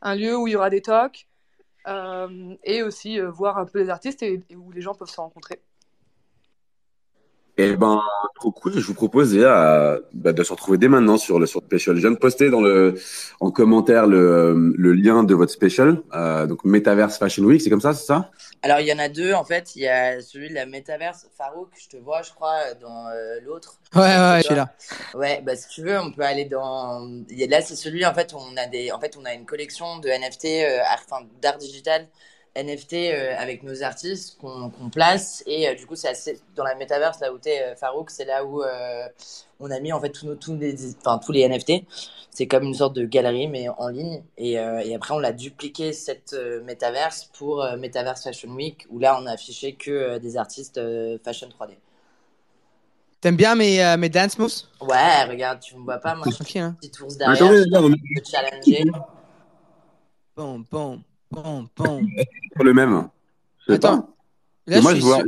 [0.02, 1.28] un lieu où il y aura des talks
[2.64, 5.62] et aussi voir un peu les artistes et où les gens peuvent se rencontrer.
[7.58, 8.02] Eh ben,
[8.36, 8.74] trop cool.
[8.74, 11.96] Je vous propose déjà bah, de se retrouver dès maintenant sur le sur le special.
[11.96, 12.96] Je viens de poster dans le
[13.40, 17.80] en commentaire le, le lien de votre special, euh, donc Metaverse Fashion Week, c'est comme
[17.80, 18.30] ça, c'est ça?
[18.62, 19.76] Alors, il y en a deux, en fait.
[19.76, 21.28] Il y a celui de la métaverse.
[21.38, 23.76] Farouk, je te vois, je crois, dans euh, l'autre.
[23.96, 24.74] Ouais, ouais, je suis là.
[25.14, 27.08] Ouais, bah, si tu veux, on peut aller dans.
[27.30, 28.92] il y a- Là, c'est celui, en fait, où on a des.
[28.92, 32.08] En fait, on a une collection de NFT, euh, art- enfin, d'art digital,
[32.56, 35.44] NFT euh, avec nos artistes qu'on place.
[35.48, 36.40] Et euh, du coup, c'est assez.
[36.56, 39.08] Dans la métaverse, là où t'es, euh, Farouk, c'est là où euh,
[39.60, 41.84] on a mis, en fait, tous, nos, tous, les, enfin, tous les NFT.
[42.32, 44.24] C'est comme une sorte de galerie, mais en ligne.
[44.38, 48.86] Et, euh, et après, on l'a dupliqué, cette euh, métaverse, pour euh, Metaverse Fashion Week,
[48.90, 51.78] où là, on a affiché que euh, des artistes euh, fashion 3D.
[53.22, 54.64] T'aimes bien mes, euh, mes dance moves?
[54.82, 56.78] Ouais, regarde, tu me vois pas, moi, je Ok, fais hein.
[56.82, 58.86] une petite ours derrière, je peux te challenger.
[60.36, 61.04] Bon, bon,
[61.36, 62.02] bon, bon.
[62.18, 63.10] est le même.
[63.60, 64.08] Je sais Attends, pas.
[64.68, 65.24] là, Mais moi, je vois.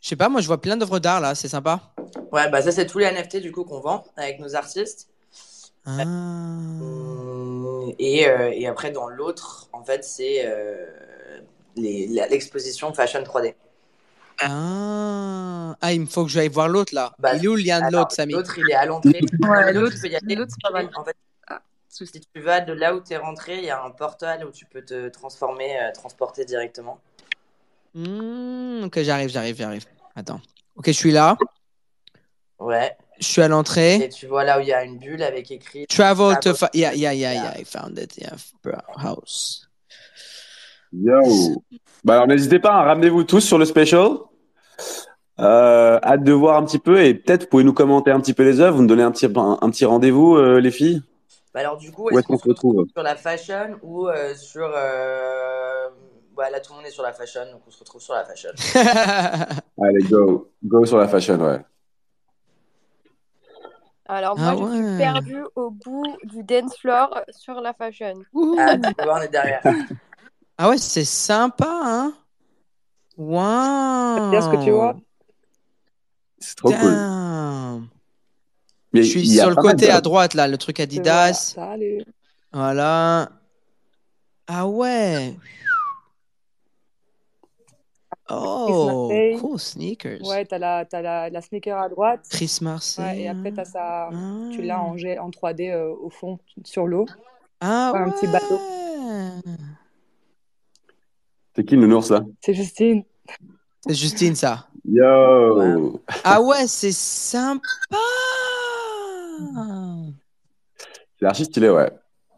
[0.00, 1.80] Je sais pas, moi, je vois plein d'œuvres d'art, là, c'est sympa.
[2.30, 5.08] Ouais, bah ça, c'est tous les NFT, du coup, qu'on vend avec nos artistes.
[5.86, 6.02] Ah.
[7.98, 10.86] Et, euh, et après, dans l'autre, en fait, c'est euh,
[11.76, 13.54] l'exposition Fashion 3D.
[14.40, 15.76] Ah.
[15.80, 17.12] Ah, il me faut que j'aille voir l'autre, là.
[17.18, 18.32] Bah, Il est où le lien de l'autre, Samy?
[18.32, 19.20] l'autre, il est à l'entrée.
[19.42, 20.34] Ouais, L'autre, peux y aller.
[20.34, 20.90] l'autre, c'est pas mal.
[20.96, 21.16] En fait,
[22.04, 24.50] si tu vas de là où tu es rentré, il y a un portal où
[24.50, 26.98] tu peux te transformer, euh, transporter directement.
[27.94, 29.84] Hmm, ok, j'arrive, j'arrive, j'arrive.
[30.16, 30.40] Attends.
[30.76, 31.36] Ok, je suis là.
[32.58, 32.96] Ouais.
[33.20, 34.08] Je suis à Et l'entrée.
[34.12, 36.52] tu vois là où il y a une bulle avec écrit Travel to...
[36.54, 37.42] Fa- to Yeah, yeah, yeah, Yeah.
[37.54, 38.16] yeah, I found it.
[38.16, 38.32] Yeah,
[38.62, 39.68] bro, house.
[40.92, 41.62] Yo.
[42.04, 44.10] Bah alors n'hésitez pas, hein, ramenez-vous tous sur le special.
[45.40, 48.34] Euh, hâte de voir un petit peu et peut-être vous pouvez nous commenter un petit
[48.34, 51.02] peu les œuvres, vous nous donner un petit un, un petit rendez-vous euh, les filles.
[51.54, 52.84] Bah alors du coup, Où est-ce qu'on se retrouve?
[52.92, 54.68] sur la fashion ou euh, sur...
[54.74, 55.88] Euh...
[56.36, 58.24] Ouais, là, tout le monde est sur la fashion, donc on se retrouve sur la
[58.24, 58.50] fashion.
[59.80, 61.60] Allez go, go sur la fashion ouais.
[64.06, 68.14] Alors moi, Ah je suis perdue au bout du dance floor sur la fashion.
[68.32, 68.56] Ouh.
[68.58, 69.62] Ah, tu peux voir, on est derrière.
[70.56, 72.14] Ah ouais, c'est sympa, hein?
[73.16, 74.30] Wow.
[74.30, 74.94] bien ce que tu vois?
[76.38, 76.92] C'est trop cool.
[76.92, 77.88] Damn.
[78.94, 81.34] Mais Je suis sur le côté à droite, là, le truc Voilà, Adidas.
[81.54, 82.04] salut.
[82.52, 83.28] Voilà.
[84.46, 85.34] Ah ouais.
[88.30, 90.22] Oh, cool sneakers.
[90.26, 92.20] Ouais, t'as la, t'as la, la sneaker à droite.
[92.30, 93.04] Chris Marseille.
[93.04, 94.48] Ouais, et après, t'as ça, Ah.
[94.52, 97.04] tu l'as en, G- en 3D euh, au fond, sur l'eau.
[97.60, 98.54] Ah un petit bateau.
[98.54, 99.52] ouais.
[101.54, 103.04] C'est qui le nounours là C'est Justine.
[103.86, 104.68] C'est Justine, ça.
[104.86, 106.00] Yo.
[106.24, 107.60] Ah ouais, c'est sympa.
[111.18, 111.90] C'est archi stylé ouais.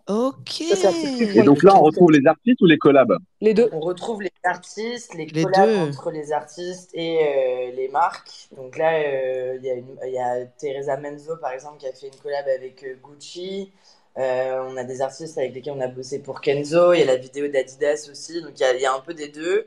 [0.09, 0.61] Ok.
[0.61, 3.69] Et donc là on retrouve les artistes ou les collabs Les deux.
[3.73, 5.77] On retrouve les artistes, les, Les collabs deux.
[5.79, 8.49] entre les artistes et euh, les marques.
[8.57, 12.15] Donc là, euh, il y, a y Teresa Menzo, par exemple, qui a fait une
[12.23, 13.73] collab avec euh, Gucci.
[14.19, 16.95] Euh, on a des artistes avec lesquels on a bossé pour Kenzo.
[16.95, 18.41] Il y a la vidéo d'Adidas aussi.
[18.41, 19.67] Donc il y a, il y a un peu des deux.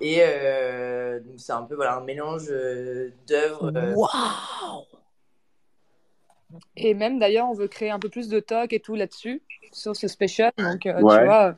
[0.00, 3.72] Et euh, donc c'est un peu voilà, un mélange euh, d'œuvres.
[3.96, 4.84] Waouh.
[6.76, 9.42] Et même d'ailleurs, on veut créer un peu plus de talk et tout là-dessus,
[9.72, 10.52] sur ce special.
[10.56, 11.18] Donc, euh, Ouais.
[11.18, 11.56] tu vois,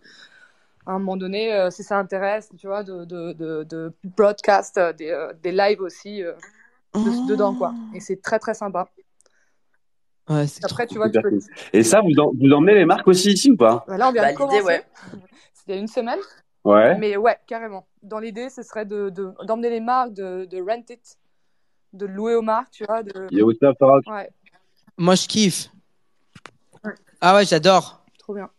[0.86, 4.78] à un moment donné, euh, si ça intéresse, tu vois, de, de, de, de broadcast
[4.78, 6.32] euh, des, euh, des lives aussi euh,
[6.94, 7.74] de- dedans, quoi.
[7.94, 8.88] Et c'est très, très sympa.
[10.28, 11.38] Ouais, c'est Après, trop tu vois, tu peux.
[11.72, 13.84] Et ça, vous, en- vous emmenez les marques aussi ici ou pas?
[13.86, 14.64] Bah, Là, on vient Bah, de l'idée, commencer.
[14.64, 14.84] ouais.
[15.52, 16.18] C'était il y a une semaine.
[16.64, 16.96] Ouais.
[16.98, 17.86] Mais ouais, carrément.
[18.02, 21.18] Dans l'idée, ce serait de, de- d'emmener les marques, de, de rent it,
[21.92, 23.02] de louer aux marques, tu vois.
[23.02, 23.28] De...
[23.30, 24.30] Yo, what's up, Farok Ouais,
[25.00, 25.70] Moi, je kiffe.
[26.84, 26.92] Ouais.
[27.22, 28.02] Ah ouais, j'adore.
[28.18, 28.50] trop bien.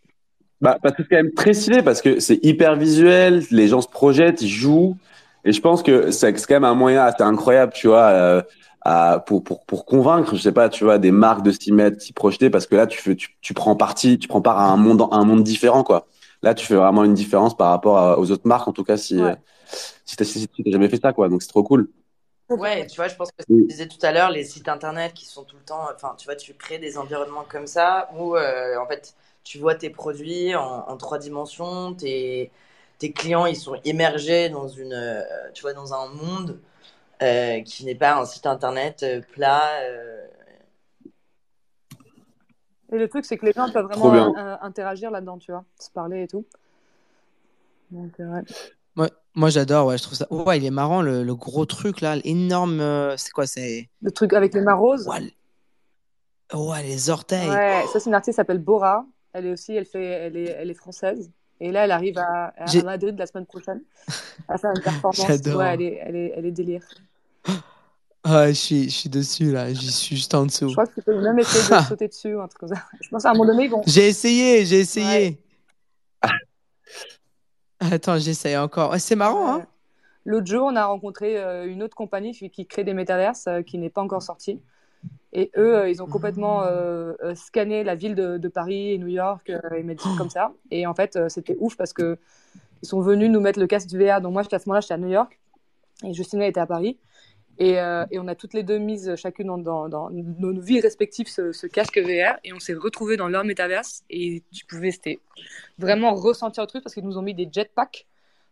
[0.59, 3.79] Bah, parce que c'est quand même très stylé parce que c'est hyper visuel, les gens
[3.81, 4.97] se projettent, ils jouent.
[5.45, 8.41] Et je pense que c'est quand même un moyen assez incroyable, tu vois, euh,
[8.81, 12.01] à, pour, pour, pour convaincre, je sais pas, tu vois, des marques de s'y mettre,
[12.01, 14.65] s'y projeter, parce que là, tu, fais, tu, tu prends parti, tu prends part à
[14.71, 16.07] un monde, à un monde différent, quoi.
[16.41, 18.97] Là, tu fais vraiment une différence par rapport à- aux autres marques, en tout cas,
[18.97, 19.29] si, Ouais.
[19.31, 19.35] euh,
[20.05, 21.29] si si t'as jamais fait ça, quoi.
[21.29, 21.87] Donc, c'est trop cool.
[22.57, 24.67] Ouais, tu vois, je pense que ce que tu disais tout à l'heure, les sites
[24.67, 28.09] internet qui sont tout le temps, enfin, tu vois, tu crées des environnements comme ça
[28.17, 32.51] où, euh, en fait, tu vois tes produits en, en trois dimensions, tes,
[32.99, 35.21] tes clients, ils sont immergés dans une, euh,
[35.53, 36.59] tu vois, dans un monde
[37.23, 39.63] euh, qui n'est pas un site internet euh, plat.
[39.83, 40.27] euh,
[42.93, 45.89] Et le truc, c'est que les gens peuvent vraiment euh, interagir là-dedans, tu vois, se
[45.89, 46.45] parler et tout.
[47.91, 48.43] Donc, ouais.
[48.95, 50.27] Moi, moi j'adore, ouais, je trouve ça.
[50.31, 52.79] Ouais, il est marrant, le, le gros truc là, l'énorme.
[52.81, 53.89] euh, C'est quoi, c'est.
[54.01, 55.07] Le truc avec les mains roses.
[55.07, 55.19] Ouais,
[56.53, 57.49] le- ouais, les orteils.
[57.49, 59.05] Ouais, ça, c'est une artiste qui s'appelle Bora.
[59.33, 61.31] Elle est aussi, elle fait, elle est, elle est française.
[61.61, 63.81] Et là, elle arrive à, à J'ai- Madrid la semaine prochaine
[64.49, 65.25] à faire une performance.
[65.27, 65.59] J'adore.
[65.59, 66.83] Ouais, elle est, elle est, elle est délire.
[68.25, 70.67] Ouais, je suis, je suis dessus là, j'y suis juste en dessous.
[70.69, 72.83] Je crois que tu peux même essayer de sauter dessus ou un truc comme ça.
[72.99, 73.81] Je pense à un moment donné, ils vont.
[73.87, 75.39] J'ai essayé, j'ai essayé.
[77.81, 78.95] Attends, j'essaye encore.
[78.99, 79.65] C'est marrant, hein?
[80.23, 83.79] L'autre jour, on a rencontré euh, une autre compagnie qui, crée des métaverses euh, qui
[83.79, 84.61] n'est pas encore sortie.
[85.33, 89.07] Et eux, euh, ils ont complètement euh, euh, scanné la ville de, Paris et New
[89.07, 90.51] York euh, et trucs comme ça.
[90.71, 92.17] Et en fait, euh, c'était ouf parce que
[92.83, 94.21] ils sont venus nous mettre le casque du VR.
[94.21, 95.39] Donc moi, à ce moment-là, j'étais à New York
[96.03, 96.97] et Justine était à Paris.
[97.61, 100.81] Et, euh, et on a toutes les deux mises chacune dans, dans, dans nos vies
[100.81, 104.01] respectives ce, ce casque VR et on s'est retrouvés dans leur métaverse.
[104.09, 105.19] Et tu pouvais c'était
[105.77, 108.07] vraiment ressentir le truc parce qu'ils nous ont mis des jetpacks.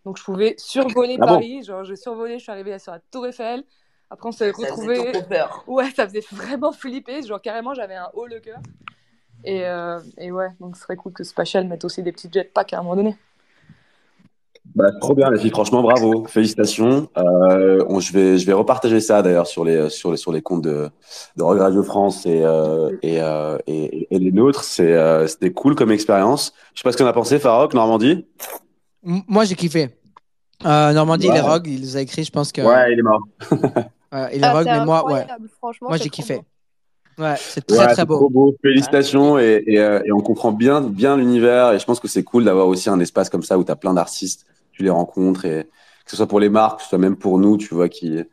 [0.05, 1.63] Donc je pouvais survoler Ah bon Paris.
[1.63, 3.63] Genre j'ai survolé je suis arrivée sur la Tour Eiffel.
[4.11, 5.11] Après on s'est retrouvés.
[5.27, 5.63] peur.
[5.65, 7.23] ouais ça faisait vraiment flipper.
[7.23, 8.59] Genre carrément j'avais un haut le cœur.
[9.43, 12.73] Et, euh, et ouais donc ce serait cool que Spatial mette aussi des petits jetpacks
[12.73, 13.17] à un moment donné
[14.75, 15.49] Bah, trop bien, les filles.
[15.49, 16.25] Franchement, bravo.
[16.27, 17.09] Félicitations.
[17.17, 20.41] Euh, on- je vais, je vais repartager ça d'ailleurs sur les, sur les, sur les
[20.41, 20.89] comptes de,
[21.35, 24.63] de Rock Radio France et, euh, et, euh, et, et les nôtres.
[24.63, 26.53] C'est, euh, c'était cool comme expérience.
[26.75, 28.25] Je sais pas ce qu'on a pensé, Farok, Normandie.
[29.03, 29.89] Moi, j'ai kiffé.
[30.65, 31.35] Euh, Normandie, Ouais.
[31.35, 32.61] les Rogues, il nous a écrit, je pense que.
[32.61, 33.21] Ouais, il est mort.
[34.31, 35.25] Et les Ah, Rogues, c'est mais moi, ouais.
[35.59, 36.41] Franchement, Moi, j'ai kiffé.
[37.19, 38.15] Ouais, c'est très, Ouais, très beau.
[38.17, 38.55] trop beau.
[38.61, 42.23] Félicitations et, et, euh, et on comprend bien, bien l'univers et je pense que c'est
[42.23, 45.43] cool d'avoir aussi un espace comme ça où tu as plein d'artistes, tu les rencontres
[45.45, 45.63] et
[46.05, 48.23] que ce soit pour les marques, que ce soit même pour nous, tu vois, qui,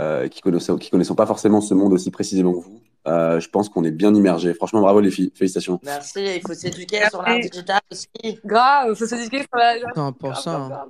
[0.00, 2.80] euh, qui connaissons, qui connaissons pas forcément ce monde aussi précisément que vous.
[3.06, 4.52] Euh, je pense qu'on est bien immergés.
[4.54, 5.30] Franchement, bravo les filles.
[5.34, 5.78] Félicitations.
[5.84, 8.08] Merci, il faut s'éduquer sur l'art digital aussi.
[8.44, 10.12] grave faut se discuter sur la 100%.
[10.18, 10.88] grave, grave, grave.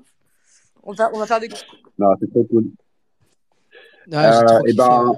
[0.84, 1.48] On va, on va faire des
[1.98, 2.64] Non, c'est trop cool.
[2.64, 4.76] Ouais, j'ai Euh, trop et kiffé.
[4.76, 5.12] ben.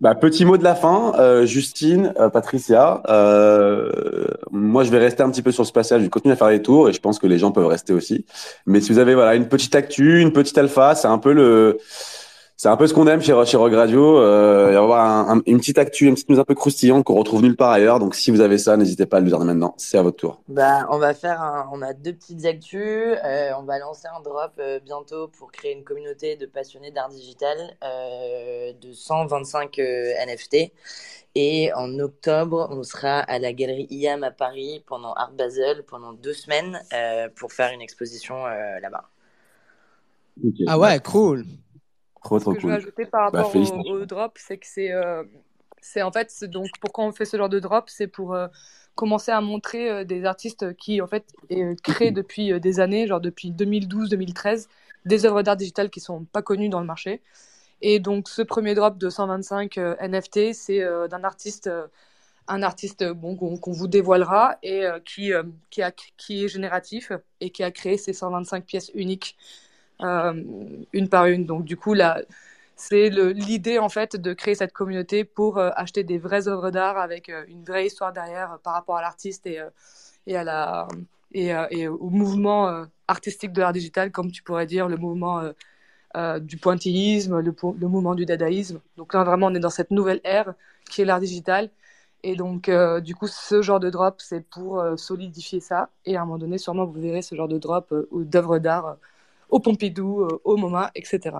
[0.00, 3.02] Bah, petit mot de la fin, euh, Justine, euh, Patricia.
[3.08, 3.90] Euh,
[4.50, 6.00] moi, je vais rester un petit peu sur ce passage.
[6.00, 7.94] Je vais continuer à faire les tours et je pense que les gens peuvent rester
[7.94, 8.26] aussi.
[8.66, 11.78] Mais si vous avez voilà une petite actu, une petite alpha, c'est un peu le,
[12.58, 14.18] c'est un peu ce qu'on aime chez, chez Rock Radio.
[14.18, 17.14] Euh, et avoir un- un- une petite actu, une petite news un peu croustillante qu'on
[17.16, 17.98] retrouve nulle part ailleurs.
[17.98, 19.74] Donc, si vous avez ça, n'hésitez pas à le dire maintenant.
[19.76, 20.40] C'est à votre tour.
[20.48, 22.80] Bah, on va faire un, on a deux petites actus.
[22.82, 27.10] Euh, on va lancer un drop euh, bientôt pour créer une communauté de passionnés d'art
[27.10, 30.72] digital euh, de 125 euh, NFT.
[31.34, 36.14] Et en octobre, on sera à la galerie IAM à Paris pendant Art Basel pendant
[36.14, 39.04] deux semaines euh, pour faire une exposition euh, là-bas.
[40.66, 41.44] Ah ouais, cool.
[42.26, 43.84] Trop Ce je veux ajouter par Bah, rapport au, félicitations.
[43.84, 45.24] au drop, c'est que c'est, euh,
[45.80, 48.48] c'est en fait, c'est donc pourquoi on fait ce genre de drop, c'est pour euh,
[48.94, 51.36] commencer à montrer euh, des artistes qui en fait
[51.82, 54.68] créent depuis des années, genre depuis 2012-2013,
[55.04, 57.22] des œuvres d'art digital qui sont pas connues dans le marché.
[57.82, 60.80] Et donc ce premier drop de 125 euh, NFT, c'est
[61.10, 61.70] d'un artiste,
[62.48, 65.32] un artiste bon qu'on qu'on vous dévoilera et qui
[65.70, 69.36] qui a qui est génératif et qui a créé ces 125 pièces uniques
[70.00, 71.46] une par une.
[71.46, 72.20] Donc du coup là,
[72.76, 76.98] c'est l'idée en fait de créer cette communauté pour euh, acheter des vraies œuvres d'art
[76.98, 79.70] avec euh, une vraie histoire derrière euh, par rapport à l'artiste et, euh,
[80.26, 80.88] et à la
[81.32, 85.40] et, euh, au mouvement euh, artistique de l'art digital, comme tu pourrais dire le mouvement
[85.40, 85.52] euh,
[86.16, 87.54] euh, du pointillisme, le,
[87.88, 88.80] mouvement du dadaïsme.
[88.96, 90.54] Donc là vraiment on est dans cette nouvelle ère
[90.90, 91.70] qui est l'art digital.
[92.22, 95.90] Et donc, euh, du coup, ce genre de drop, c'est pour euh, solidifier ça.
[96.04, 98.58] Et à un moment donné, sûrement, vous verrez ce genre de drop euh, ou d'œuvres
[98.58, 98.94] d'art euh,
[99.48, 101.36] au Pompidou, euh, au MoMA, etc.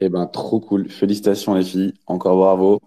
[0.00, 0.88] Eh ben, trop cool.
[0.88, 1.94] Félicitations les filles.
[2.06, 2.80] Encore bravo.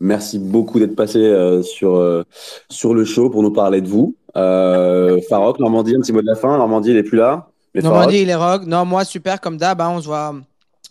[0.00, 2.24] Merci beaucoup d'être passé euh, sur, euh,
[2.68, 4.14] sur le show pour nous parler de vous.
[4.36, 6.56] Euh, Farok, Normandie, un petit mot de la fin.
[6.58, 7.48] Normandie, il est plus là.
[7.74, 8.64] Mais Normandie, il est rock.
[8.66, 9.80] Non, moi, super, comme d'hab.
[9.80, 10.34] hein, on se voit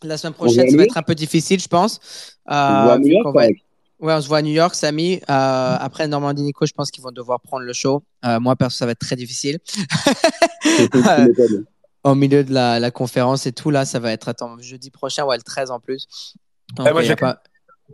[0.03, 0.69] la semaine prochaine.
[0.69, 1.99] Ça va être un peu difficile, je pense.
[2.47, 3.47] On se voit à Euh, New vu York, qu'on va-.
[3.99, 5.15] Ouais, on se voit à New York, Samy.
[5.17, 5.19] Euh,
[5.79, 8.01] après, Normandie, Nico, je pense qu'ils vont devoir prendre le show.
[8.25, 9.59] Euh, moi, perso, ça va être très difficile.
[12.05, 15.25] Au milieu de la, la conférence et tout, là, ça va être attends, jeudi prochain,
[15.25, 16.07] ouais, le 13 en plus.
[16.75, 17.41] Donc, Ouais, moi, j'ai- pas-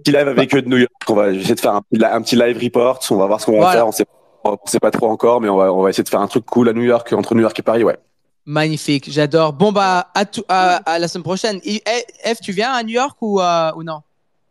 [0.03, 0.91] petit live avec eux de New York.
[1.09, 2.99] On va essayer de faire un, petit- un petit live report.
[3.09, 3.73] On va voir ce qu'on va Voilà.
[3.73, 3.87] faire.
[3.87, 4.05] On sait,
[4.43, 6.45] on sait pas trop encore, mais on va, on va essayer de faire un truc
[6.45, 7.97] cool à New York, entre New York et Paris, ouais.
[8.45, 9.53] Magnifique, j'adore.
[9.53, 11.59] Bon, bah, à, tout, à, à la semaine prochaine.
[11.63, 14.01] Et- eh, Eve, tu viens à New York ou, euh, ou non?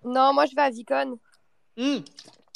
[0.05, 1.19] Non, moi je vais à Vicon.
[1.77, 1.99] Hmm.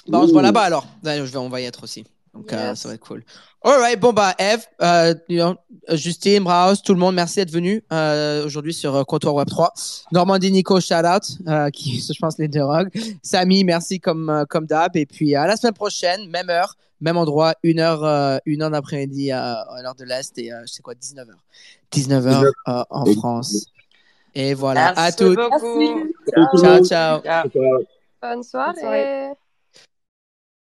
[0.08, 0.86] Bah, on se voit là-bas alors.
[1.04, 2.04] Je vais, on va y être aussi.
[2.34, 3.24] Donc, euh, ça va être cool.
[3.62, 5.54] Alright, bon, bah, Eve, euh, you know,
[5.88, 9.72] euh, Justine, Braus, tout le monde, merci d'être venu euh, aujourd'hui sur Comptoir Web 3.
[10.12, 12.90] Normandie, Nico, shout out, euh, qui, je pense, les deux rogues.
[13.22, 14.96] Samy, merci comme, comme d'hab.
[14.96, 18.70] Et puis, à la semaine prochaine, même heure, même endroit, une heure, euh, une heure
[18.70, 21.34] d'après-midi à, à l'heure de l'Est et, euh, je sais quoi, 19h.
[21.92, 23.66] 19h euh, en France.
[24.34, 25.38] Et voilà, Merci à toutes.
[26.58, 27.20] Ciao, ciao.
[27.20, 27.50] Ciao.
[28.20, 28.80] Bonne soirée.
[28.80, 29.43] soirée.